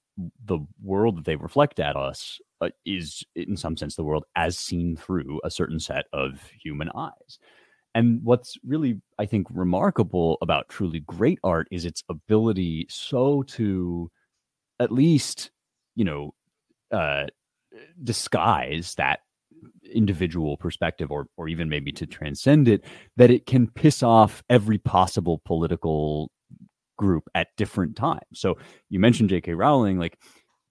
the 0.46 0.60
world 0.82 1.18
that 1.18 1.26
they 1.26 1.36
reflect 1.36 1.80
at 1.80 1.96
us 1.96 2.40
uh, 2.62 2.70
is 2.86 3.24
in 3.36 3.58
some 3.58 3.78
sense 3.78 3.96
the 3.96 4.04
world 4.04 4.26
as 4.36 4.58
seen 4.58 4.96
through 4.96 5.40
a 5.44 5.52
certain 5.52 5.80
set 5.80 6.06
of 6.14 6.42
human 6.62 6.90
eyes 6.96 7.40
and 7.98 8.22
what's 8.24 8.60
really, 8.64 9.02
I 9.18 9.26
think, 9.26 9.48
remarkable 9.50 10.38
about 10.44 10.70
truly 10.70 11.00
great 11.00 11.40
art 11.44 11.68
is 11.72 11.84
its 11.84 12.04
ability 12.10 12.86
so 12.92 13.42
to 13.44 14.12
at 14.80 14.92
least, 14.92 15.50
you 15.96 16.06
know, 16.06 16.36
uh, 16.92 17.26
disguise 18.04 18.94
that 18.96 19.22
individual 19.92 20.58
perspective 20.58 21.12
or 21.12 21.28
or 21.38 21.48
even 21.48 21.70
maybe 21.70 21.92
to 21.92 22.06
transcend 22.06 22.68
it 22.68 22.86
that 23.16 23.32
it 23.32 23.48
can 23.48 23.68
piss 23.68 24.04
off 24.04 24.44
every 24.48 24.78
possible 24.78 25.42
political 25.44 26.30
group 27.00 27.24
at 27.34 27.48
different 27.58 27.96
times. 27.96 28.22
So 28.34 28.60
you 28.90 29.00
mentioned 29.00 29.30
J.K. 29.30 29.56
Rowling 29.56 29.98
like 29.98 30.20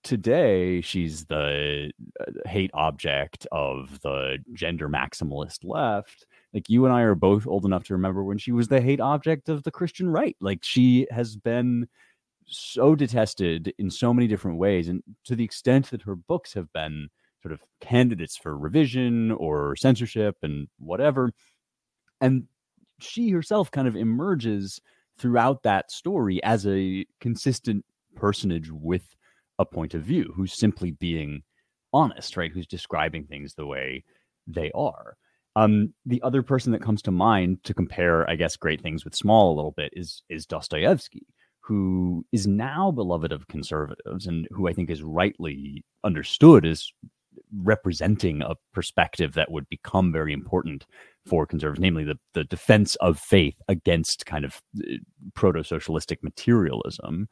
today 0.06 0.80
she's 0.80 1.26
the 1.26 1.90
uh, 2.20 2.24
hate 2.48 2.70
object 2.74 3.46
of 3.52 4.00
the 4.02 4.38
gender 4.54 4.88
maximalist 4.88 5.64
left 5.64 6.26
like 6.56 6.70
you 6.70 6.86
and 6.86 6.94
I 6.94 7.02
are 7.02 7.14
both 7.14 7.46
old 7.46 7.66
enough 7.66 7.84
to 7.84 7.94
remember 7.94 8.24
when 8.24 8.38
she 8.38 8.50
was 8.50 8.68
the 8.68 8.80
hate 8.80 9.00
object 9.00 9.50
of 9.50 9.62
the 9.62 9.70
Christian 9.70 10.08
right. 10.08 10.34
Like 10.40 10.60
she 10.62 11.06
has 11.10 11.36
been 11.36 11.86
so 12.46 12.94
detested 12.94 13.74
in 13.78 13.90
so 13.90 14.14
many 14.14 14.26
different 14.26 14.58
ways, 14.58 14.88
and 14.88 15.02
to 15.24 15.36
the 15.36 15.44
extent 15.44 15.90
that 15.90 16.02
her 16.02 16.16
books 16.16 16.54
have 16.54 16.72
been 16.72 17.08
sort 17.42 17.52
of 17.52 17.60
candidates 17.80 18.38
for 18.38 18.56
revision 18.56 19.32
or 19.32 19.76
censorship 19.76 20.36
and 20.42 20.68
whatever. 20.78 21.30
And 22.22 22.44
she 23.00 23.28
herself 23.30 23.70
kind 23.70 23.86
of 23.86 23.94
emerges 23.94 24.80
throughout 25.18 25.62
that 25.64 25.90
story 25.90 26.42
as 26.42 26.66
a 26.66 27.04
consistent 27.20 27.84
personage 28.14 28.70
with 28.70 29.15
a 29.58 29.64
point 29.64 29.94
of 29.94 30.02
view 30.02 30.32
who's 30.34 30.52
simply 30.52 30.92
being 30.92 31.42
honest, 31.92 32.36
right? 32.36 32.52
Who's 32.52 32.66
describing 32.66 33.24
things 33.24 33.54
the 33.54 33.66
way 33.66 34.04
they 34.46 34.70
are. 34.74 35.16
Um, 35.56 35.94
the 36.04 36.22
other 36.22 36.42
person 36.42 36.72
that 36.72 36.82
comes 36.82 37.00
to 37.02 37.10
mind 37.10 37.64
to 37.64 37.72
compare, 37.72 38.28
I 38.28 38.36
guess, 38.36 38.56
great 38.56 38.82
things 38.82 39.04
with 39.04 39.14
small 39.14 39.54
a 39.54 39.56
little 39.56 39.72
bit 39.72 39.90
is 39.94 40.22
is 40.28 40.44
Dostoevsky, 40.44 41.26
who 41.60 42.24
is 42.30 42.46
now 42.46 42.90
beloved 42.90 43.32
of 43.32 43.48
conservatives 43.48 44.26
and 44.26 44.46
who 44.50 44.68
I 44.68 44.74
think 44.74 44.90
is 44.90 45.02
rightly 45.02 45.82
understood 46.04 46.66
as 46.66 46.92
representing 47.62 48.42
a 48.42 48.54
perspective 48.72 49.32
that 49.34 49.50
would 49.50 49.68
become 49.68 50.12
very 50.12 50.32
important 50.32 50.86
for 51.24 51.46
conservatives, 51.46 51.80
namely 51.80 52.04
the, 52.04 52.18
the 52.34 52.44
defense 52.44 52.94
of 52.96 53.18
faith 53.18 53.56
against 53.68 54.26
kind 54.26 54.44
of 54.44 54.60
uh, 54.78 54.96
proto 55.34 55.64
socialistic 55.64 56.22
materialism. 56.22 57.28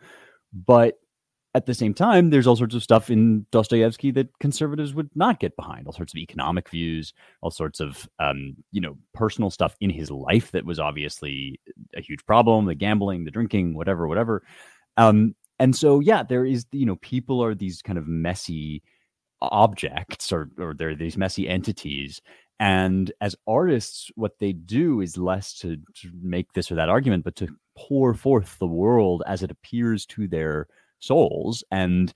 But 0.52 0.94
at 1.54 1.66
the 1.66 1.74
same 1.74 1.94
time, 1.94 2.30
there's 2.30 2.46
all 2.48 2.56
sorts 2.56 2.74
of 2.74 2.82
stuff 2.82 3.10
in 3.10 3.46
Dostoevsky 3.52 4.10
that 4.12 4.36
conservatives 4.40 4.92
would 4.92 5.10
not 5.14 5.38
get 5.38 5.54
behind. 5.54 5.86
All 5.86 5.92
sorts 5.92 6.12
of 6.12 6.18
economic 6.18 6.68
views, 6.68 7.12
all 7.42 7.50
sorts 7.50 7.78
of 7.78 8.08
um, 8.18 8.56
you 8.72 8.80
know 8.80 8.96
personal 9.12 9.50
stuff 9.50 9.76
in 9.80 9.90
his 9.90 10.10
life 10.10 10.50
that 10.50 10.64
was 10.64 10.80
obviously 10.80 11.60
a 11.96 12.00
huge 12.00 12.26
problem: 12.26 12.66
the 12.66 12.74
gambling, 12.74 13.24
the 13.24 13.30
drinking, 13.30 13.74
whatever, 13.74 14.08
whatever. 14.08 14.42
Um, 14.96 15.36
and 15.60 15.74
so, 15.76 16.00
yeah, 16.00 16.24
there 16.24 16.44
is 16.44 16.66
you 16.72 16.86
know 16.86 16.96
people 16.96 17.42
are 17.42 17.54
these 17.54 17.82
kind 17.82 17.98
of 17.98 18.08
messy 18.08 18.82
objects, 19.40 20.32
or 20.32 20.50
or 20.58 20.74
they're 20.74 20.96
these 20.96 21.16
messy 21.16 21.48
entities. 21.48 22.20
And 22.58 23.12
as 23.20 23.36
artists, 23.46 24.10
what 24.14 24.38
they 24.38 24.52
do 24.52 25.00
is 25.00 25.18
less 25.18 25.54
to, 25.58 25.76
to 25.76 26.10
make 26.22 26.52
this 26.52 26.70
or 26.70 26.76
that 26.76 26.88
argument, 26.88 27.24
but 27.24 27.34
to 27.36 27.48
pour 27.76 28.14
forth 28.14 28.58
the 28.58 28.66
world 28.66 29.24
as 29.26 29.42
it 29.42 29.50
appears 29.50 30.06
to 30.06 30.28
their 30.28 30.68
souls. 31.04 31.64
And 31.70 32.12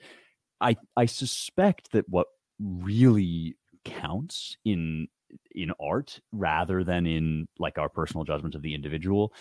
I 0.61 0.77
I 0.97 1.07
suspect 1.07 1.93
that 1.93 2.09
what 2.09 2.27
really 2.59 3.57
counts 3.85 4.57
in 4.65 5.09
in 5.55 5.73
art 5.81 6.21
rather 6.33 6.85
than 6.85 7.07
in 7.07 7.47
like 7.59 7.79
our 7.79 7.89
personal 7.89 8.25
judgment 8.25 8.55
of 8.55 8.63
the 8.63 8.75
individual 8.75 9.33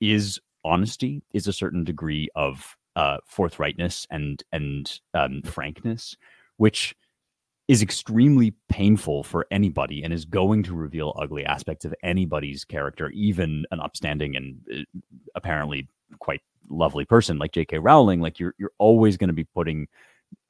is 0.00 0.40
honesty 0.64 1.22
is 1.32 1.46
a 1.46 1.52
certain 1.52 1.84
degree 1.84 2.28
of 2.34 2.76
uh, 2.96 3.18
forthrightness 3.30 4.06
and 4.10 4.42
and 4.52 5.00
um, 5.14 5.42
frankness 5.42 6.16
which 6.56 6.94
is 7.66 7.82
extremely 7.82 8.54
painful 8.68 9.22
for 9.22 9.46
anybody 9.50 10.02
and 10.02 10.12
is 10.12 10.24
going 10.24 10.62
to 10.62 10.74
reveal 10.74 11.14
ugly 11.18 11.44
aspects 11.44 11.84
of 11.84 11.94
anybody's 12.02 12.64
character 12.64 13.10
even 13.10 13.64
an 13.70 13.80
upstanding 13.80 14.36
and 14.36 14.56
uh, 14.72 15.00
apparently 15.34 15.88
quite 16.20 16.40
lovely 16.68 17.04
person 17.04 17.38
like 17.38 17.52
J.K. 17.52 17.78
Rowling, 17.78 18.20
like 18.20 18.38
you're 18.38 18.54
you're 18.58 18.72
always 18.78 19.16
going 19.16 19.28
to 19.28 19.34
be 19.34 19.44
putting 19.44 19.88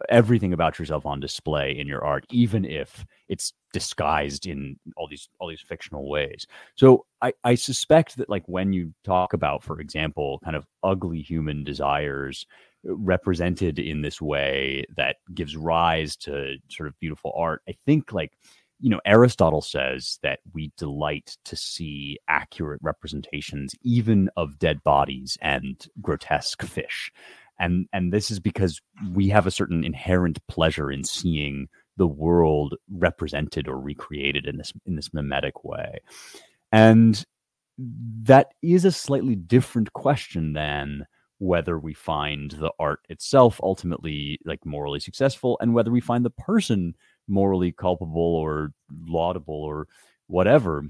everything 0.09 0.53
about 0.53 0.79
yourself 0.79 1.07
on 1.07 1.21
display 1.21 1.77
in 1.77 1.87
your 1.87 2.05
art, 2.05 2.27
even 2.31 2.65
if 2.65 3.05
it's 3.29 3.53
disguised 3.73 4.47
in 4.47 4.79
all 4.97 5.09
these 5.09 5.29
all 5.39 5.49
these 5.49 5.61
fictional 5.61 6.09
ways. 6.09 6.47
So 6.77 7.07
I, 7.23 7.33
I 7.43 7.55
suspect 7.55 8.17
that 8.17 8.29
like 8.29 8.45
when 8.47 8.73
you 8.73 8.93
talk 9.05 9.33
about, 9.33 9.63
for 9.63 9.81
example, 9.81 10.41
kind 10.45 10.57
of 10.57 10.67
ugly 10.83 11.21
human 11.21 11.65
desires 11.65 12.47
uh, 12.89 12.97
represented 12.97 13.79
in 13.79 14.03
this 14.03 14.21
way 14.21 14.85
that 14.97 15.17
gives 15.35 15.57
rise 15.57 16.17
to 16.17 16.57
sort 16.69 16.89
of 16.89 16.99
beautiful 17.01 17.33
art, 17.37 17.63
I 17.69 17.75
think 17.87 18.13
like 18.13 18.33
you 18.85 18.91
know, 18.91 19.01
Aristotle 19.07 19.63
says 19.63 20.19
that 20.23 20.41
we 20.53 20.71
delight 20.77 21.39
to 21.47 21.57
see 21.57 22.19
accurate 22.29 22.83
representations, 22.83 23.75
even 23.81 24.29
of 24.37 24.59
dead 24.59 24.85
bodies 24.85 25.39
and 25.41 25.89
grotesque 26.03 26.63
fish. 26.65 27.11
And, 27.59 27.89
and 27.95 28.13
this 28.13 28.31
is 28.31 28.41
because 28.41 28.83
we 29.11 29.31
have 29.31 29.47
a 29.47 29.51
certain 29.51 29.85
inherent 29.85 30.39
pleasure 30.49 30.93
in 30.93 31.03
seeing 31.03 31.67
the 31.97 32.07
world 32.07 32.75
represented 32.91 33.69
or 33.69 33.81
recreated 33.81 34.45
in 34.45 34.59
this 34.59 34.75
in 34.85 34.97
this 34.97 35.15
mimetic 35.15 35.65
way. 35.65 36.01
And 36.71 37.25
that 37.79 38.49
is 38.61 38.85
a 38.85 38.93
slightly 38.93 39.35
different 39.35 39.95
question 39.95 40.53
than 40.53 41.07
whether 41.39 41.79
we 41.79 41.95
find 41.95 42.51
the 42.51 42.73
art 42.79 43.01
itself 43.09 43.61
ultimately 43.63 44.39
like 44.45 44.65
morally 44.67 45.01
successful 45.01 45.57
and 45.63 45.73
whether 45.73 45.91
we 45.91 46.01
find 46.01 46.23
the 46.23 46.31
person 46.31 46.95
morally 47.29 47.73
culpable 47.73 48.37
or 48.37 48.73
laudable 49.07 49.63
or 49.63 49.87
whatever. 50.27 50.85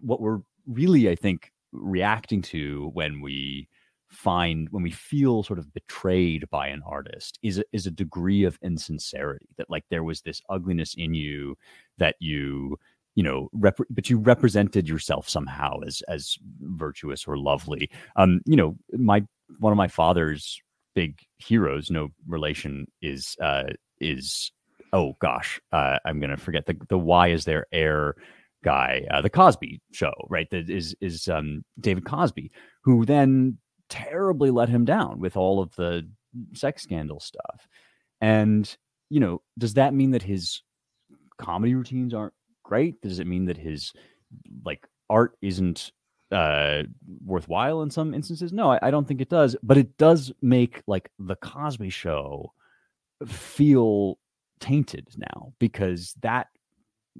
What 0.00 0.20
we're 0.20 0.40
really, 0.66 1.08
I 1.08 1.14
think, 1.14 1.52
reacting 1.72 2.42
to 2.42 2.90
when 2.94 3.20
we 3.20 3.68
find 4.10 4.68
when 4.70 4.82
we 4.82 4.90
feel 4.90 5.42
sort 5.42 5.58
of 5.58 5.72
betrayed 5.74 6.48
by 6.50 6.66
an 6.68 6.82
artist 6.86 7.38
is 7.42 7.58
a, 7.58 7.64
is 7.72 7.86
a 7.86 7.90
degree 7.90 8.44
of 8.44 8.58
insincerity 8.62 9.46
that 9.58 9.68
like 9.68 9.84
there 9.90 10.02
was 10.02 10.22
this 10.22 10.40
ugliness 10.48 10.94
in 10.94 11.12
you 11.12 11.56
that 11.98 12.16
you 12.18 12.78
you 13.16 13.22
know 13.22 13.50
rep- 13.52 13.78
but 13.90 14.08
you 14.08 14.18
represented 14.18 14.88
yourself 14.88 15.28
somehow 15.28 15.78
as 15.86 16.02
as 16.08 16.38
virtuous 16.60 17.26
or 17.28 17.36
lovely 17.36 17.90
um 18.16 18.40
you 18.46 18.56
know 18.56 18.76
my 18.92 19.22
one 19.58 19.72
of 19.72 19.76
my 19.76 19.88
father's 19.88 20.58
big 20.94 21.18
heroes 21.36 21.90
no 21.90 22.08
relation 22.26 22.86
is 23.02 23.36
uh 23.42 23.64
is 24.00 24.52
oh 24.92 25.16
gosh, 25.20 25.60
uh, 25.72 25.98
I'm 26.04 26.20
gonna 26.20 26.36
forget 26.36 26.66
the 26.66 26.76
the 26.88 26.98
why 26.98 27.28
is 27.28 27.44
there 27.44 27.66
air 27.72 28.14
guy, 28.64 29.06
uh, 29.10 29.22
the 29.22 29.30
Cosby 29.30 29.80
Show, 29.92 30.12
right? 30.28 30.48
That 30.50 30.68
is 30.70 30.94
is 31.00 31.28
um, 31.28 31.64
David 31.80 32.04
Cosby, 32.04 32.50
who 32.82 33.04
then 33.04 33.58
terribly 33.88 34.50
let 34.50 34.68
him 34.68 34.84
down 34.84 35.20
with 35.20 35.36
all 35.36 35.60
of 35.60 35.74
the 35.76 36.08
sex 36.54 36.82
scandal 36.82 37.20
stuff. 37.20 37.68
And 38.20 38.76
you 39.10 39.20
know, 39.20 39.42
does 39.56 39.74
that 39.74 39.94
mean 39.94 40.10
that 40.12 40.22
his 40.22 40.62
comedy 41.38 41.74
routines 41.74 42.12
aren't 42.12 42.34
great? 42.62 43.00
Does 43.00 43.18
it 43.18 43.26
mean 43.26 43.46
that 43.46 43.56
his 43.56 43.92
like 44.64 44.86
art 45.08 45.36
isn't 45.40 45.92
uh 46.30 46.82
worthwhile 47.24 47.80
in 47.80 47.90
some 47.90 48.12
instances 48.12 48.52
no 48.52 48.72
I, 48.72 48.78
I, 48.82 48.90
don't 48.90 49.08
think 49.08 49.22
it 49.22 49.30
does 49.30 49.56
but 49.62 49.78
it 49.78 49.96
does 49.96 50.30
make 50.42 50.82
like 50.86 51.10
the 51.18 51.36
cosby 51.36 51.88
show 51.88 52.52
feel 53.26 54.18
tainted 54.60 55.08
now 55.16 55.52
because 55.58 56.14
that 56.22 56.48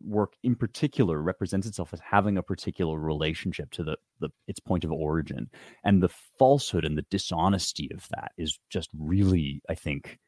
work 0.05 0.35
in 0.43 0.55
particular 0.55 1.21
represents 1.21 1.67
itself 1.67 1.93
as 1.93 2.01
having 2.01 2.37
a 2.37 2.43
particular 2.43 2.99
relationship 2.99 3.71
to 3.73 3.83
the, 3.83 3.97
the 4.21 4.29
its 4.47 4.61
point 4.61 4.85
of 4.85 4.93
origin. 4.93 5.51
And 5.85 6.03
the 6.03 6.11
falsehood 6.39 6.85
and 6.85 6.97
the 6.97 7.07
dishonesty 7.11 7.91
of 7.93 8.07
that 8.11 8.33
is 8.37 8.59
just 8.71 8.91
really 8.99 9.63
i 9.69 9.75
think 9.75 10.19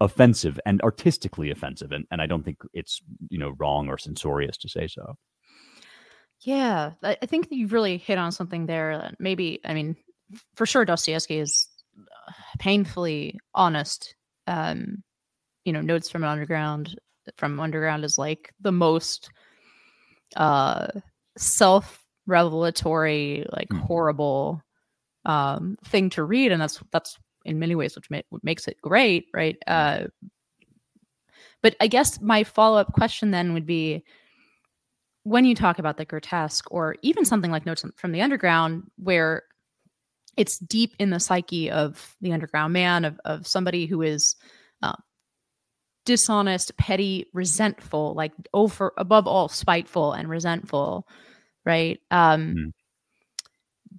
offensive 0.00 0.60
and 0.64 0.80
artistically 0.82 1.50
offensive. 1.50 1.92
And, 1.92 2.04
and 2.10 2.22
i 2.22 2.26
don't 2.26 2.44
think 2.44 2.58
it's 2.72 3.00
you 3.28 3.38
know 3.38 3.54
wrong 3.58 3.88
or 3.88 3.98
censorious 3.98 4.56
to 4.58 4.68
say 4.68 4.86
so. 4.86 5.16
Yeah 6.40 6.92
i 7.02 7.26
think 7.26 7.48
you've 7.50 7.72
really 7.72 7.98
hit 7.98 8.18
on 8.18 8.32
something 8.32 8.66
there 8.66 9.12
maybe 9.18 9.60
i 9.64 9.74
mean 9.74 9.96
for 10.54 10.66
sure 10.66 10.84
dostoevsky 10.84 11.38
is 11.38 11.68
uh, 11.98 12.32
painfully 12.58 13.38
honest 13.54 14.14
um 14.46 15.02
you 15.68 15.72
know 15.74 15.82
notes 15.82 16.08
from 16.08 16.24
underground 16.24 16.98
from 17.36 17.60
underground 17.60 18.02
is 18.02 18.16
like 18.16 18.54
the 18.62 18.72
most 18.72 19.28
uh 20.36 20.86
self 21.36 22.06
revelatory 22.26 23.44
like 23.52 23.68
mm. 23.68 23.78
horrible 23.80 24.62
um 25.26 25.76
thing 25.84 26.08
to 26.08 26.24
read 26.24 26.52
and 26.52 26.62
that's 26.62 26.82
that's 26.90 27.18
in 27.44 27.58
many 27.58 27.74
ways 27.74 27.94
which 27.94 28.08
what 28.30 28.42
makes 28.42 28.66
it 28.66 28.80
great 28.80 29.26
right 29.34 29.58
hmm. 29.66 29.72
uh 29.74 29.98
but 31.62 31.76
i 31.82 31.86
guess 31.86 32.18
my 32.22 32.42
follow-up 32.42 32.94
question 32.94 33.30
then 33.30 33.52
would 33.52 33.66
be 33.66 34.02
when 35.24 35.44
you 35.44 35.54
talk 35.54 35.78
about 35.78 35.98
the 35.98 36.06
grotesque 36.06 36.64
or 36.70 36.96
even 37.02 37.26
something 37.26 37.50
like 37.50 37.66
notes 37.66 37.84
from 37.96 38.12
the 38.12 38.22
underground 38.22 38.84
where 38.96 39.42
it's 40.38 40.58
deep 40.60 40.94
in 40.98 41.10
the 41.10 41.20
psyche 41.20 41.70
of 41.70 42.16
the 42.22 42.32
underground 42.32 42.72
man 42.72 43.04
of, 43.04 43.20
of 43.26 43.46
somebody 43.46 43.84
who 43.84 44.00
is 44.00 44.34
dishonest, 46.08 46.74
petty, 46.78 47.26
resentful, 47.34 48.14
like 48.14 48.32
over 48.54 48.94
above 48.96 49.26
all 49.26 49.46
spiteful 49.46 50.14
and 50.14 50.26
resentful, 50.26 51.06
right? 51.66 52.00
Um 52.10 52.54
mm. 52.56 52.72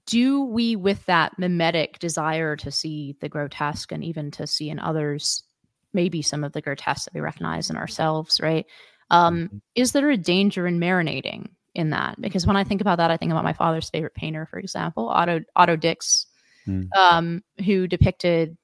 do 0.08 0.42
we 0.42 0.76
with 0.76 1.06
that 1.06 1.38
mimetic 1.38 2.00
desire 2.00 2.56
to 2.56 2.72
see 2.72 3.16
the 3.22 3.30
grotesque 3.30 3.92
and 3.92 4.04
even 4.04 4.32
to 4.32 4.48
see 4.48 4.72
in 4.72 4.80
others 4.80 5.44
maybe 5.94 6.24
some 6.24 6.44
of 6.44 6.52
the 6.52 6.62
grotesque 6.62 7.06
that 7.06 7.14
we 7.14 7.22
recognize 7.22 7.70
in 7.70 7.78
ourselves, 7.78 8.42
right? 8.42 8.66
Um 9.12 9.36
mm-hmm. 9.38 9.58
is 9.76 9.92
there 9.92 10.10
a 10.10 10.18
danger 10.18 10.66
in 10.66 10.80
marinating 10.80 11.50
in 11.76 11.92
that? 11.92 12.20
Because 12.20 12.48
when 12.48 12.58
I 12.58 12.64
think 12.64 12.82
about 12.82 12.98
that, 12.98 13.12
I 13.12 13.18
think 13.18 13.32
about 13.32 13.44
my 13.44 13.54
father's 13.54 13.92
favorite 13.92 14.16
painter, 14.16 14.48
for 14.48 14.58
example, 14.58 15.10
Otto 15.10 15.42
Otto 15.56 15.76
Dix, 15.76 16.26
mm. 16.68 16.88
um, 16.98 17.44
who 17.64 17.88
depicted 17.88 18.58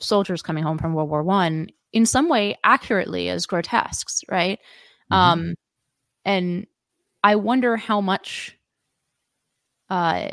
soldiers 0.00 0.42
coming 0.42 0.64
home 0.64 0.78
from 0.78 0.94
World 0.94 1.10
War 1.10 1.22
One 1.22 1.68
in 1.92 2.06
some 2.06 2.28
way 2.28 2.58
accurately 2.64 3.28
as 3.28 3.46
grotesques, 3.46 4.22
right? 4.30 4.58
Mm-hmm. 5.10 5.14
Um, 5.14 5.54
and 6.24 6.66
I 7.22 7.36
wonder 7.36 7.76
how 7.76 8.00
much, 8.00 8.56
uh, 9.90 10.28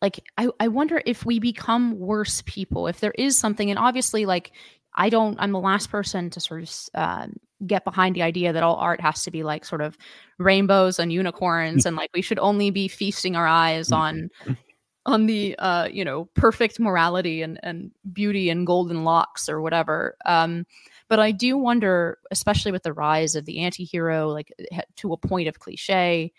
like 0.00 0.20
I, 0.36 0.48
I 0.60 0.68
wonder 0.68 1.00
if 1.06 1.24
we 1.24 1.38
become 1.38 1.98
worse 1.98 2.42
people 2.44 2.86
if 2.88 3.00
there 3.00 3.14
is 3.16 3.38
something, 3.38 3.70
and 3.70 3.78
obviously, 3.78 4.26
like 4.26 4.52
I 4.94 5.08
don't, 5.08 5.38
I'm 5.40 5.52
the 5.52 5.60
last 5.60 5.90
person 5.90 6.28
to 6.30 6.40
sort 6.40 6.62
of 6.62 6.72
uh, 6.94 7.26
get 7.66 7.84
behind 7.84 8.16
the 8.16 8.22
idea 8.22 8.52
that 8.52 8.62
all 8.62 8.76
art 8.76 9.00
has 9.00 9.24
to 9.24 9.30
be 9.30 9.42
like 9.42 9.64
sort 9.64 9.80
of 9.80 9.96
rainbows 10.38 10.98
and 10.98 11.12
unicorns, 11.12 11.86
and 11.86 11.96
like 11.96 12.10
we 12.14 12.22
should 12.22 12.38
only 12.38 12.70
be 12.70 12.88
feasting 12.88 13.36
our 13.36 13.46
eyes 13.46 13.92
on 13.92 14.28
on 15.04 15.26
the 15.26 15.56
uh, 15.58 15.86
you 15.86 16.04
know 16.04 16.26
perfect 16.34 16.78
morality 16.78 17.42
and 17.42 17.58
and 17.62 17.90
beauty 18.12 18.50
and 18.50 18.66
golden 18.66 19.04
locks 19.04 19.48
or 19.48 19.60
whatever. 19.60 20.16
Um, 20.24 20.66
but 21.08 21.18
I 21.18 21.32
do 21.32 21.58
wonder, 21.58 22.18
especially 22.30 22.72
with 22.72 22.84
the 22.84 22.92
rise 22.92 23.34
of 23.34 23.44
the 23.44 23.60
anti-hero, 23.60 24.28
like 24.28 24.52
to 24.96 25.12
a 25.12 25.16
point 25.18 25.48
of 25.48 25.58
cliche, 25.58 26.32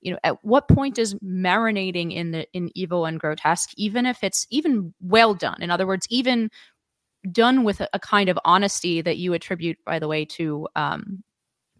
you 0.00 0.12
know, 0.12 0.18
at 0.24 0.44
what 0.44 0.68
point 0.68 0.98
is 0.98 1.14
marinating 1.14 2.14
in 2.14 2.30
the 2.30 2.46
in 2.52 2.70
evil 2.74 3.06
and 3.06 3.18
grotesque, 3.18 3.70
even 3.76 4.06
if 4.06 4.22
it's 4.22 4.46
even 4.50 4.94
well 5.00 5.34
done? 5.34 5.60
In 5.60 5.70
other 5.70 5.86
words, 5.86 6.06
even 6.10 6.50
done 7.32 7.64
with 7.64 7.80
a, 7.80 7.88
a 7.92 7.98
kind 7.98 8.28
of 8.28 8.38
honesty 8.44 9.00
that 9.00 9.16
you 9.16 9.32
attribute, 9.32 9.78
by 9.84 9.98
the 9.98 10.08
way, 10.08 10.24
to 10.26 10.68
um, 10.76 11.22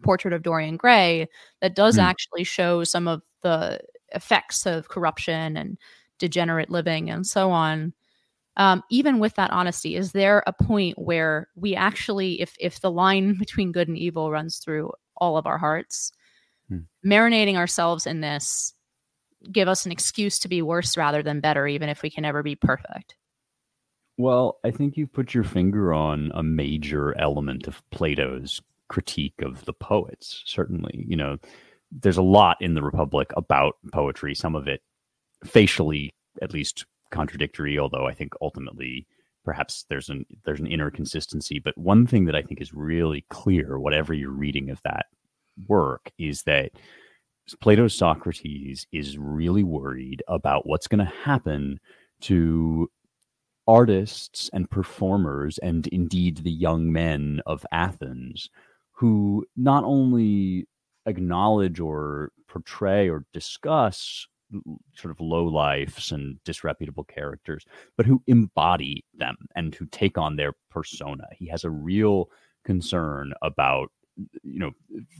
Portrait 0.03 0.33
of 0.33 0.43
Dorian 0.43 0.77
Gray, 0.77 1.27
that 1.61 1.75
does 1.75 1.97
mm. 1.97 2.03
actually 2.03 2.43
show 2.43 2.83
some 2.83 3.07
of 3.07 3.21
the 3.41 3.79
effects 4.11 4.65
of 4.65 4.89
corruption 4.89 5.57
and 5.57 5.77
degenerate 6.19 6.69
living 6.69 7.09
and 7.09 7.25
so 7.25 7.51
on. 7.51 7.93
Um, 8.57 8.83
even 8.89 9.19
with 9.19 9.35
that 9.35 9.51
honesty 9.51 9.95
is 9.95 10.13
there 10.13 10.41
a 10.47 10.53
point 10.53 10.97
where 10.97 11.49
we 11.55 11.75
actually 11.75 12.39
if 12.41 12.55
if 12.59 12.79
the 12.79 12.91
line 12.91 13.37
between 13.39 13.73
good 13.73 13.89
and 13.89 13.97
evil 13.97 14.31
runs 14.31 14.59
through 14.59 14.91
all 15.17 15.37
of 15.37 15.45
our 15.45 15.57
hearts 15.57 16.13
hmm. 16.69 16.79
marinating 17.05 17.55
ourselves 17.55 18.07
in 18.07 18.21
this 18.21 18.73
give 19.51 19.67
us 19.67 19.85
an 19.85 19.91
excuse 19.91 20.39
to 20.39 20.47
be 20.47 20.61
worse 20.61 20.95
rather 20.95 21.21
than 21.21 21.41
better 21.41 21.67
even 21.67 21.89
if 21.89 22.01
we 22.01 22.09
can 22.09 22.21
never 22.21 22.43
be 22.43 22.55
perfect? 22.55 23.15
Well 24.17 24.59
i 24.63 24.71
think 24.71 24.95
you've 24.95 25.11
put 25.11 25.33
your 25.33 25.43
finger 25.43 25.93
on 25.93 26.31
a 26.33 26.41
major 26.41 27.13
element 27.19 27.67
of 27.67 27.83
plato's 27.89 28.61
critique 28.87 29.41
of 29.41 29.65
the 29.65 29.73
poets 29.73 30.43
certainly. 30.45 31.03
You 31.07 31.17
know 31.17 31.37
there's 31.91 32.17
a 32.17 32.21
lot 32.21 32.57
in 32.61 32.73
the 32.73 32.81
republic 32.81 33.31
about 33.35 33.75
poetry 33.91 34.33
some 34.33 34.55
of 34.55 34.67
it 34.67 34.81
facially 35.45 36.13
at 36.41 36.53
least 36.53 36.85
contradictory 37.11 37.79
although 37.79 38.07
i 38.07 38.13
think 38.13 38.33
ultimately 38.41 39.07
perhaps 39.45 39.85
there's 39.89 40.09
an 40.09 40.25
there's 40.43 40.59
an 40.59 40.67
inner 40.67 40.91
consistency. 40.91 41.59
But 41.59 41.77
one 41.77 42.05
thing 42.05 42.25
that 42.25 42.35
i 42.35 42.41
think 42.41 42.59
is 42.59 42.73
really 42.73 43.23
clear 43.29 43.79
whatever 43.79 44.13
you're 44.13 44.31
reading 44.31 44.69
of 44.69 44.81
that 44.83 45.05
work 45.67 46.11
is 46.17 46.43
that 46.43 46.71
plato's 47.61 47.93
socrates 47.95 48.87
is 48.91 49.17
really 49.17 49.63
worried 49.63 50.21
about 50.27 50.65
what's 50.65 50.87
going 50.87 51.05
to 51.05 51.13
happen 51.23 51.79
to 52.19 52.89
artists 53.67 54.49
and 54.51 54.69
performers 54.69 55.57
and 55.59 55.87
indeed 55.87 56.37
the 56.37 56.51
young 56.51 56.91
men 56.91 57.39
of 57.45 57.65
athens 57.71 58.49
who 58.91 59.45
not 59.55 59.83
only 59.83 60.67
acknowledge 61.05 61.79
or 61.79 62.31
portray 62.47 63.07
or 63.07 63.25
discuss 63.31 64.27
sort 64.95 65.11
of 65.11 65.19
low 65.19 65.45
lifes 65.45 66.11
and 66.11 66.41
disreputable 66.43 67.03
characters, 67.03 67.65
but 67.97 68.05
who 68.05 68.21
embody 68.27 69.03
them 69.13 69.35
and 69.55 69.75
who 69.75 69.85
take 69.87 70.17
on 70.17 70.35
their 70.35 70.53
persona. 70.69 71.25
He 71.33 71.47
has 71.47 71.63
a 71.63 71.69
real 71.69 72.29
concern 72.63 73.33
about 73.41 73.91
you 74.43 74.59
know 74.59 74.71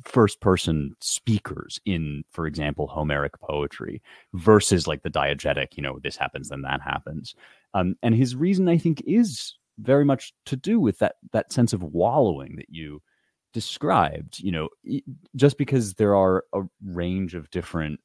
first 0.05 0.39
person 0.39 0.95
speakers 1.01 1.79
in 1.85 2.23
for 2.31 2.47
example 2.47 2.87
homeric 2.87 3.37
poetry 3.41 4.01
versus 4.33 4.87
like 4.87 5.03
the 5.03 5.09
diegetic 5.09 5.75
you 5.75 5.83
know 5.83 5.99
this 6.01 6.15
happens 6.15 6.47
then 6.47 6.61
that 6.61 6.81
happens 6.81 7.35
um, 7.73 7.95
and 8.03 8.15
his 8.15 8.37
reason 8.37 8.69
i 8.69 8.77
think 8.77 9.03
is 9.05 9.55
very 9.79 10.05
much 10.05 10.33
to 10.45 10.55
do 10.55 10.79
with 10.79 10.97
that 10.99 11.15
that 11.33 11.51
sense 11.51 11.73
of 11.73 11.83
wallowing 11.83 12.55
that 12.55 12.69
you 12.69 13.01
described 13.53 14.39
you 14.39 14.51
know 14.51 14.69
just 15.35 15.57
because 15.57 15.95
there 15.95 16.15
are 16.15 16.45
a 16.53 16.61
range 16.85 17.35
of 17.35 17.49
different 17.51 17.99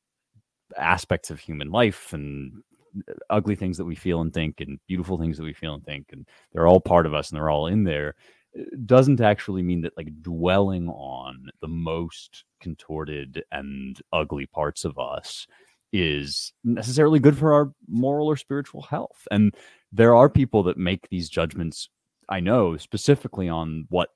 aspects 0.77 1.31
of 1.31 1.41
human 1.41 1.71
life 1.71 2.13
and 2.13 2.63
uh, 3.09 3.13
ugly 3.31 3.55
things 3.55 3.77
that 3.77 3.85
we 3.85 3.95
feel 3.95 4.21
and 4.21 4.33
think 4.33 4.61
and 4.61 4.79
beautiful 4.87 5.19
things 5.19 5.37
that 5.37 5.45
we 5.45 5.53
feel 5.53 5.75
and 5.75 5.85
think 5.85 6.07
and 6.13 6.27
they're 6.53 6.67
all 6.67 6.81
part 6.81 7.07
of 7.07 7.15
us 7.15 7.31
and 7.31 7.37
they're 7.37 7.51
all 7.51 7.67
in 7.67 7.85
there 7.85 8.15
uh, 8.59 8.63
doesn't 8.85 9.21
actually 9.21 9.63
mean 9.63 9.83
that 9.83 9.97
like 9.97 10.23
dwelling 10.23 10.89
on 10.89 11.51
the 11.61 11.69
most 11.69 12.45
contorted 12.61 13.43
and 13.53 14.01
ugly 14.13 14.47
parts 14.47 14.85
of 14.85 14.99
us 14.99 15.47
is 15.93 16.53
necessarily 16.63 17.19
good 17.19 17.37
for 17.37 17.53
our 17.53 17.73
moral 17.89 18.29
or 18.29 18.37
spiritual 18.37 18.83
health. 18.83 19.27
And 19.33 19.53
there 19.93 20.15
are 20.15 20.29
people 20.29 20.63
that 20.65 20.77
make 20.77 21.09
these 21.09 21.29
judgments 21.29 21.89
i 22.29 22.41
know 22.41 22.77
specifically 22.77 23.49
on 23.49 23.87
what 23.89 24.11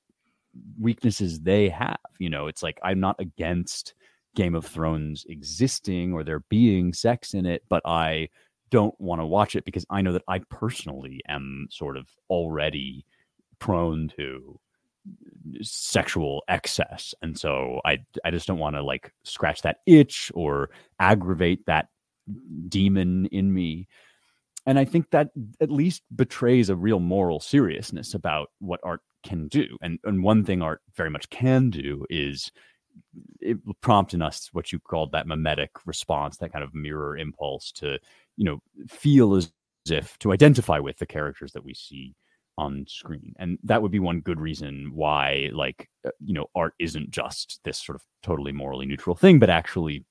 weaknesses 0.81 1.41
they 1.41 1.69
have 1.69 1.99
you 2.19 2.31
know? 2.31 2.47
It's 2.47 2.63
like 2.63 2.79
i'm 2.83 3.01
not 3.01 3.17
against 3.19 3.95
Game 4.35 4.55
of 4.55 4.67
Thrones 4.67 5.25
existing 5.29 6.13
or 6.13 6.25
there 6.25 6.41
being 6.49 6.93
sex 6.93 7.35
in 7.35 7.47
it, 7.47 7.63
but 7.69 7.83
I 7.85 8.29
don't 8.71 8.99
want 9.01 9.21
to 9.21 9.27
watch 9.27 9.55
it 9.55 9.65
because 9.65 9.87
I 9.91 10.03
know 10.03 10.13
that 10.13 10.25
I 10.29 10.41
personally 10.51 11.21
am 11.29 11.69
sort 11.71 11.97
of 11.97 12.09
already 12.29 13.07
prone 13.59 14.11
to 14.17 14.59
sexual 15.61 16.43
excess. 16.49 17.15
And 17.23 17.39
so 17.39 17.81
i 17.85 17.99
i 18.25 18.31
just 18.31 18.47
don't 18.47 18.59
want 18.59 18.77
to 18.77 18.83
like 18.83 19.13
scratch 19.25 19.63
that 19.63 19.79
itch 19.87 20.33
or 20.35 20.71
aggravate 20.99 21.67
that 21.67 21.89
demon 22.69 23.27
in 23.27 23.53
me. 23.53 23.87
And 24.67 24.79
i 24.79 24.85
think 24.85 25.11
that 25.11 25.29
at 25.61 25.71
least 25.71 26.03
betrays 26.15 26.71
a 26.71 26.77
real 26.77 27.01
moral 27.01 27.41
seriousness 27.41 28.15
about 28.15 28.51
what 28.61 28.81
art 28.83 29.01
can 29.23 29.49
do. 29.49 29.77
And 29.83 29.99
and 30.05 30.23
one 30.23 30.45
thing 30.45 30.63
art 30.63 30.81
very 30.97 31.11
much 31.11 31.29
can 31.31 31.71
do 31.71 32.07
is 32.09 32.51
it 33.41 33.59
prompt 33.81 34.15
in 34.15 34.23
us 34.23 34.51
what 34.53 34.73
you 34.73 34.79
called 34.79 35.13
that 35.13 35.27
mimetic 35.27 35.71
response, 35.87 36.37
that 36.39 36.53
kind 36.53 36.65
of 36.65 36.75
mirror 36.75 37.17
impulse 37.17 37.73
to, 37.73 37.99
you 38.37 38.45
know, 38.45 38.61
feel 38.89 39.35
as 39.35 39.53
if 39.89 40.19
to 40.19 40.33
identify 40.33 40.79
with 40.79 40.99
the 40.99 41.07
characters 41.07 41.53
that 41.53 41.65
we 41.65 41.75
see 41.75 42.15
on 42.57 42.85
screen. 42.89 43.35
And 43.39 43.59
that 43.65 43.83
would 43.83 43.91
be 43.91 43.99
one 43.99 44.21
good 44.21 44.41
reason 44.41 44.93
why, 44.95 45.51
like, 45.53 45.89
uh, 46.07 46.11
you 46.21 46.33
know, 46.33 46.47
art 46.55 46.75
isn't 46.79 47.11
just 47.11 47.61
this 47.65 47.79
sort 47.79 47.97
of 47.97 48.03
totally 48.23 48.53
morally 48.53 48.87
neutral 48.87 49.17
thing, 49.17 49.39
but 49.39 49.51
actually 49.51 50.05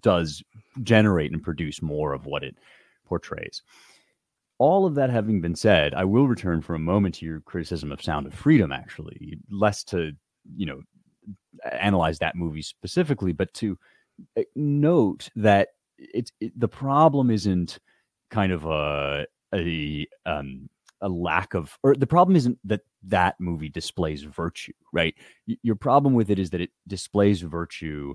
does 0.00 0.42
generate 0.82 1.32
and 1.32 1.42
produce 1.42 1.82
more 1.82 2.12
of 2.12 2.26
what 2.26 2.44
it 2.44 2.56
portrays. 3.06 3.62
All 4.58 4.84
of 4.84 4.94
that 4.96 5.10
having 5.10 5.40
been 5.40 5.56
said, 5.56 5.94
I 5.94 6.04
will 6.04 6.28
return 6.28 6.60
for 6.60 6.74
a 6.74 6.78
moment 6.78 7.16
to 7.16 7.26
your 7.26 7.40
criticism 7.40 7.90
of 7.90 8.02
Sound 8.02 8.26
of 8.26 8.34
Freedom, 8.34 8.72
actually, 8.72 9.38
less 9.50 9.82
to, 9.84 10.12
you 10.54 10.66
know, 10.66 10.82
analyze 11.72 12.18
that 12.18 12.36
movie 12.36 12.62
specifically, 12.62 13.32
but 13.32 13.52
to 13.54 13.78
eh, 14.36 14.44
note 14.54 15.28
that 15.36 15.68
it's 15.98 16.32
it, 16.40 16.58
the 16.58 16.68
problem 16.68 17.30
isn't 17.30 17.78
kind 18.30 18.52
of 18.52 18.64
a 18.64 19.26
a 19.54 20.06
um 20.26 20.68
a 21.02 21.08
lack 21.08 21.54
of 21.54 21.78
or 21.82 21.94
the 21.94 22.06
problem 22.06 22.36
isn't 22.36 22.58
that 22.64 22.82
that 23.02 23.34
movie 23.40 23.68
displays 23.68 24.22
virtue 24.22 24.72
right? 24.92 25.14
Your 25.46 25.76
problem 25.76 26.14
with 26.14 26.30
it 26.30 26.38
is 26.38 26.50
that 26.50 26.60
it 26.60 26.70
displays 26.86 27.40
virtue 27.40 28.14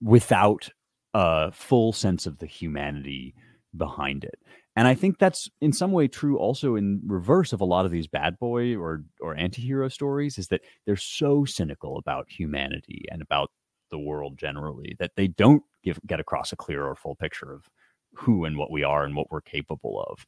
without 0.00 0.68
a 1.14 1.52
full 1.52 1.92
sense 1.92 2.26
of 2.26 2.38
the 2.38 2.46
humanity 2.46 3.34
behind 3.76 4.24
it 4.24 4.38
and 4.76 4.86
I 4.86 4.94
think 4.94 5.18
that's 5.18 5.50
in 5.60 5.72
some 5.72 5.90
way 5.92 6.06
true 6.06 6.38
also 6.38 6.76
in 6.76 7.00
reverse 7.06 7.52
of 7.52 7.60
a 7.60 7.64
lot 7.64 7.86
of 7.86 7.90
these 7.90 8.06
bad 8.06 8.38
boy 8.38 8.76
or 8.76 9.02
or 9.20 9.34
anti-hero 9.34 9.88
stories 9.88 10.38
is 10.38 10.48
that 10.48 10.60
they're 10.84 10.96
so 10.96 11.44
cynical 11.44 11.96
about 11.96 12.28
humanity 12.28 13.06
and 13.10 13.22
about 13.22 13.50
the 13.90 13.98
world 13.98 14.36
generally 14.36 14.94
that 14.98 15.12
they 15.16 15.26
don't 15.26 15.62
give 15.82 15.98
get 16.06 16.20
across 16.20 16.52
a 16.52 16.56
clear 16.56 16.84
or 16.84 16.94
full 16.94 17.14
picture 17.14 17.52
of 17.52 17.68
who 18.14 18.44
and 18.44 18.58
what 18.58 18.70
we 18.70 18.84
are 18.84 19.04
and 19.04 19.16
what 19.16 19.30
we're 19.30 19.40
capable 19.40 20.04
of. 20.10 20.26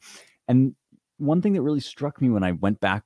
And 0.49 0.75
one 1.19 1.43
thing 1.43 1.53
that 1.55 1.63
really 1.63 1.81
struck 1.81 2.21
me 2.21 2.31
when 2.31 2.45
I 2.45 2.53
went 2.53 2.81
back 2.81 3.05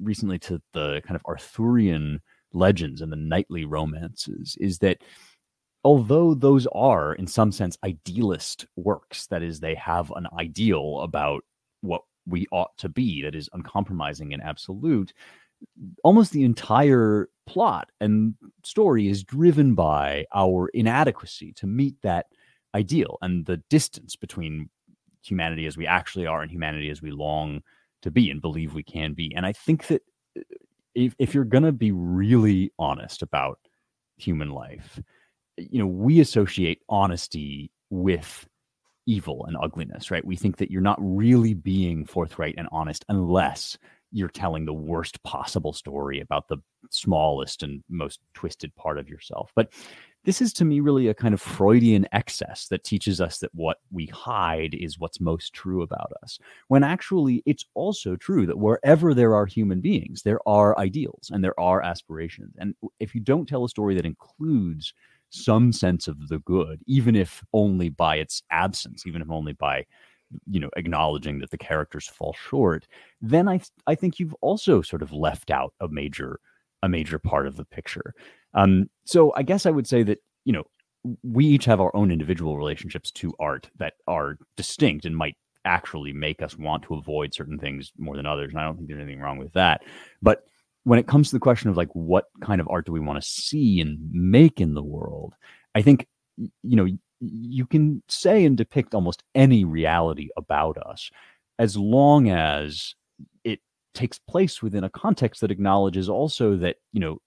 recently 0.00 0.38
to 0.40 0.60
the 0.72 1.02
kind 1.04 1.16
of 1.16 1.22
Arthurian 1.26 2.20
legends 2.52 3.00
and 3.02 3.12
the 3.12 3.16
knightly 3.16 3.64
romances 3.64 4.56
is 4.60 4.78
that 4.78 4.98
although 5.88 6.34
those 6.34 6.66
are 6.72 7.14
in 7.14 7.26
some 7.26 7.50
sense 7.50 7.78
idealist 7.82 8.66
works 8.76 9.26
that 9.28 9.42
is 9.42 9.58
they 9.58 9.74
have 9.74 10.12
an 10.16 10.26
ideal 10.38 11.00
about 11.00 11.42
what 11.80 12.02
we 12.26 12.46
ought 12.52 12.76
to 12.76 12.90
be 12.90 13.22
that 13.22 13.34
is 13.34 13.48
uncompromising 13.54 14.34
and 14.34 14.42
absolute 14.42 15.14
almost 16.04 16.32
the 16.32 16.44
entire 16.44 17.30
plot 17.46 17.88
and 18.02 18.34
story 18.64 19.08
is 19.08 19.24
driven 19.24 19.74
by 19.74 20.26
our 20.34 20.68
inadequacy 20.74 21.54
to 21.54 21.66
meet 21.66 21.94
that 22.02 22.26
ideal 22.74 23.16
and 23.22 23.46
the 23.46 23.56
distance 23.70 24.14
between 24.14 24.68
humanity 25.22 25.64
as 25.64 25.78
we 25.78 25.86
actually 25.86 26.26
are 26.26 26.42
and 26.42 26.50
humanity 26.50 26.90
as 26.90 27.00
we 27.00 27.10
long 27.10 27.62
to 28.02 28.10
be 28.10 28.30
and 28.30 28.42
believe 28.42 28.74
we 28.74 28.82
can 28.82 29.14
be. 29.14 29.34
And 29.34 29.46
i 29.46 29.54
think 29.54 29.86
that 29.86 30.02
uh, 30.38 30.42
if, 30.94 31.14
if 31.18 31.32
you're 31.32 31.44
going 31.44 31.64
to 31.64 31.72
be 31.72 31.92
really 31.92 32.72
honest 32.78 33.22
about 33.22 33.58
human 34.18 34.50
life 34.50 35.00
you 35.58 35.78
know, 35.78 35.86
we 35.86 36.20
associate 36.20 36.82
honesty 36.88 37.70
with 37.90 38.46
evil 39.06 39.46
and 39.46 39.56
ugliness, 39.60 40.10
right? 40.10 40.24
We 40.24 40.36
think 40.36 40.58
that 40.58 40.70
you're 40.70 40.82
not 40.82 40.98
really 41.00 41.54
being 41.54 42.04
forthright 42.04 42.54
and 42.58 42.68
honest 42.70 43.04
unless 43.08 43.78
you're 44.12 44.28
telling 44.28 44.64
the 44.64 44.72
worst 44.72 45.22
possible 45.22 45.72
story 45.72 46.20
about 46.20 46.48
the 46.48 46.58
smallest 46.90 47.62
and 47.62 47.82
most 47.88 48.20
twisted 48.34 48.74
part 48.74 48.98
of 48.98 49.08
yourself. 49.08 49.50
But 49.54 49.72
this 50.24 50.42
is 50.42 50.52
to 50.54 50.64
me 50.64 50.80
really 50.80 51.08
a 51.08 51.14
kind 51.14 51.32
of 51.32 51.40
Freudian 51.40 52.06
excess 52.12 52.68
that 52.68 52.84
teaches 52.84 53.20
us 53.20 53.38
that 53.38 53.54
what 53.54 53.78
we 53.90 54.06
hide 54.06 54.74
is 54.74 54.98
what's 54.98 55.20
most 55.20 55.54
true 55.54 55.82
about 55.82 56.12
us. 56.22 56.38
When 56.68 56.84
actually, 56.84 57.42
it's 57.46 57.64
also 57.74 58.16
true 58.16 58.44
that 58.46 58.58
wherever 58.58 59.14
there 59.14 59.34
are 59.34 59.46
human 59.46 59.80
beings, 59.80 60.22
there 60.22 60.40
are 60.46 60.78
ideals 60.78 61.30
and 61.32 61.42
there 61.42 61.58
are 61.58 61.82
aspirations. 61.82 62.54
And 62.58 62.74
if 63.00 63.14
you 63.14 63.20
don't 63.20 63.48
tell 63.48 63.64
a 63.64 63.68
story 63.68 63.94
that 63.94 64.04
includes 64.04 64.92
some 65.30 65.72
sense 65.72 66.08
of 66.08 66.28
the 66.28 66.38
good, 66.40 66.80
even 66.86 67.14
if 67.16 67.42
only 67.52 67.88
by 67.88 68.16
its 68.16 68.42
absence, 68.50 69.06
even 69.06 69.22
if 69.22 69.30
only 69.30 69.52
by 69.52 69.84
you 70.50 70.60
know 70.60 70.70
acknowledging 70.76 71.38
that 71.38 71.50
the 71.50 71.58
characters 71.58 72.06
fall 72.06 72.34
short 72.34 72.86
then 73.20 73.48
i 73.48 73.60
i 73.86 73.94
think 73.94 74.18
you've 74.18 74.34
also 74.40 74.82
sort 74.82 75.02
of 75.02 75.12
left 75.12 75.50
out 75.50 75.72
a 75.80 75.88
major 75.88 76.38
a 76.82 76.88
major 76.88 77.18
part 77.18 77.46
of 77.46 77.56
the 77.56 77.64
picture. 77.64 78.14
Um 78.54 78.88
so 79.04 79.32
i 79.36 79.42
guess 79.42 79.66
i 79.66 79.70
would 79.70 79.86
say 79.86 80.02
that 80.02 80.18
you 80.44 80.52
know 80.52 80.64
we 81.22 81.46
each 81.46 81.64
have 81.64 81.80
our 81.80 81.94
own 81.96 82.10
individual 82.10 82.56
relationships 82.56 83.10
to 83.12 83.32
art 83.38 83.70
that 83.78 83.94
are 84.06 84.36
distinct 84.56 85.06
and 85.06 85.16
might 85.16 85.36
actually 85.64 86.12
make 86.12 86.42
us 86.42 86.56
want 86.56 86.82
to 86.84 86.94
avoid 86.94 87.32
certain 87.34 87.58
things 87.58 87.92
more 87.98 88.16
than 88.16 88.26
others 88.26 88.50
and 88.50 88.60
i 88.60 88.64
don't 88.64 88.76
think 88.76 88.88
there's 88.88 89.00
anything 89.00 89.20
wrong 89.20 89.38
with 89.38 89.52
that. 89.54 89.82
But 90.22 90.44
when 90.84 90.98
it 90.98 91.06
comes 91.06 91.28
to 91.28 91.36
the 91.36 91.40
question 91.40 91.70
of 91.70 91.76
like 91.76 91.90
what 91.92 92.26
kind 92.40 92.60
of 92.60 92.68
art 92.70 92.86
do 92.86 92.92
we 92.92 93.00
want 93.00 93.20
to 93.20 93.28
see 93.28 93.80
and 93.80 93.98
make 94.12 94.60
in 94.60 94.74
the 94.74 94.82
world 94.82 95.34
i 95.74 95.82
think 95.82 96.06
you 96.36 96.76
know 96.76 96.86
you 97.20 97.66
can 97.66 98.02
say 98.08 98.44
and 98.44 98.56
depict 98.56 98.94
almost 98.94 99.24
any 99.34 99.64
reality 99.64 100.28
about 100.36 100.78
us 100.78 101.10
as 101.58 101.76
long 101.76 102.30
as 102.30 102.94
it 103.44 103.60
takes 103.94 104.18
place 104.18 104.62
within 104.62 104.84
a 104.84 104.90
context 104.90 105.40
that 105.40 105.50
acknowledges 105.50 106.08
also 106.08 106.56
that 106.56 106.76
you 106.92 107.00
know 107.00 107.18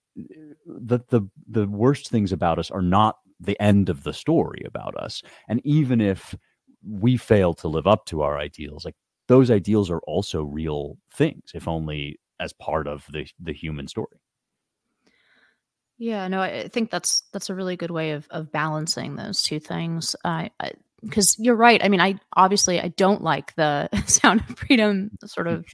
that 0.66 1.08
the 1.08 1.22
the 1.48 1.66
worst 1.66 2.08
things 2.08 2.32
about 2.32 2.58
us 2.58 2.70
are 2.70 2.82
not 2.82 3.16
the 3.40 3.60
end 3.60 3.88
of 3.88 4.04
the 4.04 4.12
story 4.12 4.62
about 4.66 4.96
us. 4.96 5.22
And 5.48 5.60
even 5.64 6.00
if 6.00 6.34
we 6.88 7.16
fail 7.16 7.54
to 7.54 7.68
live 7.68 7.86
up 7.86 8.06
to 8.06 8.22
our 8.22 8.38
ideals 8.38 8.84
like 8.84 8.96
those 9.28 9.52
ideals 9.52 9.88
are 9.88 10.00
also 10.00 10.42
real 10.42 10.98
things 11.14 11.52
if 11.54 11.68
only 11.68 12.18
as 12.40 12.52
part 12.52 12.86
of 12.86 13.04
the 13.10 13.26
the 13.40 13.52
human 13.52 13.88
story 13.88 14.18
yeah, 16.02 16.26
no, 16.26 16.40
I 16.40 16.66
think 16.66 16.90
that's 16.90 17.22
that's 17.32 17.48
a 17.48 17.54
really 17.54 17.76
good 17.76 17.92
way 17.92 18.10
of 18.10 18.26
of 18.30 18.50
balancing 18.50 19.14
those 19.14 19.40
two 19.40 19.60
things. 19.60 20.16
I, 20.24 20.50
because 21.00 21.36
you're 21.38 21.54
right. 21.54 21.80
I 21.84 21.88
mean, 21.88 22.00
I 22.00 22.18
obviously 22.34 22.80
I 22.80 22.88
don't 22.88 23.22
like 23.22 23.54
the 23.54 23.88
sound 24.06 24.40
of 24.40 24.58
freedom 24.58 25.12
sort 25.24 25.46
of 25.46 25.64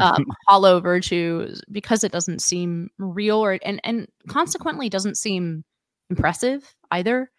um, 0.00 0.26
hollow 0.48 0.80
virtue 0.80 1.54
because 1.70 2.02
it 2.02 2.10
doesn't 2.10 2.42
seem 2.42 2.90
real 2.98 3.38
or 3.38 3.56
and 3.64 3.80
and 3.84 4.08
consequently 4.28 4.88
doesn't 4.88 5.16
seem 5.16 5.62
impressive 6.10 6.74
either 6.90 7.30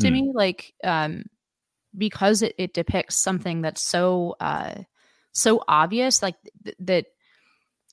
to 0.00 0.06
mm. 0.06 0.12
me. 0.12 0.32
Like 0.34 0.72
um, 0.84 1.24
because 1.96 2.40
it, 2.40 2.54
it 2.56 2.72
depicts 2.72 3.22
something 3.22 3.60
that's 3.60 3.86
so 3.86 4.36
uh, 4.40 4.76
so 5.32 5.62
obvious, 5.68 6.22
like 6.22 6.36
th- 6.64 6.76
that 6.80 7.06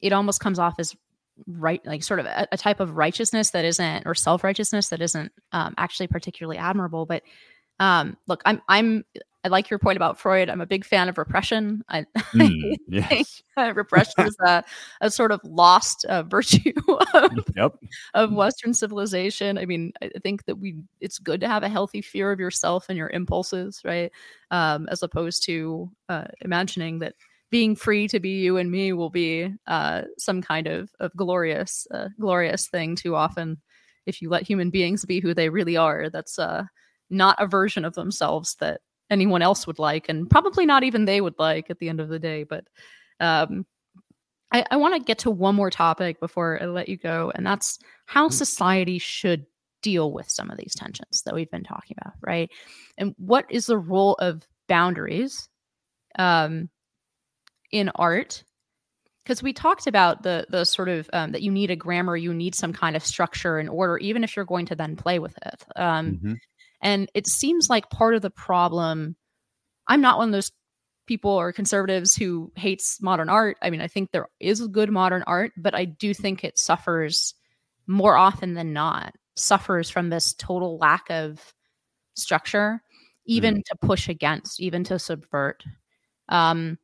it 0.02 0.14
almost 0.14 0.40
comes 0.40 0.60
off 0.60 0.76
as 0.80 0.96
right 1.48 1.86
like 1.86 2.04
sort 2.04 2.20
of 2.20 2.26
a, 2.26 2.48
a 2.52 2.58
type 2.58 2.80
of 2.80 2.98
righteousness 2.98 3.52
that 3.52 3.66
isn't 3.66 4.04
or 4.06 4.16
self-righteousness 4.16 4.90
that 4.90 5.02
isn't 5.02 5.32
um, 5.52 5.74
actually 5.78 6.08
particularly 6.08 6.58
admirable 6.58 7.06
but 7.06 7.24
um, 7.80 8.18
look 8.28 8.42
i'm 8.46 8.62
i'm 8.68 9.06
i 9.46 9.48
like 9.48 9.70
your 9.70 9.80
point 9.80 9.96
about 9.96 10.20
freud 10.20 10.50
i'm 10.50 10.60
a 10.60 10.66
big 10.66 10.84
fan 10.84 11.08
of 11.08 11.18
repression 11.18 11.82
i, 11.88 12.06
mm, 12.34 12.76
yes. 12.90 13.42
uh, 13.56 13.74
repression 13.74 14.28
is 14.28 14.36
a, 14.46 14.64
a 15.00 15.10
sort 15.10 15.32
of 15.32 15.40
lost 15.46 16.04
uh, 16.06 16.24
virtue 16.24 16.74
of, 17.14 17.32
yep. 17.56 17.74
of 18.16 18.34
western 18.34 18.74
civilization 18.74 19.58
i 19.58 19.66
mean 19.66 19.94
i 20.02 20.10
think 20.22 20.44
that 20.46 20.58
we 20.58 20.76
it's 21.00 21.20
good 21.20 21.40
to 21.40 21.48
have 21.48 21.64
a 21.64 21.70
healthy 21.70 22.02
fear 22.02 22.34
of 22.34 22.40
yourself 22.40 22.88
and 22.90 22.98
your 22.98 23.10
impulses 23.12 23.82
right 23.86 24.12
um, 24.52 24.90
as 24.92 25.04
opposed 25.04 25.44
to 25.46 25.90
uh, 26.10 26.26
imagining 26.42 27.00
that 27.00 27.14
being 27.50 27.76
free 27.76 28.08
to 28.08 28.20
be 28.20 28.42
you 28.42 28.58
and 28.58 28.72
me 28.72 28.94
will 28.94 29.10
be 29.10 29.52
uh, 29.68 30.04
some 30.18 30.42
kind 30.42 30.68
of, 30.68 30.92
of 31.00 31.12
glorious, 31.16 31.88
uh, 31.92 32.10
glorious 32.20 32.68
thing 32.68 32.96
too 32.96 33.16
often. 33.16 33.58
If 34.06 34.22
you 34.22 34.30
let 34.30 34.48
human 34.48 34.70
beings 34.70 35.06
be 35.06 35.20
who 35.20 35.34
they 35.34 35.50
really 35.50 35.78
are, 35.78 36.10
that's 36.10 36.38
uh, 36.40 36.64
not 37.10 37.42
a 37.42 37.48
version 37.48 37.86
of 37.86 37.96
themselves 37.96 38.56
that 38.60 38.82
anyone 39.10 39.42
else 39.42 39.66
would 39.66 39.80
like, 39.80 40.10
and 40.10 40.30
probably 40.30 40.66
not 40.66 40.84
even 40.84 41.06
they 41.06 41.22
would 41.22 41.38
like 41.40 41.70
at 41.70 41.80
the 41.80 41.90
end 41.90 42.00
of 42.00 42.10
the 42.10 42.20
day. 42.20 42.44
But 42.44 42.66
um, 43.20 43.66
I, 44.52 44.66
I 44.72 44.78
want 44.78 44.96
to 44.96 45.04
get 45.04 45.20
to 45.20 45.32
one 45.32 45.56
more 45.56 45.70
topic 45.70 46.20
before 46.20 46.62
I 46.62 46.66
let 46.66 46.90
you 46.90 46.98
go, 46.98 47.32
and 47.34 47.46
that's 47.46 47.80
how 48.06 48.30
mm. 48.30 48.34
society 48.34 49.00
should 49.00 49.46
deal 49.82 50.12
with 50.12 50.30
some 50.30 50.52
of 50.52 50.58
these 50.58 50.76
tensions 50.76 51.22
that 51.24 51.34
we've 51.34 51.52
been 51.52 51.64
talking 51.64 51.98
about, 52.02 52.14
right? 52.22 52.50
And 52.98 53.16
what 53.18 53.46
is 53.50 53.66
the 53.66 53.78
role 53.78 54.16
of 54.16 54.46
boundaries 54.68 55.48
um, 56.18 56.70
in 57.72 57.90
art 57.96 58.44
because 59.24 59.44
we 59.44 59.54
talked 59.54 59.86
about 59.86 60.24
the 60.24 60.46
the 60.50 60.66
sort 60.66 60.90
of 60.90 61.10
um, 61.14 61.32
that 61.32 61.42
you 61.42 61.52
need 61.52 61.70
a 61.70 61.76
grammar 61.76 62.18
you 62.18 62.34
need 62.34 62.56
some 62.56 62.74
kind 62.74 62.96
of 62.96 63.06
structure 63.06 63.60
and 63.60 63.70
order 63.70 63.98
even 64.00 64.24
if 64.24 64.36
you're 64.36 64.46
going 64.46 64.66
to 64.66 64.76
then 64.76 64.96
play 64.96 65.20
with 65.20 65.38
it 65.46 65.64
um, 65.76 66.14
mm-hmm. 66.14 66.34
and 66.82 67.10
it 67.14 67.28
seems 67.28 67.70
like 67.70 67.90
part 67.90 68.16
of 68.16 68.22
the 68.22 68.32
problem 68.32 69.16
i'm 69.88 70.02
not 70.02 70.18
one 70.18 70.30
of 70.30 70.34
those 70.34 70.52
people 71.06 71.32
or 71.32 71.54
conservatives 71.54 72.16
who 72.16 72.52
hates 72.56 73.02
modern 73.02 73.30
art 73.30 73.58
i 73.62 73.70
mean 73.70 73.82
i 73.82 73.88
think 73.88 74.12
there 74.12 74.28
is 74.40 74.66
good 74.68 74.92
modern 74.92 75.24
art 75.28 75.52
but 75.58 75.76
i 75.76 75.86
do 75.86 76.14
think 76.14 76.44
it 76.44 76.58
suffers 76.58 77.36
more 77.88 78.16
often 78.18 78.54
than 78.54 78.74
not 78.74 79.14
suffers 79.36 79.90
from 79.90 80.10
this 80.10 80.34
total 80.34 80.78
lack 80.78 81.10
of 81.10 81.54
structure 82.16 82.82
even 83.26 83.58
mm. 83.58 83.64
to 83.64 83.76
push 83.82 84.10
against 84.10 84.60
even 84.60 84.84
to 84.84 85.00
subvert 85.00 85.64
um, 86.30 86.78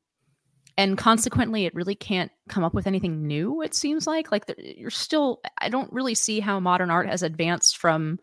and 0.77 0.97
consequently 0.97 1.65
it 1.65 1.73
really 1.73 1.95
can't 1.95 2.31
come 2.49 2.63
up 2.63 2.73
with 2.73 2.87
anything 2.87 3.25
new 3.25 3.61
it 3.61 3.73
seems 3.73 4.07
like 4.07 4.31
like 4.31 4.45
the, 4.45 4.55
you're 4.77 4.89
still 4.89 5.41
i 5.59 5.69
don't 5.69 5.91
really 5.91 6.15
see 6.15 6.39
how 6.39 6.59
modern 6.59 6.89
art 6.89 7.07
has 7.07 7.23
advanced 7.23 7.77
from 7.77 8.19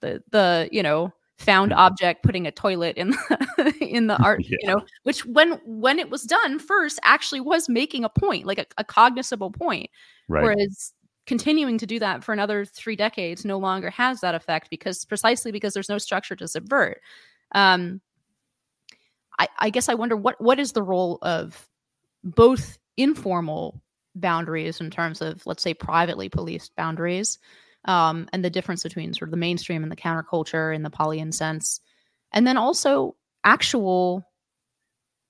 the 0.00 0.22
the 0.30 0.68
you 0.72 0.82
know 0.82 1.12
found 1.38 1.72
mm-hmm. 1.72 1.80
object 1.80 2.22
putting 2.22 2.46
a 2.46 2.52
toilet 2.52 2.96
in 2.96 3.10
the, 3.10 3.74
in 3.80 4.06
the 4.06 4.16
art 4.22 4.40
yeah. 4.42 4.56
you 4.60 4.68
know 4.68 4.80
which 5.02 5.24
when 5.26 5.52
when 5.64 5.98
it 5.98 6.10
was 6.10 6.22
done 6.22 6.58
first 6.58 6.98
actually 7.02 7.40
was 7.40 7.68
making 7.68 8.04
a 8.04 8.08
point 8.08 8.46
like 8.46 8.58
a, 8.58 8.66
a 8.78 8.84
cognizable 8.84 9.50
point 9.50 9.90
right. 10.28 10.42
whereas 10.42 10.92
continuing 11.26 11.78
to 11.78 11.86
do 11.86 11.98
that 11.98 12.22
for 12.22 12.32
another 12.32 12.64
three 12.64 12.96
decades 12.96 13.44
no 13.44 13.58
longer 13.58 13.90
has 13.90 14.20
that 14.20 14.34
effect 14.34 14.68
because 14.70 15.04
precisely 15.04 15.50
because 15.50 15.74
there's 15.74 15.88
no 15.88 15.98
structure 15.98 16.36
to 16.36 16.46
subvert 16.46 17.00
um 17.54 18.00
I, 19.36 19.48
I 19.58 19.70
guess 19.70 19.88
I 19.88 19.94
wonder 19.94 20.16
what 20.16 20.40
what 20.40 20.60
is 20.60 20.72
the 20.72 20.82
role 20.82 21.18
of 21.22 21.68
both 22.24 22.78
informal 22.96 23.80
boundaries 24.16 24.80
in 24.80 24.90
terms 24.90 25.20
of 25.20 25.44
let's 25.46 25.62
say 25.62 25.74
privately 25.74 26.28
policed 26.28 26.74
boundaries 26.76 27.38
um, 27.84 28.28
and 28.32 28.44
the 28.44 28.50
difference 28.50 28.82
between 28.82 29.12
sort 29.12 29.28
of 29.28 29.30
the 29.30 29.36
mainstream 29.36 29.82
and 29.82 29.92
the 29.92 29.96
counterculture 29.96 30.74
in 30.74 30.82
the 30.82 30.90
Pollyan 30.90 31.32
sense 31.32 31.80
and 32.32 32.46
then 32.46 32.56
also 32.56 33.16
actual 33.44 34.24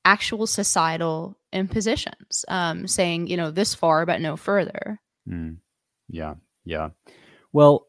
actual 0.05 0.47
societal 0.47 1.39
impositions 1.53 2.45
um, 2.49 2.87
saying 2.87 3.27
you 3.27 3.37
know 3.37 3.51
this 3.51 3.75
far 3.75 4.07
but 4.07 4.21
no 4.21 4.37
further. 4.37 5.01
Mm. 5.29 5.57
yeah. 6.09 6.35
Yeah. 6.65 6.91
Well 7.53 7.89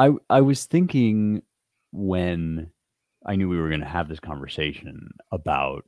i 0.00 0.10
i 0.28 0.40
was 0.40 0.64
thinking 0.64 1.42
when 1.92 2.70
i 3.26 3.36
knew 3.36 3.48
we 3.48 3.58
were 3.58 3.68
going 3.68 3.80
to 3.80 3.86
have 3.86 4.08
this 4.08 4.20
conversation 4.20 5.10
about 5.30 5.84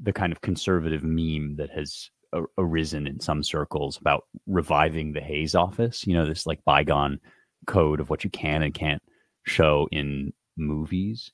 the 0.00 0.12
kind 0.12 0.32
of 0.32 0.40
conservative 0.40 1.02
meme 1.02 1.56
that 1.56 1.70
has 1.70 2.10
arisen 2.58 3.06
in 3.06 3.20
some 3.20 3.42
circles 3.42 3.98
about 3.98 4.24
reviving 4.46 5.12
the 5.12 5.20
Hays 5.20 5.54
office. 5.54 6.06
You 6.06 6.14
know, 6.14 6.26
this 6.26 6.46
like 6.46 6.64
bygone 6.64 7.18
code 7.66 8.00
of 8.00 8.10
what 8.10 8.24
you 8.24 8.30
can 8.30 8.62
and 8.62 8.74
can't 8.74 9.02
show 9.44 9.88
in 9.92 10.32
movies. 10.56 11.32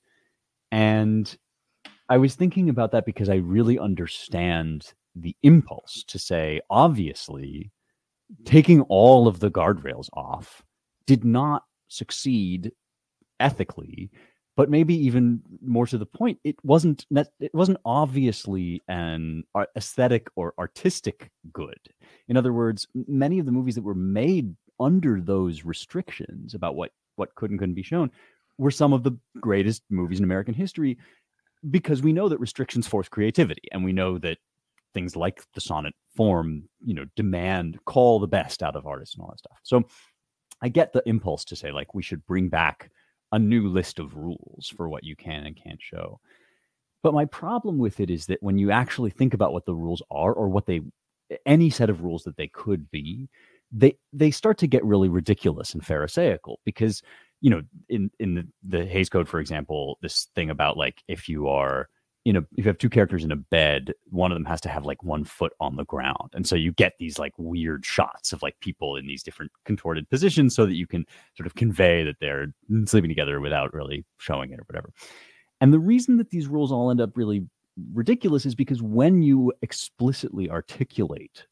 And 0.70 1.34
I 2.08 2.18
was 2.18 2.34
thinking 2.34 2.68
about 2.68 2.92
that 2.92 3.06
because 3.06 3.28
I 3.28 3.36
really 3.36 3.78
understand 3.78 4.92
the 5.14 5.36
impulse 5.42 6.04
to 6.08 6.18
say, 6.18 6.60
obviously, 6.70 7.70
taking 8.44 8.82
all 8.82 9.28
of 9.28 9.40
the 9.40 9.50
guardrails 9.50 10.08
off 10.14 10.62
did 11.06 11.24
not 11.24 11.64
succeed 11.88 12.72
ethically 13.40 14.10
but 14.56 14.70
maybe 14.70 14.94
even 14.94 15.40
more 15.64 15.86
to 15.86 15.98
the 15.98 16.06
point 16.06 16.38
it 16.44 16.56
wasn't 16.62 17.06
it 17.40 17.54
wasn't 17.54 17.78
obviously 17.84 18.82
an 18.88 19.44
aesthetic 19.76 20.28
or 20.36 20.54
artistic 20.58 21.30
good. 21.52 21.78
In 22.28 22.36
other 22.36 22.52
words 22.52 22.86
many 22.94 23.38
of 23.38 23.46
the 23.46 23.52
movies 23.52 23.74
that 23.74 23.82
were 23.82 23.94
made 23.94 24.54
under 24.80 25.20
those 25.20 25.64
restrictions 25.64 26.54
about 26.54 26.74
what 26.74 26.90
what 27.16 27.34
could 27.34 27.50
and 27.50 27.58
couldn't 27.58 27.74
be 27.74 27.82
shown 27.82 28.10
were 28.58 28.70
some 28.70 28.92
of 28.92 29.02
the 29.02 29.16
greatest 29.40 29.82
movies 29.90 30.18
in 30.18 30.24
american 30.24 30.54
history 30.54 30.98
because 31.70 32.02
we 32.02 32.12
know 32.12 32.28
that 32.28 32.40
restrictions 32.40 32.86
force 32.86 33.08
creativity 33.08 33.62
and 33.70 33.84
we 33.84 33.92
know 33.92 34.18
that 34.18 34.38
things 34.94 35.16
like 35.16 35.42
the 35.54 35.60
sonnet 35.60 35.94
form 36.16 36.64
you 36.84 36.94
know 36.94 37.04
demand 37.16 37.78
call 37.84 38.18
the 38.18 38.26
best 38.26 38.62
out 38.62 38.76
of 38.76 38.86
artists 38.86 39.14
and 39.14 39.22
all 39.22 39.30
that 39.30 39.38
stuff. 39.38 39.58
So 39.62 39.84
i 40.60 40.68
get 40.68 40.92
the 40.92 41.02
impulse 41.06 41.44
to 41.46 41.56
say 41.56 41.70
like 41.72 41.94
we 41.94 42.02
should 42.02 42.26
bring 42.26 42.48
back 42.48 42.90
a 43.32 43.38
new 43.38 43.68
list 43.68 43.98
of 43.98 44.14
rules 44.14 44.72
for 44.76 44.88
what 44.88 45.04
you 45.04 45.16
can 45.16 45.44
and 45.46 45.56
can't 45.56 45.80
show. 45.80 46.20
But 47.02 47.14
my 47.14 47.24
problem 47.24 47.78
with 47.78 47.98
it 47.98 48.10
is 48.10 48.26
that 48.26 48.42
when 48.42 48.58
you 48.58 48.70
actually 48.70 49.10
think 49.10 49.34
about 49.34 49.52
what 49.52 49.66
the 49.66 49.74
rules 49.74 50.02
are 50.10 50.32
or 50.32 50.48
what 50.48 50.66
they 50.66 50.82
any 51.46 51.70
set 51.70 51.90
of 51.90 52.02
rules 52.02 52.24
that 52.24 52.36
they 52.36 52.48
could 52.48 52.90
be, 52.90 53.28
they 53.72 53.96
they 54.12 54.30
start 54.30 54.58
to 54.58 54.66
get 54.66 54.84
really 54.84 55.08
ridiculous 55.08 55.72
and 55.72 55.84
pharisaical 55.84 56.56
because 56.64 57.02
you 57.40 57.50
know 57.50 57.62
in 57.88 58.10
in 58.20 58.34
the, 58.34 58.46
the 58.62 58.86
Hays 58.86 59.08
Code, 59.08 59.28
for 59.28 59.40
example, 59.40 59.98
this 60.02 60.28
thing 60.34 60.50
about 60.50 60.76
like 60.76 61.02
if 61.08 61.28
you 61.28 61.48
are 61.48 61.88
in 62.24 62.32
know, 62.32 62.44
if 62.56 62.64
you 62.64 62.68
have 62.68 62.78
two 62.78 62.90
characters 62.90 63.24
in 63.24 63.32
a 63.32 63.36
bed, 63.36 63.92
one 64.10 64.30
of 64.30 64.36
them 64.36 64.44
has 64.44 64.60
to 64.60 64.68
have 64.68 64.84
like 64.84 65.02
one 65.02 65.24
foot 65.24 65.52
on 65.60 65.76
the 65.76 65.84
ground. 65.84 66.30
And 66.34 66.46
so 66.46 66.54
you 66.54 66.72
get 66.72 66.94
these 66.98 67.18
like 67.18 67.32
weird 67.36 67.84
shots 67.84 68.32
of 68.32 68.42
like 68.42 68.58
people 68.60 68.96
in 68.96 69.06
these 69.06 69.24
different 69.24 69.50
contorted 69.64 70.08
positions 70.08 70.54
so 70.54 70.64
that 70.64 70.76
you 70.76 70.86
can 70.86 71.04
sort 71.36 71.46
of 71.46 71.56
convey 71.56 72.04
that 72.04 72.16
they're 72.20 72.54
sleeping 72.86 73.10
together 73.10 73.40
without 73.40 73.74
really 73.74 74.04
showing 74.18 74.52
it 74.52 74.60
or 74.60 74.64
whatever. 74.66 74.92
And 75.60 75.72
the 75.72 75.80
reason 75.80 76.16
that 76.18 76.30
these 76.30 76.46
rules 76.46 76.70
all 76.70 76.90
end 76.90 77.00
up 77.00 77.16
really 77.16 77.44
ridiculous 77.92 78.46
is 78.46 78.54
because 78.54 78.82
when 78.82 79.22
you 79.22 79.52
explicitly 79.62 80.48
articulate 80.48 81.46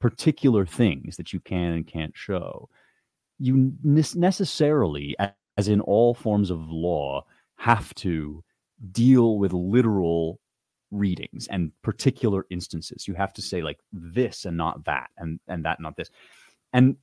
particular 0.00 0.66
things 0.66 1.16
that 1.18 1.32
you 1.32 1.38
can 1.40 1.74
and 1.74 1.86
can't 1.86 2.16
show, 2.16 2.68
you 3.38 3.72
necessarily, 3.84 5.14
as 5.56 5.68
in 5.68 5.80
all 5.82 6.14
forms 6.14 6.50
of 6.50 6.68
law, 6.68 7.24
have 7.56 7.94
to 7.94 8.42
deal 8.92 9.38
with 9.38 9.52
literal 9.52 10.40
readings 10.90 11.46
and 11.48 11.72
particular 11.82 12.46
instances. 12.50 13.06
You 13.06 13.14
have 13.14 13.32
to 13.34 13.42
say 13.42 13.62
like 13.62 13.78
this 13.92 14.44
and 14.44 14.56
not 14.56 14.84
that, 14.84 15.10
and 15.18 15.40
and 15.48 15.64
that 15.64 15.80
not 15.80 15.96
this. 15.96 16.10
And 16.72 16.96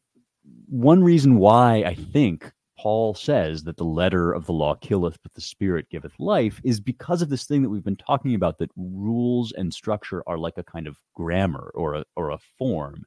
one 0.67 1.03
reason 1.03 1.37
why 1.37 1.83
I 1.85 1.93
think 1.93 2.51
Paul 2.77 3.15
says 3.15 3.63
that 3.63 3.77
the 3.77 3.83
letter 3.83 4.31
of 4.31 4.45
the 4.45 4.53
law 4.53 4.75
killeth, 4.75 5.17
but 5.23 5.33
the 5.33 5.41
spirit 5.41 5.89
giveth 5.89 6.13
life, 6.19 6.61
is 6.63 6.79
because 6.79 7.21
of 7.21 7.29
this 7.29 7.45
thing 7.45 7.63
that 7.63 7.69
we've 7.69 7.83
been 7.83 7.95
talking 7.95 8.35
about 8.35 8.59
that 8.59 8.71
rules 8.75 9.51
and 9.53 9.73
structure 9.73 10.23
are 10.27 10.37
like 10.37 10.57
a 10.57 10.63
kind 10.63 10.87
of 10.87 10.97
grammar 11.15 11.71
or 11.73 11.95
a, 11.95 12.05
or 12.15 12.29
a 12.29 12.37
form. 12.57 13.03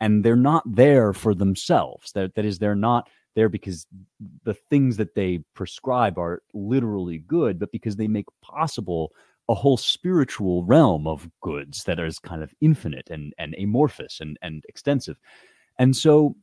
And 0.00 0.24
they're 0.24 0.36
not 0.36 0.62
there 0.66 1.12
for 1.12 1.34
themselves. 1.34 2.12
That, 2.12 2.36
that 2.36 2.44
is, 2.44 2.58
they're 2.60 2.76
not 2.76 3.08
there 3.34 3.48
because 3.48 3.86
the 4.44 4.54
things 4.54 4.96
that 4.96 5.14
they 5.14 5.40
prescribe 5.54 6.18
are 6.18 6.42
literally 6.54 7.18
good, 7.18 7.58
but 7.58 7.72
because 7.72 7.96
they 7.96 8.08
make 8.08 8.26
possible 8.42 9.12
a 9.48 9.54
whole 9.54 9.76
spiritual 9.76 10.64
realm 10.64 11.06
of 11.06 11.28
goods 11.40 11.84
that 11.84 11.98
is 11.98 12.18
kind 12.18 12.42
of 12.42 12.54
infinite 12.60 13.08
and, 13.10 13.32
and 13.38 13.54
amorphous 13.58 14.20
and, 14.20 14.38
and 14.42 14.64
extensive. 14.68 15.16
And 15.78 15.96
so 15.96 16.36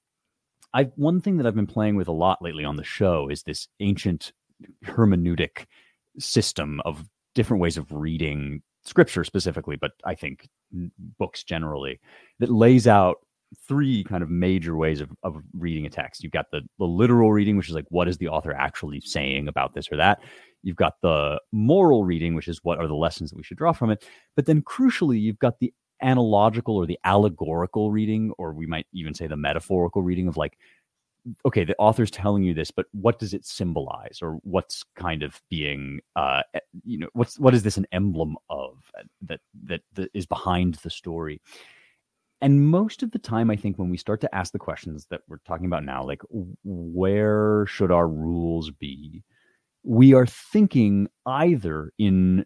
I 0.73 0.83
one 0.95 1.21
thing 1.21 1.37
that 1.37 1.45
I've 1.45 1.55
been 1.55 1.67
playing 1.67 1.95
with 1.95 2.07
a 2.07 2.13
lot 2.13 2.41
lately 2.41 2.65
on 2.65 2.75
the 2.75 2.83
show 2.83 3.29
is 3.29 3.43
this 3.43 3.67
ancient 3.79 4.33
hermeneutic 4.85 5.65
system 6.17 6.81
of 6.85 7.07
different 7.33 7.61
ways 7.61 7.77
of 7.77 7.91
reading 7.91 8.61
scripture 8.83 9.23
specifically, 9.23 9.75
but 9.75 9.91
I 10.03 10.15
think 10.15 10.47
books 11.17 11.43
generally 11.43 11.99
that 12.39 12.49
lays 12.49 12.87
out 12.87 13.17
three 13.67 14.03
kind 14.03 14.23
of 14.23 14.29
major 14.29 14.75
ways 14.75 15.01
of, 15.01 15.09
of 15.23 15.37
reading 15.53 15.85
a 15.85 15.89
text. 15.89 16.23
You've 16.23 16.31
got 16.31 16.45
the, 16.51 16.61
the 16.79 16.85
literal 16.85 17.31
reading, 17.31 17.57
which 17.57 17.69
is 17.69 17.75
like 17.75 17.85
what 17.89 18.07
is 18.07 18.17
the 18.17 18.27
author 18.27 18.53
actually 18.53 19.01
saying 19.01 19.47
about 19.47 19.73
this 19.73 19.91
or 19.91 19.97
that. 19.97 20.19
You've 20.63 20.75
got 20.75 20.93
the 21.01 21.39
moral 21.51 22.03
reading, 22.03 22.35
which 22.35 22.47
is 22.47 22.59
what 22.63 22.79
are 22.79 22.87
the 22.87 22.95
lessons 22.95 23.29
that 23.29 23.37
we 23.37 23.43
should 23.43 23.57
draw 23.57 23.71
from 23.71 23.91
it. 23.91 24.03
But 24.35 24.45
then 24.45 24.61
crucially, 24.61 25.19
you've 25.19 25.39
got 25.39 25.59
the 25.59 25.73
analogical 26.01 26.75
or 26.75 26.85
the 26.85 26.99
allegorical 27.03 27.91
reading, 27.91 28.31
or 28.37 28.53
we 28.53 28.65
might 28.65 28.87
even 28.91 29.13
say 29.13 29.27
the 29.27 29.37
metaphorical 29.37 30.01
reading 30.01 30.27
of 30.27 30.37
like, 30.37 30.57
okay, 31.45 31.63
the 31.63 31.75
author's 31.77 32.11
telling 32.11 32.43
you 32.43 32.53
this, 32.53 32.69
but 32.71 32.85
what 32.91 33.17
does 33.17 33.33
it 33.33 33.45
symbolize, 33.45 34.19
or 34.21 34.37
what's 34.43 34.83
kind 34.95 35.23
of 35.23 35.41
being, 35.49 35.99
uh, 36.15 36.41
you 36.83 36.99
know, 36.99 37.07
what's 37.13 37.39
what 37.39 37.53
is 37.53 37.63
this 37.63 37.77
an 37.77 37.87
emblem 37.91 38.35
of 38.49 38.77
uh, 38.99 39.03
that 39.21 39.39
that 39.63 39.81
that 39.93 40.09
is 40.13 40.25
behind 40.25 40.75
the 40.75 40.89
story? 40.89 41.41
And 42.41 42.67
most 42.67 43.01
of 43.01 43.11
the 43.11 43.19
time, 43.19 43.49
I 43.49 43.55
think 43.55 43.77
when 43.77 43.89
we 43.89 43.97
start 43.97 44.21
to 44.21 44.35
ask 44.35 44.51
the 44.51 44.59
questions 44.59 45.07
that 45.09 45.21
we're 45.27 45.37
talking 45.47 45.65
about 45.65 45.85
now, 45.85 46.03
like 46.03 46.21
where 46.63 47.65
should 47.67 47.91
our 47.91 48.07
rules 48.07 48.71
be, 48.71 49.23
we 49.83 50.13
are 50.13 50.25
thinking 50.25 51.07
either 51.25 51.91
in 51.97 52.45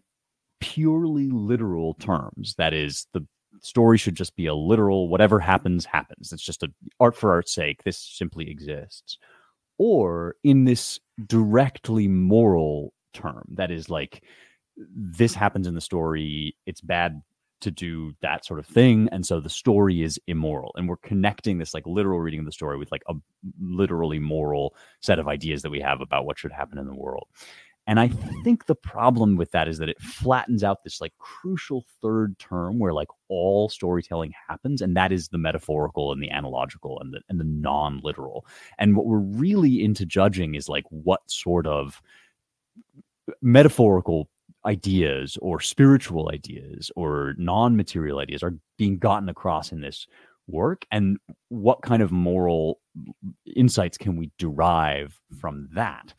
purely 0.60 1.28
literal 1.30 1.94
terms. 1.94 2.54
That 2.56 2.72
is, 2.72 3.06
the 3.12 3.26
story 3.60 3.98
should 3.98 4.14
just 4.14 4.36
be 4.36 4.46
a 4.46 4.54
literal 4.54 5.08
whatever 5.08 5.38
happens 5.38 5.84
happens 5.84 6.32
it's 6.32 6.42
just 6.42 6.62
a 6.62 6.72
art 6.98 7.16
for 7.16 7.32
art's 7.32 7.52
sake 7.52 7.82
this 7.82 7.98
simply 7.98 8.50
exists 8.50 9.18
or 9.78 10.36
in 10.44 10.64
this 10.64 11.00
directly 11.26 12.08
moral 12.08 12.92
term 13.12 13.44
that 13.52 13.70
is 13.70 13.90
like 13.90 14.22
this 14.76 15.34
happens 15.34 15.66
in 15.66 15.74
the 15.74 15.80
story 15.80 16.56
it's 16.66 16.80
bad 16.80 17.20
to 17.60 17.70
do 17.70 18.12
that 18.20 18.44
sort 18.44 18.58
of 18.58 18.66
thing 18.66 19.08
and 19.12 19.24
so 19.24 19.40
the 19.40 19.50
story 19.50 20.02
is 20.02 20.18
immoral 20.26 20.72
and 20.76 20.88
we're 20.88 20.96
connecting 20.96 21.58
this 21.58 21.74
like 21.74 21.86
literal 21.86 22.20
reading 22.20 22.40
of 22.40 22.46
the 22.46 22.52
story 22.52 22.76
with 22.76 22.90
like 22.90 23.02
a 23.08 23.14
literally 23.60 24.18
moral 24.18 24.74
set 25.00 25.18
of 25.18 25.28
ideas 25.28 25.62
that 25.62 25.70
we 25.70 25.80
have 25.80 26.00
about 26.00 26.24
what 26.24 26.38
should 26.38 26.52
happen 26.52 26.78
in 26.78 26.86
the 26.86 26.94
world 26.94 27.28
and 27.86 27.98
I 27.98 28.08
think 28.44 28.66
the 28.66 28.76
problem 28.76 29.36
with 29.36 29.50
that 29.50 29.66
is 29.66 29.78
that 29.78 29.88
it 29.88 30.00
flattens 30.00 30.62
out 30.62 30.84
this 30.84 31.00
like 31.00 31.12
crucial 31.18 31.84
third 32.00 32.38
term 32.38 32.78
where 32.78 32.92
like 32.92 33.08
all 33.28 33.68
storytelling 33.68 34.32
happens, 34.48 34.80
and 34.80 34.96
that 34.96 35.10
is 35.10 35.28
the 35.28 35.38
metaphorical 35.38 36.12
and 36.12 36.22
the 36.22 36.30
analogical 36.30 37.00
and 37.00 37.12
the 37.12 37.20
and 37.28 37.40
the 37.40 37.44
non-literal. 37.44 38.46
And 38.78 38.96
what 38.96 39.06
we're 39.06 39.18
really 39.18 39.82
into 39.82 40.06
judging 40.06 40.54
is 40.54 40.68
like 40.68 40.84
what 40.90 41.28
sort 41.28 41.66
of 41.66 42.00
metaphorical 43.42 44.28
ideas 44.66 45.38
or 45.40 45.60
spiritual 45.60 46.30
ideas 46.32 46.90
or 46.96 47.34
non-material 47.38 48.18
ideas 48.18 48.42
are 48.42 48.54
being 48.76 48.98
gotten 48.98 49.28
across 49.28 49.72
in 49.72 49.80
this 49.80 50.06
work 50.46 50.84
and 50.90 51.18
what 51.48 51.80
kind 51.82 52.02
of 52.02 52.10
moral 52.10 52.80
insights 53.56 53.96
can 53.96 54.16
we 54.16 54.30
derive 54.38 55.18
from 55.40 55.68
that? 55.74 56.12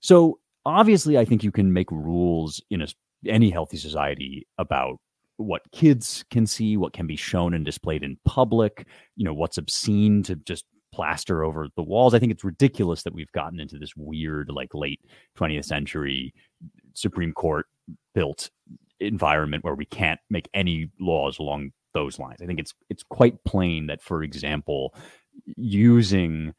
So 0.00 0.38
obviously 0.64 1.18
i 1.18 1.24
think 1.24 1.42
you 1.42 1.50
can 1.50 1.72
make 1.72 1.90
rules 1.90 2.62
in 2.70 2.82
a, 2.82 2.86
any 3.26 3.50
healthy 3.50 3.76
society 3.76 4.46
about 4.58 4.98
what 5.36 5.62
kids 5.72 6.24
can 6.30 6.46
see 6.46 6.76
what 6.76 6.92
can 6.92 7.06
be 7.06 7.16
shown 7.16 7.54
and 7.54 7.64
displayed 7.64 8.02
in 8.02 8.16
public 8.24 8.86
you 9.16 9.24
know 9.24 9.34
what's 9.34 9.58
obscene 9.58 10.22
to 10.22 10.36
just 10.36 10.64
plaster 10.92 11.42
over 11.42 11.68
the 11.74 11.82
walls. 11.82 12.14
I 12.14 12.18
think 12.18 12.30
it's 12.30 12.44
ridiculous 12.44 13.02
that 13.02 13.14
we've 13.14 13.32
gotten 13.32 13.58
into 13.58 13.78
this 13.78 13.96
weird 13.96 14.50
like 14.50 14.74
late 14.74 15.00
20th 15.38 15.64
century 15.64 16.34
supreme 16.94 17.32
court 17.32 17.66
built 18.14 18.50
environment 19.00 19.64
where 19.64 19.74
we 19.74 19.84
can't 19.86 20.20
make 20.30 20.48
any 20.54 20.90
laws 21.00 21.38
along 21.38 21.70
those 21.94 22.18
lines 22.18 22.40
i 22.42 22.46
think 22.46 22.58
it's 22.60 22.74
it's 22.88 23.02
quite 23.02 23.42
plain 23.44 23.86
that 23.86 24.02
for 24.02 24.22
example 24.22 24.94
using 25.56 26.54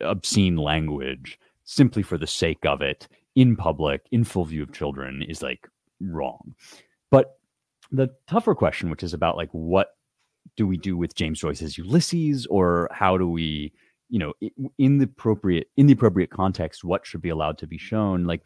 obscene 0.00 0.56
language 0.56 1.38
simply 1.64 2.02
for 2.02 2.18
the 2.18 2.26
sake 2.26 2.64
of 2.64 2.82
it 2.82 3.08
in 3.34 3.56
public, 3.56 4.06
in 4.12 4.24
full 4.24 4.44
view 4.44 4.62
of 4.62 4.72
children, 4.72 5.22
is 5.22 5.42
like 5.42 5.68
wrong. 6.00 6.54
But 7.10 7.38
the 7.90 8.10
tougher 8.26 8.54
question, 8.54 8.90
which 8.90 9.02
is 9.02 9.14
about 9.14 9.36
like 9.36 9.50
what 9.52 9.88
do 10.56 10.66
we 10.66 10.76
do 10.76 10.96
with 10.96 11.14
James 11.14 11.40
Joyce's 11.40 11.78
Ulysses, 11.78 12.46
or 12.46 12.88
how 12.92 13.16
do 13.16 13.28
we, 13.28 13.72
you 14.08 14.18
know, 14.18 14.34
in 14.78 14.98
the 14.98 15.04
appropriate 15.04 15.68
in 15.76 15.86
the 15.86 15.94
appropriate 15.94 16.30
context, 16.30 16.84
what 16.84 17.06
should 17.06 17.22
be 17.22 17.30
allowed 17.30 17.58
to 17.58 17.66
be 17.66 17.78
shown? 17.78 18.24
Like, 18.24 18.42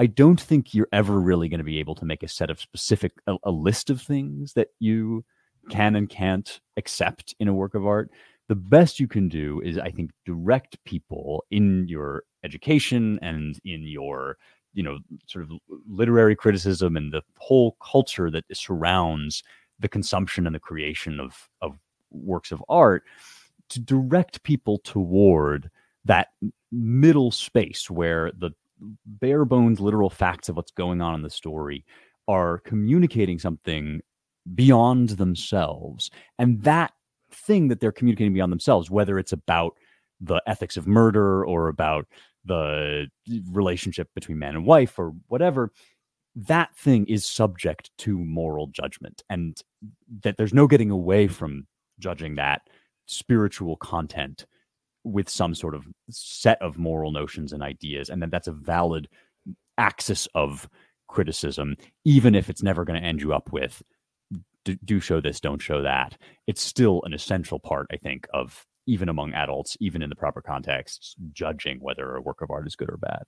I 0.00 0.06
don't 0.06 0.40
think 0.40 0.72
you're 0.72 0.88
ever 0.92 1.20
really 1.20 1.50
going 1.50 1.58
to 1.58 1.64
be 1.64 1.78
able 1.78 1.94
to 1.96 2.06
make 2.06 2.22
a 2.22 2.28
set 2.28 2.48
of 2.48 2.58
specific 2.58 3.12
a, 3.26 3.36
a 3.44 3.50
list 3.50 3.90
of 3.90 4.00
things 4.00 4.54
that 4.54 4.68
you 4.78 5.26
can 5.68 5.94
and 5.94 6.08
can't 6.08 6.58
accept 6.78 7.34
in 7.38 7.48
a 7.48 7.52
work 7.52 7.74
of 7.74 7.86
art. 7.86 8.10
The 8.48 8.54
best 8.54 8.98
you 8.98 9.06
can 9.06 9.28
do 9.28 9.60
is 9.60 9.78
i 9.78 9.90
think 9.90 10.10
direct 10.24 10.82
people 10.84 11.44
in 11.50 11.86
your 11.86 12.24
education 12.44 13.18
and 13.20 13.60
in 13.64 13.82
your 13.82 14.38
you 14.72 14.82
know 14.82 14.98
sort 15.26 15.44
of 15.44 15.50
literary 15.86 16.34
criticism 16.34 16.96
and 16.96 17.12
the 17.12 17.22
whole 17.38 17.76
culture 17.82 18.30
that 18.30 18.44
surrounds 18.54 19.42
the 19.78 19.88
consumption 19.88 20.46
and 20.46 20.54
the 20.54 20.60
creation 20.60 21.20
of 21.20 21.48
of 21.60 21.78
works 22.10 22.50
of 22.50 22.64
art 22.70 23.04
to 23.68 23.78
direct 23.78 24.42
people 24.44 24.78
toward 24.78 25.70
that 26.06 26.28
middle 26.72 27.30
space 27.30 27.90
where 27.90 28.32
the 28.38 28.50
bare 29.04 29.44
bones 29.44 29.80
literal 29.80 30.10
facts 30.10 30.48
of 30.48 30.56
what's 30.56 30.72
going 30.72 31.00
on 31.00 31.14
in 31.14 31.22
the 31.22 31.30
story 31.30 31.84
are 32.28 32.58
communicating 32.58 33.38
something 33.38 34.00
beyond 34.54 35.10
themselves 35.10 36.10
and 36.38 36.62
that 36.62 36.92
thing 37.30 37.68
that 37.68 37.80
they're 37.80 37.92
communicating 37.92 38.32
beyond 38.32 38.52
themselves, 38.52 38.90
whether 38.90 39.18
it's 39.18 39.32
about 39.32 39.76
the 40.20 40.42
ethics 40.46 40.76
of 40.76 40.86
murder 40.86 41.44
or 41.44 41.68
about 41.68 42.06
the 42.44 43.06
relationship 43.50 44.08
between 44.14 44.38
man 44.38 44.54
and 44.54 44.66
wife 44.66 44.98
or 44.98 45.12
whatever, 45.28 45.72
that 46.34 46.74
thing 46.76 47.06
is 47.06 47.26
subject 47.26 47.90
to 47.98 48.18
moral 48.18 48.68
judgment. 48.68 49.22
And 49.28 49.60
that 50.22 50.36
there's 50.36 50.54
no 50.54 50.66
getting 50.66 50.90
away 50.90 51.28
from 51.28 51.66
judging 51.98 52.36
that 52.36 52.62
spiritual 53.06 53.76
content 53.76 54.46
with 55.04 55.28
some 55.28 55.54
sort 55.54 55.74
of 55.74 55.86
set 56.10 56.60
of 56.60 56.78
moral 56.78 57.12
notions 57.12 57.52
and 57.52 57.62
ideas, 57.62 58.10
and 58.10 58.20
then 58.20 58.30
that's 58.30 58.48
a 58.48 58.52
valid 58.52 59.08
axis 59.78 60.28
of 60.34 60.68
criticism, 61.08 61.76
even 62.04 62.34
if 62.34 62.48
it's 62.48 62.62
never 62.62 62.84
going 62.84 63.00
to 63.00 63.06
end 63.06 63.20
you 63.20 63.32
up 63.32 63.52
with 63.52 63.82
do 64.84 65.00
show 65.00 65.20
this, 65.20 65.40
don't 65.40 65.62
show 65.62 65.82
that. 65.82 66.16
It's 66.46 66.60
still 66.60 67.00
an 67.04 67.14
essential 67.14 67.58
part, 67.58 67.86
I 67.92 67.96
think, 67.96 68.26
of 68.32 68.66
even 68.86 69.08
among 69.08 69.32
adults, 69.32 69.76
even 69.80 70.02
in 70.02 70.10
the 70.10 70.16
proper 70.16 70.42
context, 70.42 71.16
judging 71.32 71.78
whether 71.80 72.16
a 72.16 72.22
work 72.22 72.42
of 72.42 72.50
art 72.50 72.66
is 72.66 72.76
good 72.76 72.90
or 72.90 72.96
bad. 72.96 73.22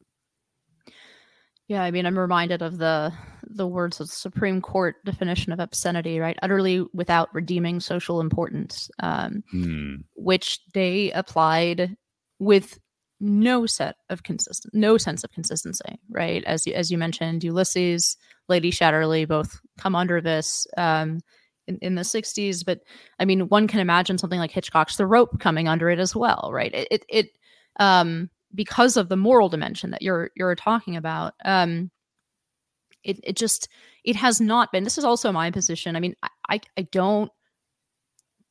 Yeah, 1.72 1.84
I 1.84 1.90
mean, 1.90 2.04
I'm 2.04 2.18
reminded 2.18 2.60
of 2.60 2.76
the 2.76 3.14
the 3.48 3.66
words 3.66 3.98
of 3.98 4.08
the 4.08 4.14
Supreme 4.14 4.60
Court 4.60 4.96
definition 5.06 5.52
of 5.52 5.58
obscenity, 5.58 6.18
right? 6.18 6.38
Utterly 6.42 6.84
without 6.92 7.34
redeeming 7.34 7.80
social 7.80 8.20
importance, 8.20 8.90
um, 8.98 9.42
Hmm. 9.50 9.94
which 10.14 10.60
they 10.74 11.10
applied 11.12 11.96
with 12.38 12.78
no 13.20 13.64
set 13.64 13.96
of 14.10 14.22
consistent, 14.22 14.74
no 14.74 14.98
sense 14.98 15.24
of 15.24 15.32
consistency, 15.32 15.98
right? 16.10 16.44
As 16.44 16.66
you, 16.66 16.74
as 16.74 16.90
you 16.90 16.98
mentioned, 16.98 17.42
Ulysses, 17.42 18.18
Lady 18.50 18.70
Chatterley 18.70 19.26
both 19.26 19.58
come 19.78 19.96
under 19.96 20.20
this 20.20 20.66
um, 20.76 21.20
in, 21.66 21.78
in 21.80 21.94
the 21.94 22.02
60s, 22.02 22.66
but 22.66 22.80
I 23.18 23.24
mean, 23.24 23.48
one 23.48 23.66
can 23.66 23.80
imagine 23.80 24.18
something 24.18 24.38
like 24.38 24.50
Hitchcock's 24.50 24.96
The 24.96 25.06
Rope 25.06 25.40
coming 25.40 25.68
under 25.68 25.88
it 25.88 25.98
as 25.98 26.14
well, 26.14 26.50
right? 26.52 26.74
It, 26.74 26.88
it, 26.90 27.04
it 27.08 27.26
um, 27.80 28.28
because 28.54 28.96
of 28.96 29.08
the 29.08 29.16
moral 29.16 29.48
dimension 29.48 29.90
that 29.90 30.02
you're 30.02 30.30
you're 30.36 30.54
talking 30.54 30.96
about 30.96 31.34
um 31.44 31.90
it, 33.04 33.18
it 33.24 33.36
just 33.36 33.68
it 34.04 34.16
has 34.16 34.40
not 34.40 34.70
been 34.72 34.84
this 34.84 34.98
is 34.98 35.04
also 35.04 35.32
my 35.32 35.50
position 35.50 35.96
i 35.96 36.00
mean 36.00 36.14
i 36.22 36.28
i, 36.48 36.60
I 36.76 36.82
don't 36.82 37.30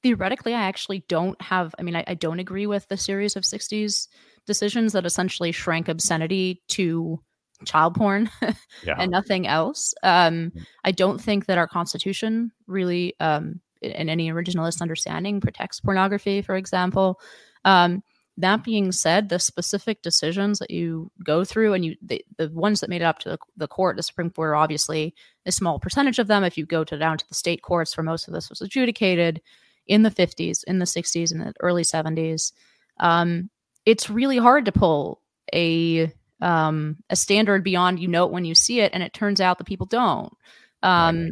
theoretically 0.03 0.53
i 0.53 0.61
actually 0.61 1.03
don't 1.07 1.39
have 1.41 1.75
i 1.79 1.83
mean 1.83 1.95
I, 1.95 2.03
I 2.07 2.13
don't 2.15 2.39
agree 2.39 2.65
with 2.65 2.87
the 2.87 2.97
series 2.97 3.35
of 3.35 3.43
60s 3.43 4.07
decisions 4.47 4.93
that 4.93 5.05
essentially 5.05 5.51
shrank 5.51 5.87
obscenity 5.87 6.61
to 6.69 7.19
child 7.65 7.95
porn 7.95 8.29
Yeah. 8.83 8.95
and 8.97 9.11
nothing 9.11 9.47
else 9.47 9.93
um 10.01 10.51
i 10.83 10.91
don't 10.91 11.21
think 11.21 11.45
that 11.45 11.59
our 11.59 11.67
constitution 11.67 12.51
really 12.65 13.13
um 13.19 13.61
in 13.81 13.91
in 13.91 14.09
any 14.09 14.31
originalist 14.31 14.81
understanding 14.81 15.39
protects 15.39 15.79
pornography 15.79 16.41
for 16.41 16.55
example 16.55 17.19
um 17.65 18.01
that 18.37 18.63
being 18.63 18.91
said, 18.91 19.29
the 19.29 19.39
specific 19.39 20.01
decisions 20.01 20.59
that 20.59 20.71
you 20.71 21.11
go 21.23 21.43
through 21.43 21.73
and 21.73 21.85
you 21.85 21.95
the, 22.01 22.23
the 22.37 22.49
ones 22.49 22.79
that 22.79 22.89
made 22.89 23.01
it 23.01 23.05
up 23.05 23.19
to 23.19 23.29
the, 23.29 23.37
the 23.57 23.67
court, 23.67 23.97
the 23.97 24.03
Supreme 24.03 24.29
Court 24.29 24.49
are 24.49 24.55
obviously 24.55 25.13
a 25.45 25.51
small 25.51 25.79
percentage 25.79 26.19
of 26.19 26.27
them. 26.27 26.43
If 26.43 26.57
you 26.57 26.65
go 26.65 26.83
to 26.83 26.97
down 26.97 27.17
to 27.17 27.27
the 27.27 27.35
state 27.35 27.61
courts, 27.61 27.93
for 27.93 28.03
most 28.03 28.27
of 28.27 28.33
this 28.33 28.49
was 28.49 28.61
adjudicated 28.61 29.41
in 29.87 30.03
the 30.03 30.11
50s, 30.11 30.63
in 30.65 30.79
the 30.79 30.85
60s, 30.85 31.31
in 31.31 31.39
the 31.39 31.53
early 31.59 31.83
70s. 31.83 32.53
Um, 32.99 33.49
it's 33.85 34.09
really 34.09 34.37
hard 34.37 34.65
to 34.65 34.71
pull 34.71 35.21
a 35.53 36.11
um, 36.41 36.97
a 37.09 37.15
standard 37.15 37.63
beyond 37.63 37.99
you 37.99 38.07
know 38.07 38.25
it 38.25 38.31
when 38.31 38.45
you 38.45 38.55
see 38.55 38.79
it, 38.79 38.91
and 38.93 39.03
it 39.03 39.13
turns 39.13 39.41
out 39.41 39.57
that 39.57 39.67
people 39.67 39.85
don't. 39.85 40.33
Um, 40.81 41.23
Right. 41.23 41.31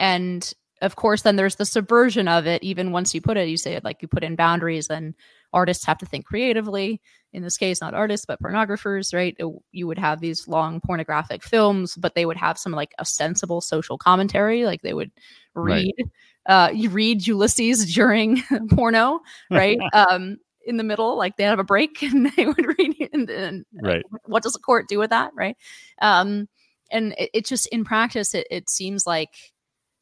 And 0.00 0.54
of 0.80 0.94
course, 0.94 1.22
then 1.22 1.34
there's 1.36 1.56
the 1.56 1.66
subversion 1.66 2.28
of 2.28 2.46
it. 2.46 2.62
Even 2.62 2.92
once 2.92 3.12
you 3.14 3.20
put 3.20 3.36
it, 3.36 3.48
you 3.48 3.56
say 3.56 3.74
it 3.74 3.82
like 3.82 4.00
you 4.00 4.08
put 4.08 4.22
in 4.24 4.36
boundaries, 4.36 4.88
and 4.88 5.14
artists 5.52 5.84
have 5.86 5.98
to 5.98 6.06
think 6.06 6.26
creatively. 6.26 7.00
In 7.32 7.42
this 7.42 7.56
case, 7.58 7.80
not 7.80 7.94
artists, 7.94 8.24
but 8.26 8.40
pornographers, 8.42 9.14
right? 9.14 9.36
It- 9.38 9.62
you 9.72 9.86
would 9.86 9.98
have 9.98 10.20
these 10.20 10.48
long 10.48 10.80
pornographic 10.80 11.42
films, 11.42 11.94
but 11.96 12.14
they 12.14 12.26
would 12.26 12.36
have 12.36 12.58
some 12.58 12.72
like 12.72 12.94
ostensible 13.00 13.60
social 13.60 13.98
commentary. 13.98 14.64
Like 14.64 14.82
they 14.82 14.94
would 14.94 15.10
Right. 15.54 15.92
read, 15.98 16.10
uh, 16.46 16.70
you 16.72 16.88
read 16.90 17.26
Ulysses 17.26 17.92
during 17.94 18.42
porno, 18.70 19.20
right? 19.50 19.78
um, 19.92 20.38
in 20.66 20.76
the 20.76 20.84
middle, 20.84 21.16
like 21.16 21.36
they 21.36 21.44
have 21.44 21.58
a 21.58 21.64
break 21.64 22.02
and 22.02 22.30
they 22.36 22.46
would 22.46 22.78
read 22.78 22.94
it. 23.00 23.10
And, 23.12 23.28
and 23.30 23.66
Right. 23.82 24.04
what 24.24 24.42
does 24.42 24.52
the 24.54 24.58
court 24.58 24.88
do 24.88 24.98
with 24.98 25.10
that, 25.10 25.32
right? 25.34 25.56
Um, 26.00 26.48
and 26.90 27.14
it, 27.18 27.30
it 27.34 27.46
just 27.46 27.66
in 27.68 27.84
practice, 27.84 28.34
it, 28.34 28.46
it 28.50 28.70
seems 28.70 29.06
like 29.06 29.30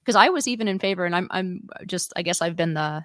because 0.01 0.17
I 0.17 0.29
was 0.29 0.47
even 0.47 0.69
in 0.69 0.79
favor, 0.79 1.05
and 1.05 1.17
I'm 1.17 1.27
I'm 1.33 1.69
just 1.87 2.13
I 2.17 2.23
guess 2.23 2.41
I've 2.41 2.55
been 2.57 2.75
the 2.75 3.05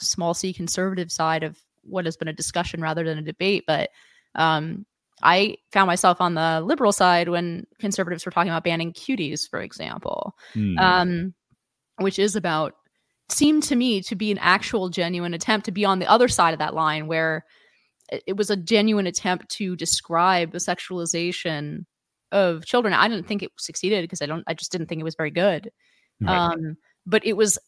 small 0.00 0.34
c 0.34 0.52
conservative 0.52 1.10
side 1.12 1.42
of 1.42 1.58
what 1.82 2.04
has 2.04 2.16
been 2.16 2.28
a 2.28 2.32
discussion 2.32 2.80
rather 2.80 3.04
than 3.04 3.18
a 3.18 3.22
debate, 3.22 3.64
but 3.66 3.90
um, 4.34 4.84
I 5.22 5.56
found 5.72 5.86
myself 5.86 6.20
on 6.20 6.34
the 6.34 6.60
liberal 6.60 6.92
side 6.92 7.28
when 7.28 7.66
conservatives 7.78 8.24
were 8.24 8.32
talking 8.32 8.50
about 8.50 8.64
banning 8.64 8.92
cuties, 8.92 9.48
for 9.48 9.60
example, 9.60 10.34
Hmm. 10.54 10.78
um, 10.78 11.34
which 11.98 12.18
is 12.18 12.36
about 12.36 12.74
seemed 13.28 13.62
to 13.64 13.76
me 13.76 14.02
to 14.02 14.16
be 14.16 14.30
an 14.32 14.38
actual 14.38 14.88
genuine 14.88 15.34
attempt 15.34 15.64
to 15.66 15.72
be 15.72 15.84
on 15.84 16.00
the 16.00 16.10
other 16.10 16.26
side 16.28 16.52
of 16.52 16.58
that 16.58 16.74
line 16.74 17.06
where 17.06 17.44
it- 18.10 18.24
it 18.26 18.36
was 18.36 18.50
a 18.50 18.56
genuine 18.56 19.06
attempt 19.06 19.48
to 19.50 19.76
describe 19.76 20.50
the 20.50 20.58
sexualization 20.58 21.84
of 22.32 22.64
children. 22.66 22.92
I 22.92 23.06
didn't 23.08 23.26
think 23.28 23.42
it 23.42 23.52
succeeded 23.58 24.02
because 24.02 24.20
I 24.22 24.26
don't 24.26 24.44
I 24.46 24.54
just 24.54 24.72
didn't 24.72 24.88
think 24.88 25.00
it 25.00 25.04
was 25.04 25.14
very 25.14 25.30
good. 25.30 25.70
Right. 26.20 26.36
Um, 26.36 26.76
but 27.06 27.24
it 27.24 27.34
was 27.36 27.58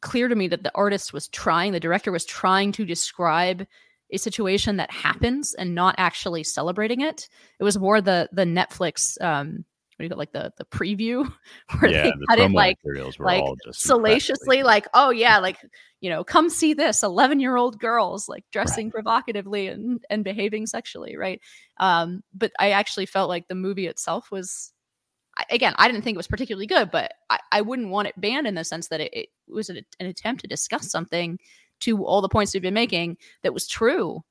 clear 0.00 0.28
to 0.28 0.34
me 0.34 0.48
that 0.48 0.62
the 0.62 0.72
artist 0.74 1.12
was 1.12 1.28
trying, 1.28 1.72
the 1.72 1.80
director 1.80 2.12
was 2.12 2.24
trying 2.24 2.72
to 2.72 2.84
describe 2.84 3.66
a 4.12 4.18
situation 4.18 4.76
that 4.76 4.90
happens 4.90 5.54
and 5.54 5.74
not 5.74 5.94
actually 5.98 6.42
celebrating 6.42 7.00
it. 7.00 7.28
It 7.58 7.64
was 7.64 7.78
more 7.78 8.00
the 8.00 8.28
the 8.32 8.44
Netflix 8.44 9.20
um 9.22 9.64
what 10.00 10.04
do 10.04 10.06
you 10.06 10.10
call 10.10 10.18
like 10.18 10.32
the 10.32 10.52
the 10.56 10.64
preview 10.64 11.30
where 11.78 11.90
yeah, 11.90 12.02
they 12.04 12.10
the 12.10 12.26
cut 12.28 12.38
it 12.38 12.50
like 12.52 12.78
like 13.18 13.44
salaciously 13.72 14.62
like 14.62 14.86
oh 14.94 15.10
yeah 15.10 15.38
like 15.38 15.58
you 16.00 16.08
know 16.08 16.24
come 16.24 16.48
see 16.48 16.72
this 16.72 17.02
11 17.02 17.38
year 17.38 17.56
old 17.56 17.78
girls 17.78 18.26
like 18.26 18.42
dressing 18.50 18.90
provocatively 18.90 19.66
and 19.66 20.02
and 20.08 20.24
behaving 20.24 20.66
sexually 20.66 21.18
right 21.18 21.40
um 21.80 22.22
but 22.32 22.50
i 22.58 22.70
actually 22.70 23.04
felt 23.04 23.28
like 23.28 23.46
the 23.48 23.54
movie 23.54 23.86
itself 23.86 24.30
was 24.30 24.72
again 25.50 25.74
i 25.78 25.86
didn't 25.86 26.02
think 26.02 26.14
it 26.14 26.18
was 26.18 26.26
particularly 26.26 26.66
good 26.66 26.90
but 26.90 27.12
i, 27.30 27.38
I 27.52 27.60
wouldn't 27.60 27.88
want 27.90 28.08
it 28.08 28.20
banned 28.20 28.46
in 28.46 28.54
the 28.54 28.64
sense 28.64 28.88
that 28.88 29.00
it, 29.00 29.12
it 29.12 29.28
was 29.48 29.68
an, 29.70 29.80
an 29.98 30.06
attempt 30.06 30.40
to 30.42 30.46
discuss 30.46 30.90
something 30.90 31.38
to 31.80 32.04
all 32.04 32.20
the 32.20 32.28
points 32.28 32.52
we've 32.52 32.62
been 32.62 32.74
making 32.74 33.16
that 33.42 33.54
was 33.54 33.66
true 33.66 34.22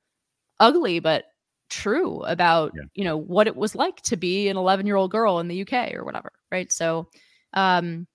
ugly 0.58 1.00
but 1.00 1.24
true 1.68 2.22
about 2.24 2.72
Yeah. 2.74 2.82
you 2.94 3.04
know 3.04 3.16
what 3.16 3.46
it 3.46 3.56
was 3.56 3.74
like 3.74 4.00
to 4.02 4.16
be 4.16 4.48
an 4.48 4.56
11 4.56 4.86
year 4.86 4.96
old 4.96 5.10
girl 5.10 5.38
in 5.38 5.48
the 5.48 5.62
uk 5.62 5.94
or 5.94 6.04
whatever 6.04 6.32
right 6.50 6.70
so 6.72 7.08
um 7.54 8.06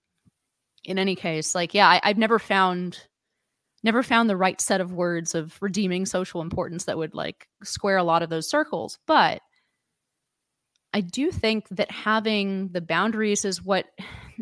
in 0.84 0.98
any 0.98 1.16
case 1.16 1.54
like 1.54 1.74
yeah 1.74 1.88
I, 1.88 2.00
i've 2.04 2.18
never 2.18 2.38
found 2.38 2.98
never 3.82 4.02
found 4.02 4.28
the 4.28 4.36
right 4.36 4.60
set 4.60 4.80
of 4.80 4.92
words 4.92 5.34
of 5.34 5.56
redeeming 5.60 6.06
social 6.06 6.40
importance 6.40 6.84
that 6.84 6.98
would 6.98 7.14
like 7.14 7.48
square 7.62 7.96
a 7.96 8.04
lot 8.04 8.22
of 8.22 8.30
those 8.30 8.48
circles 8.48 8.98
but 9.06 9.40
i 10.96 11.00
do 11.02 11.30
think 11.30 11.68
that 11.68 11.90
having 11.90 12.68
the 12.72 12.80
boundaries 12.80 13.44
is 13.44 13.62
what 13.62 13.84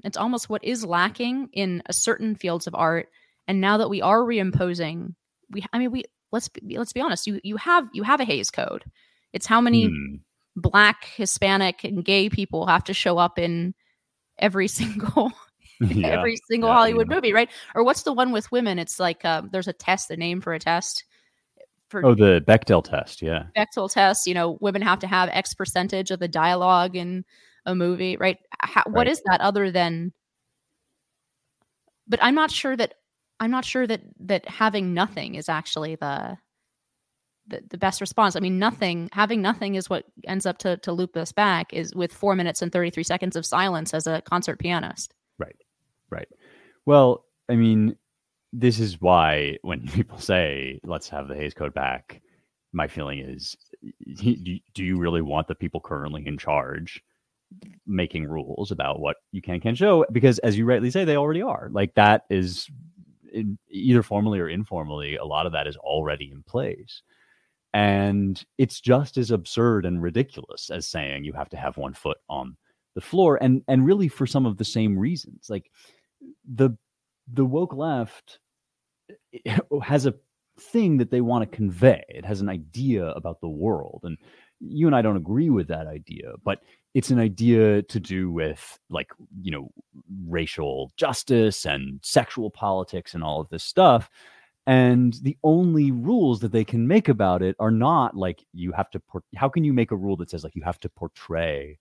it's 0.04 0.16
almost 0.16 0.48
what 0.48 0.62
is 0.64 0.84
lacking 0.84 1.48
in 1.52 1.82
a 1.86 1.92
certain 1.92 2.34
fields 2.34 2.66
of 2.66 2.74
art. 2.74 3.08
And 3.46 3.60
now 3.60 3.78
that 3.78 3.90
we 3.90 4.00
are 4.02 4.20
reimposing 4.20 5.14
we 5.50 5.64
i 5.72 5.78
mean 5.78 5.90
we 5.90 6.04
let's 6.32 6.48
be, 6.48 6.78
let's 6.78 6.92
be 6.92 7.00
honest 7.00 7.26
you 7.26 7.40
you 7.42 7.56
have 7.56 7.88
you 7.92 8.04
have 8.04 8.20
a 8.20 8.24
Hays 8.24 8.50
code. 8.50 8.84
It's 9.32 9.46
how 9.46 9.60
many 9.60 9.88
Hmm. 9.88 10.16
black 10.56 11.06
hispanic 11.16 11.82
and 11.82 12.04
gay 12.04 12.30
people 12.30 12.66
have 12.66 12.84
to 12.84 12.94
show 12.94 13.18
up 13.18 13.38
in 13.38 13.74
every 14.38 14.68
single 14.80 15.32
Yeah, 15.80 16.08
every 16.12 16.36
single 16.48 16.70
yeah, 16.70 16.76
hollywood 16.76 17.08
yeah. 17.08 17.14
movie 17.16 17.32
right? 17.32 17.50
Or 17.74 17.82
what's 17.82 18.02
the 18.02 18.12
one 18.12 18.30
with 18.30 18.52
women? 18.52 18.78
It's 18.78 19.00
like 19.00 19.24
um, 19.24 19.50
there's 19.52 19.68
a 19.68 19.72
test 19.72 20.10
a 20.12 20.16
name 20.16 20.40
for 20.40 20.54
a 20.54 20.60
test 20.60 21.04
for 21.88 22.04
Oh, 22.04 22.14
the 22.14 22.42
Bechdel 22.46 22.82
test. 22.82 23.22
Yeah. 23.22 23.44
Bechdel 23.56 23.92
test, 23.92 24.26
you 24.26 24.34
know, 24.34 24.58
women 24.60 24.82
have 24.82 24.98
to 25.00 25.06
have 25.06 25.28
X 25.32 25.54
percentage 25.54 26.10
of 26.10 26.18
the 26.18 26.28
dialogue 26.28 26.96
in 26.96 27.24
a 27.66 27.74
movie, 27.74 28.16
right? 28.16 28.38
How, 28.60 28.82
What 28.86 29.06
Right. 29.06 29.08
is 29.08 29.22
that 29.26 29.40
other 29.40 29.70
than? 29.70 30.12
But 32.08 32.20
I'm 32.22 32.34
not 32.34 32.50
sure 32.50 32.76
that 32.76 32.94
I'm 33.40 33.50
not 33.50 33.64
sure 33.64 33.86
that 33.86 34.02
that 34.20 34.48
having 34.48 34.94
nothing 34.94 35.34
is 35.34 35.48
actually 35.48 35.96
the 35.96 36.38
the, 37.46 37.62
the 37.68 37.78
best 37.78 38.00
response. 38.00 38.36
I 38.36 38.40
mean, 38.40 38.58
nothing 38.58 39.08
having 39.12 39.42
nothing 39.42 39.74
is 39.74 39.90
what 39.90 40.04
ends 40.26 40.46
up 40.46 40.58
to 40.58 40.76
to 40.78 40.92
loop 40.92 41.16
us 41.16 41.32
back 41.32 41.72
is 41.72 41.94
with 41.94 42.12
four 42.12 42.34
minutes 42.36 42.62
and 42.62 42.72
thirty 42.72 42.90
three 42.90 43.02
seconds 43.04 43.36
of 43.36 43.44
silence 43.46 43.92
as 43.94 44.06
a 44.06 44.22
concert 44.22 44.58
pianist. 44.58 45.14
Right, 45.38 45.56
right. 46.10 46.28
Well, 46.86 47.24
I 47.48 47.56
mean, 47.56 47.96
this 48.54 48.78
is 48.78 49.00
why 49.00 49.58
when 49.62 49.86
people 49.94 50.18
say, 50.18 50.80
let's 50.84 51.08
have 51.08 51.28
the 51.28 51.34
Hays 51.34 51.54
Code 51.54 51.74
back, 51.74 52.22
my 52.72 52.88
feeling 52.88 53.18
is, 53.18 53.56
do 54.24 54.84
you 54.84 54.96
really 54.96 55.22
want 55.22 55.48
the 55.48 55.54
people 55.54 55.80
currently 55.80 56.26
in 56.26 56.38
charge 56.38 57.02
making 57.86 58.26
rules 58.26 58.72
about 58.72 58.98
what 59.00 59.16
you 59.32 59.42
can 59.42 59.60
can't 59.60 59.78
show? 59.78 60.04
Because 60.10 60.38
as 60.40 60.56
you 60.58 60.64
rightly 60.64 60.90
say, 60.90 61.04
they 61.04 61.16
already 61.16 61.42
are. 61.42 61.68
Like 61.70 61.94
that 61.94 62.24
is 62.30 62.68
either 63.70 64.02
formally 64.02 64.40
or 64.40 64.48
informally, 64.48 65.16
a 65.16 65.24
lot 65.24 65.46
of 65.46 65.52
that 65.52 65.66
is 65.66 65.76
already 65.76 66.30
in 66.32 66.42
place. 66.42 67.02
And 67.72 68.42
it's 68.58 68.80
just 68.80 69.18
as 69.18 69.30
absurd 69.30 69.84
and 69.84 70.02
ridiculous 70.02 70.70
as 70.70 70.86
saying 70.86 71.24
you 71.24 71.32
have 71.32 71.48
to 71.50 71.56
have 71.56 71.76
one 71.76 71.94
foot 71.94 72.18
on 72.28 72.56
the 72.94 73.00
floor 73.00 73.36
and 73.42 73.62
and 73.66 73.84
really 73.84 74.06
for 74.06 74.26
some 74.26 74.46
of 74.46 74.56
the 74.56 74.64
same 74.64 74.96
reasons 74.96 75.46
like 75.50 75.68
the 76.54 76.70
the 77.32 77.44
woke 77.44 77.74
left 77.74 78.38
has 79.82 80.06
a 80.06 80.14
thing 80.58 80.98
that 80.98 81.10
they 81.10 81.20
want 81.20 81.50
to 81.50 81.56
convey. 81.56 82.04
It 82.08 82.24
has 82.24 82.40
an 82.40 82.48
idea 82.48 83.06
about 83.08 83.40
the 83.40 83.48
world. 83.48 84.00
And 84.04 84.16
you 84.60 84.86
and 84.86 84.94
I 84.94 85.02
don't 85.02 85.16
agree 85.16 85.50
with 85.50 85.68
that 85.68 85.86
idea, 85.86 86.32
but 86.44 86.60
it's 86.94 87.10
an 87.10 87.18
idea 87.18 87.82
to 87.82 88.00
do 88.00 88.30
with 88.30 88.78
like, 88.88 89.10
you 89.42 89.50
know, 89.50 89.70
racial 90.28 90.92
justice 90.96 91.66
and 91.66 91.98
sexual 92.02 92.50
politics 92.50 93.14
and 93.14 93.24
all 93.24 93.40
of 93.40 93.48
this 93.48 93.64
stuff. 93.64 94.08
And 94.66 95.14
the 95.22 95.36
only 95.42 95.90
rules 95.90 96.40
that 96.40 96.52
they 96.52 96.64
can 96.64 96.88
make 96.88 97.08
about 97.08 97.42
it 97.42 97.56
are 97.58 97.70
not 97.70 98.16
like 98.16 98.44
you 98.52 98.72
have 98.72 98.90
to, 98.90 99.00
por- 99.00 99.24
how 99.36 99.48
can 99.48 99.64
you 99.64 99.72
make 99.74 99.90
a 99.90 99.96
rule 99.96 100.16
that 100.18 100.30
says 100.30 100.44
like 100.44 100.54
you 100.54 100.62
have 100.62 100.80
to 100.80 100.88
portray 100.88 101.78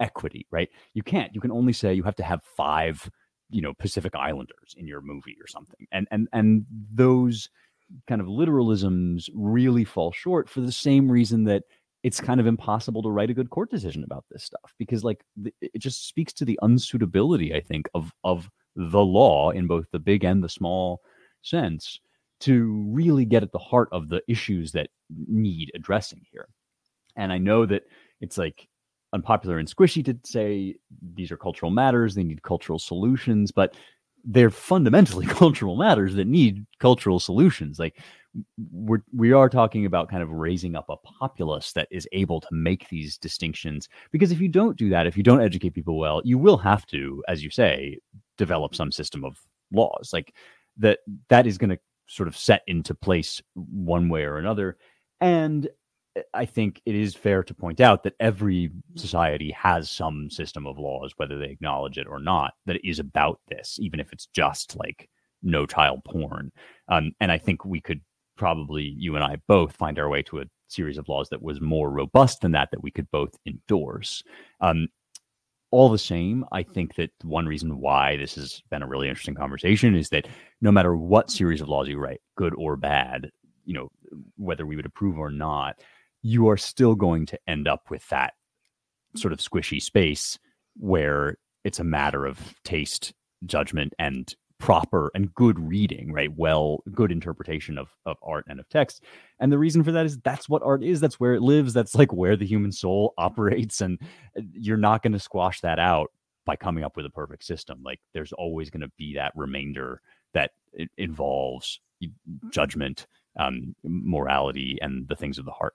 equity, 0.00 0.46
right? 0.50 0.68
You 0.94 1.02
can't. 1.02 1.34
You 1.34 1.40
can 1.40 1.52
only 1.52 1.72
say 1.72 1.92
you 1.94 2.02
have 2.04 2.16
to 2.16 2.22
have 2.22 2.42
five, 2.56 3.10
you 3.52 3.62
know, 3.62 3.74
Pacific 3.74 4.14
Islanders 4.14 4.74
in 4.76 4.86
your 4.86 5.00
movie 5.00 5.36
or 5.40 5.46
something. 5.46 5.86
And 5.92 6.08
and 6.10 6.28
and 6.32 6.66
those 6.92 7.48
kind 8.08 8.20
of 8.20 8.26
literalisms 8.26 9.28
really 9.34 9.84
fall 9.84 10.12
short 10.12 10.48
for 10.48 10.60
the 10.60 10.72
same 10.72 11.10
reason 11.10 11.44
that 11.44 11.64
it's 12.02 12.20
kind 12.20 12.40
of 12.40 12.46
impossible 12.46 13.02
to 13.02 13.10
write 13.10 13.30
a 13.30 13.34
good 13.34 13.50
court 13.50 13.70
decision 13.70 14.02
about 14.02 14.24
this 14.30 14.42
stuff 14.42 14.74
because 14.78 15.04
like 15.04 15.22
it 15.60 15.78
just 15.78 16.08
speaks 16.08 16.32
to 16.32 16.44
the 16.44 16.58
unsuitability 16.62 17.54
i 17.54 17.60
think 17.60 17.88
of 17.94 18.12
of 18.24 18.50
the 18.76 19.04
law 19.04 19.50
in 19.50 19.66
both 19.66 19.86
the 19.92 19.98
big 19.98 20.24
and 20.24 20.42
the 20.42 20.48
small 20.48 21.02
sense 21.42 22.00
to 22.40 22.84
really 22.88 23.24
get 23.24 23.42
at 23.42 23.52
the 23.52 23.58
heart 23.58 23.88
of 23.92 24.08
the 24.08 24.22
issues 24.26 24.72
that 24.72 24.88
need 25.28 25.70
addressing 25.74 26.22
here 26.30 26.48
and 27.16 27.32
i 27.32 27.38
know 27.38 27.66
that 27.66 27.82
it's 28.20 28.38
like 28.38 28.68
unpopular 29.12 29.58
and 29.58 29.68
squishy 29.68 30.04
to 30.04 30.18
say 30.24 30.74
these 31.14 31.30
are 31.30 31.36
cultural 31.36 31.70
matters 31.70 32.14
they 32.14 32.24
need 32.24 32.42
cultural 32.42 32.78
solutions 32.78 33.50
but 33.50 33.74
they're 34.24 34.50
fundamentally 34.50 35.26
cultural 35.40 35.76
matters 35.76 36.14
that 36.14 36.26
need 36.26 36.64
cultural 36.78 37.18
solutions. 37.18 37.78
Like 37.78 37.98
we're 38.72 39.02
we 39.14 39.32
are 39.32 39.48
talking 39.48 39.84
about 39.84 40.08
kind 40.08 40.22
of 40.22 40.30
raising 40.30 40.74
up 40.74 40.86
a 40.88 40.96
populace 40.96 41.72
that 41.72 41.88
is 41.90 42.08
able 42.12 42.40
to 42.40 42.48
make 42.50 42.88
these 42.88 43.18
distinctions 43.18 43.88
because 44.10 44.32
if 44.32 44.40
you 44.40 44.48
don't 44.48 44.78
do 44.78 44.88
that 44.88 45.06
if 45.06 45.18
you 45.18 45.22
don't 45.22 45.42
educate 45.42 45.74
people 45.74 45.98
well 45.98 46.22
you 46.24 46.38
will 46.38 46.56
have 46.56 46.86
to 46.86 47.22
as 47.28 47.44
you 47.44 47.50
say 47.50 47.98
develop 48.38 48.74
some 48.74 48.90
system 48.90 49.24
of 49.24 49.38
laws. 49.72 50.10
Like 50.12 50.34
that 50.78 51.00
that 51.28 51.46
is 51.46 51.58
going 51.58 51.70
to 51.70 51.78
sort 52.06 52.28
of 52.28 52.36
set 52.36 52.62
into 52.66 52.94
place 52.94 53.42
one 53.54 54.08
way 54.08 54.24
or 54.24 54.38
another. 54.38 54.76
And 55.20 55.68
i 56.34 56.44
think 56.44 56.80
it 56.84 56.94
is 56.94 57.14
fair 57.14 57.42
to 57.42 57.54
point 57.54 57.80
out 57.80 58.02
that 58.02 58.14
every 58.20 58.70
society 58.96 59.50
has 59.50 59.90
some 59.90 60.30
system 60.30 60.66
of 60.66 60.78
laws 60.78 61.12
whether 61.16 61.38
they 61.38 61.50
acknowledge 61.50 61.98
it 61.98 62.06
or 62.06 62.18
not 62.18 62.52
that 62.66 62.78
is 62.84 62.98
about 62.98 63.40
this 63.48 63.78
even 63.80 64.00
if 64.00 64.12
it's 64.12 64.26
just 64.26 64.76
like 64.76 65.08
no 65.42 65.66
child 65.66 66.00
porn 66.04 66.50
um, 66.88 67.12
and 67.20 67.32
i 67.32 67.38
think 67.38 67.64
we 67.64 67.80
could 67.80 68.00
probably 68.36 68.94
you 68.98 69.14
and 69.14 69.24
I 69.24 69.36
both 69.46 69.76
find 69.76 69.98
our 69.98 70.08
way 70.08 70.22
to 70.24 70.40
a 70.40 70.44
series 70.68 70.98
of 70.98 71.08
laws 71.08 71.28
that 71.28 71.42
was 71.42 71.60
more 71.60 71.90
robust 71.90 72.40
than 72.40 72.52
that 72.52 72.70
that 72.70 72.82
we 72.82 72.90
could 72.90 73.10
both 73.10 73.30
endorse. 73.46 74.22
Um, 74.60 74.88
all 75.70 75.88
the 75.88 75.98
same, 75.98 76.44
I 76.52 76.62
think 76.62 76.96
that 76.96 77.10
one 77.22 77.46
reason 77.46 77.78
why 77.78 78.16
this 78.16 78.34
has 78.34 78.62
been 78.70 78.82
a 78.82 78.86
really 78.86 79.08
interesting 79.08 79.34
conversation 79.34 79.94
is 79.94 80.08
that 80.10 80.28
no 80.60 80.70
matter 80.70 80.96
what 80.96 81.30
series 81.30 81.60
of 81.60 81.68
laws 81.68 81.88
you 81.88 81.98
write, 81.98 82.20
good 82.36 82.52
or 82.56 82.76
bad, 82.76 83.30
you 83.64 83.74
know, 83.74 83.88
whether 84.36 84.66
we 84.66 84.76
would 84.76 84.86
approve 84.86 85.18
or 85.18 85.30
not, 85.30 85.76
you 86.22 86.48
are 86.48 86.56
still 86.56 86.94
going 86.94 87.26
to 87.26 87.38
end 87.46 87.68
up 87.68 87.90
with 87.90 88.08
that 88.08 88.34
sort 89.16 89.32
of 89.32 89.40
squishy 89.40 89.80
space 89.82 90.38
where 90.76 91.36
it's 91.64 91.80
a 91.80 91.84
matter 91.84 92.24
of 92.24 92.54
taste, 92.64 93.12
judgment, 93.44 93.92
and 93.98 94.34
proper 94.58 95.10
and 95.14 95.34
good 95.34 95.58
reading, 95.58 96.12
right? 96.12 96.30
Well, 96.36 96.84
good 96.92 97.10
interpretation 97.10 97.76
of, 97.78 97.88
of 98.06 98.16
art 98.22 98.44
and 98.48 98.60
of 98.60 98.68
text. 98.68 99.02
And 99.40 99.50
the 99.50 99.58
reason 99.58 99.82
for 99.82 99.90
that 99.90 100.06
is 100.06 100.18
that's 100.18 100.48
what 100.48 100.62
art 100.62 100.84
is. 100.84 101.00
That's 101.00 101.18
where 101.18 101.34
it 101.34 101.42
lives. 101.42 101.74
That's 101.74 101.96
like 101.96 102.12
where 102.12 102.36
the 102.36 102.46
human 102.46 102.70
soul 102.70 103.12
operates. 103.18 103.80
And 103.80 103.98
uh, 104.38 104.42
you're 104.52 104.76
not 104.76 105.02
going 105.02 105.14
to 105.14 105.18
squash 105.18 105.60
that 105.62 105.80
out 105.80 106.12
by 106.46 106.54
coming 106.54 106.84
up 106.84 106.96
with 106.96 107.06
a 107.06 107.10
perfect 107.10 107.44
system. 107.44 107.82
Like 107.84 107.98
there's 108.14 108.32
always 108.32 108.70
going 108.70 108.82
to 108.82 108.92
be 108.96 109.14
that 109.14 109.32
remainder 109.34 110.00
that 110.32 110.52
involves 110.96 111.80
judgment, 112.50 113.06
um, 113.38 113.74
morality, 113.82 114.78
and 114.80 115.08
the 115.08 115.16
things 115.16 115.38
of 115.38 115.44
the 115.44 115.50
heart. 115.50 115.74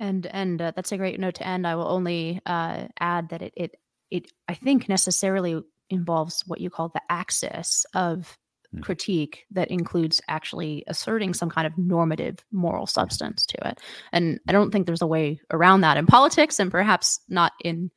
And 0.00 0.26
and 0.26 0.60
uh, 0.60 0.72
that's 0.74 0.92
a 0.92 0.96
great 0.96 1.18
note 1.18 1.36
to 1.36 1.46
end. 1.46 1.66
I 1.66 1.74
will 1.74 1.88
only 1.88 2.40
uh, 2.46 2.86
add 3.00 3.30
that 3.30 3.42
it 3.42 3.52
it 3.56 3.76
it 4.10 4.32
I 4.48 4.54
think 4.54 4.88
necessarily 4.88 5.60
involves 5.90 6.42
what 6.46 6.60
you 6.60 6.70
call 6.70 6.90
the 6.90 7.02
axis 7.08 7.86
of 7.94 8.36
mm. 8.74 8.82
critique 8.82 9.44
that 9.50 9.70
includes 9.70 10.20
actually 10.28 10.84
asserting 10.86 11.34
some 11.34 11.50
kind 11.50 11.66
of 11.66 11.76
normative 11.78 12.38
moral 12.52 12.86
substance 12.86 13.46
to 13.46 13.68
it. 13.68 13.80
And 14.12 14.38
I 14.46 14.52
don't 14.52 14.70
think 14.70 14.86
there's 14.86 15.02
a 15.02 15.06
way 15.06 15.40
around 15.50 15.80
that 15.80 15.96
in 15.96 16.06
politics 16.06 16.60
and 16.60 16.70
perhaps 16.70 17.20
not 17.28 17.52
in 17.64 17.90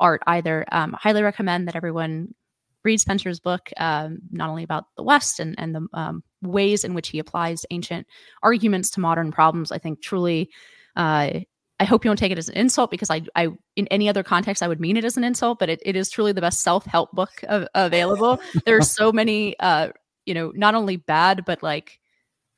art 0.00 0.22
either. 0.26 0.64
Um, 0.70 0.94
highly 0.98 1.22
recommend 1.22 1.68
that 1.68 1.76
everyone 1.76 2.34
read 2.84 3.00
Spencer's 3.00 3.40
book, 3.40 3.70
um, 3.76 4.18
not 4.30 4.50
only 4.50 4.62
about 4.62 4.84
the 4.96 5.02
West 5.02 5.40
and, 5.40 5.54
and 5.58 5.74
the 5.74 5.86
um, 5.92 6.22
ways 6.42 6.84
in 6.84 6.94
which 6.94 7.08
he 7.08 7.18
applies 7.18 7.66
ancient 7.70 8.06
arguments 8.42 8.90
to 8.90 9.00
modern 9.00 9.32
problems. 9.32 9.72
I 9.72 9.78
think 9.78 10.00
truly 10.00 10.50
uh, 10.98 11.40
I 11.80 11.84
hope 11.84 12.04
you 12.04 12.08
don't 12.08 12.16
take 12.16 12.32
it 12.32 12.38
as 12.38 12.48
an 12.48 12.56
insult 12.56 12.90
because 12.90 13.08
I, 13.08 13.22
I, 13.36 13.48
in 13.76 13.86
any 13.88 14.08
other 14.08 14.24
context, 14.24 14.62
I 14.62 14.68
would 14.68 14.80
mean 14.80 14.96
it 14.96 15.04
as 15.04 15.16
an 15.16 15.22
insult, 15.22 15.60
but 15.60 15.68
it, 15.68 15.80
it 15.86 15.94
is 15.94 16.10
truly 16.10 16.32
the 16.32 16.40
best 16.40 16.60
self 16.60 16.84
help 16.84 17.12
book 17.12 17.30
of, 17.48 17.68
available. 17.74 18.40
there 18.66 18.76
are 18.76 18.82
so 18.82 19.12
many, 19.12 19.58
uh, 19.60 19.90
you 20.26 20.34
know, 20.34 20.52
not 20.56 20.74
only 20.74 20.96
bad, 20.96 21.44
but 21.44 21.62
like 21.62 22.00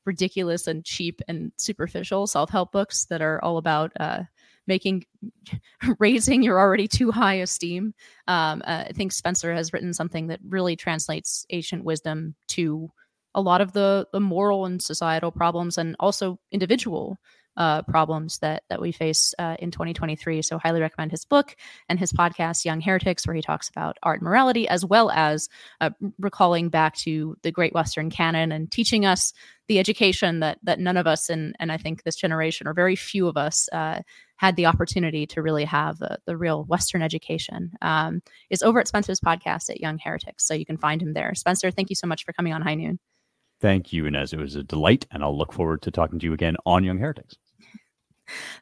ridiculous 0.07 0.67
and 0.67 0.85
cheap 0.85 1.21
and 1.29 1.53
superficial 1.57 2.27
self 2.27 2.49
help 2.49 2.73
books 2.73 3.05
that 3.07 3.21
are 3.21 3.45
all 3.45 3.59
about, 3.59 3.93
uh, 4.01 4.23
making 4.67 5.05
raising 5.99 6.43
your 6.43 6.59
already 6.59 6.89
too 6.89 7.11
high 7.11 7.35
esteem. 7.35 7.93
Um, 8.27 8.63
uh, 8.67 8.85
I 8.89 8.93
think 8.93 9.13
Spencer 9.13 9.53
has 9.53 9.75
written 9.75 9.93
something 9.93 10.29
that 10.29 10.41
really 10.49 10.77
translates 10.77 11.45
ancient 11.51 11.85
wisdom 11.85 12.35
to 12.49 12.91
a 13.35 13.41
lot 13.41 13.61
of 13.61 13.73
the 13.75 14.09
the 14.13 14.21
moral 14.21 14.65
and 14.65 14.83
societal 14.83 15.31
problems 15.31 15.77
and 15.77 15.95
also 16.01 16.39
individual 16.51 17.19
uh, 17.61 17.83
problems 17.83 18.39
that 18.39 18.63
that 18.71 18.81
we 18.81 18.91
face 18.91 19.35
uh, 19.39 19.55
in 19.59 19.71
2023. 19.71 20.41
So, 20.41 20.59
highly 20.59 20.81
recommend 20.81 21.11
his 21.11 21.27
book 21.27 21.55
and 21.91 21.99
his 21.99 22.11
podcast, 22.11 22.65
Young 22.65 22.81
Heretics, 22.81 23.27
where 23.27 23.37
he 23.37 23.43
talks 23.43 23.69
about 23.69 23.99
art 24.03 24.21
and 24.21 24.25
morality, 24.25 24.67
as 24.67 24.83
well 24.83 25.11
as 25.11 25.51
uh, 25.83 25.91
recalling 26.19 26.71
back 26.71 26.97
to 26.97 27.37
the 27.43 27.53
Great 27.53 27.75
Western 27.75 28.09
Canon 28.09 28.51
and 28.51 28.73
teaching 28.73 29.05
us 29.05 29.35
the 29.69 29.79
education 29.79 30.41
that 30.41 30.59
that 30.63 30.81
none 30.81 30.97
of 30.97 31.07
us 31.07 31.29
and 31.29 31.55
and 31.61 31.71
I 31.71 31.77
think 31.77 32.03
this 32.03 32.17
generation 32.17 32.67
or 32.67 32.73
very 32.73 32.97
few 32.97 33.29
of 33.29 33.37
us 33.37 33.69
uh, 33.75 34.01
had 34.37 34.57
the 34.57 34.65
opportunity 34.65 35.27
to 35.27 35.43
really 35.43 35.67
have 35.67 35.99
the, 35.99 36.19
the 36.25 36.39
real 36.39 36.65
Western 36.65 37.03
education. 37.03 37.73
Um, 37.83 38.23
is 38.49 38.63
over 38.63 38.81
at 38.81 38.89
Spencer's 38.89 39.21
podcast 39.21 39.69
at 39.69 39.83
Young 39.83 39.99
Heretics, 39.99 40.47
so 40.47 40.55
you 40.55 40.65
can 40.65 40.79
find 40.79 41.03
him 41.03 41.13
there. 41.13 41.35
Spencer, 41.35 41.71
thank 41.71 41.91
you 41.91 41.97
so 41.97 42.07
much 42.07 42.25
for 42.25 42.33
coming 42.33 42.55
on 42.55 42.63
High 42.63 42.77
Noon. 42.77 42.99
Thank 43.61 43.93
you, 43.93 44.07
Inez. 44.07 44.33
It 44.33 44.39
was 44.39 44.57
a 44.57 44.63
delight, 44.63 45.07
and 45.11 45.23
I'll 45.23 45.37
look 45.37 45.53
forward 45.53 45.83
to 45.83 45.91
talking 45.91 46.19
to 46.19 46.25
you 46.25 46.33
again 46.33 46.57
on 46.65 46.83
Young 46.83 46.99
Heretics. 46.99 47.37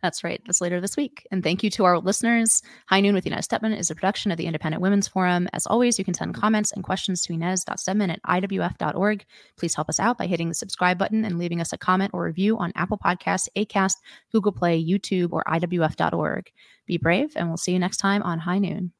That's 0.02 0.24
right. 0.24 0.40
That's 0.46 0.60
later 0.60 0.80
this 0.80 0.96
week. 0.96 1.26
And 1.30 1.42
thank 1.42 1.62
you 1.62 1.70
to 1.70 1.84
our 1.84 1.98
listeners. 1.98 2.62
High 2.86 3.00
Noon 3.00 3.14
with 3.14 3.26
Inez 3.26 3.46
Stepman 3.46 3.76
is 3.76 3.90
a 3.90 3.94
production 3.94 4.30
of 4.30 4.38
the 4.38 4.46
Independent 4.46 4.82
Women's 4.82 5.08
Forum. 5.08 5.48
As 5.52 5.66
always, 5.66 5.98
you 5.98 6.04
can 6.04 6.14
send 6.14 6.34
comments 6.34 6.72
and 6.72 6.84
questions 6.84 7.22
to 7.22 7.32
Inez.Stepman 7.32 8.12
at 8.12 8.22
IWF.org. 8.22 9.24
Please 9.56 9.74
help 9.74 9.88
us 9.88 10.00
out 10.00 10.18
by 10.18 10.26
hitting 10.26 10.48
the 10.48 10.54
subscribe 10.54 10.98
button 10.98 11.24
and 11.24 11.38
leaving 11.38 11.60
us 11.60 11.72
a 11.72 11.78
comment 11.78 12.10
or 12.14 12.24
review 12.24 12.58
on 12.58 12.72
Apple 12.74 12.98
Podcasts, 12.98 13.48
Acast, 13.56 13.96
Google 14.32 14.52
Play, 14.52 14.82
YouTube, 14.82 15.32
or 15.32 15.44
IWF.org. 15.44 16.50
Be 16.86 16.96
brave, 16.96 17.32
and 17.36 17.48
we'll 17.48 17.56
see 17.56 17.72
you 17.72 17.78
next 17.78 17.98
time 17.98 18.22
on 18.22 18.38
High 18.38 18.58
Noon. 18.58 18.92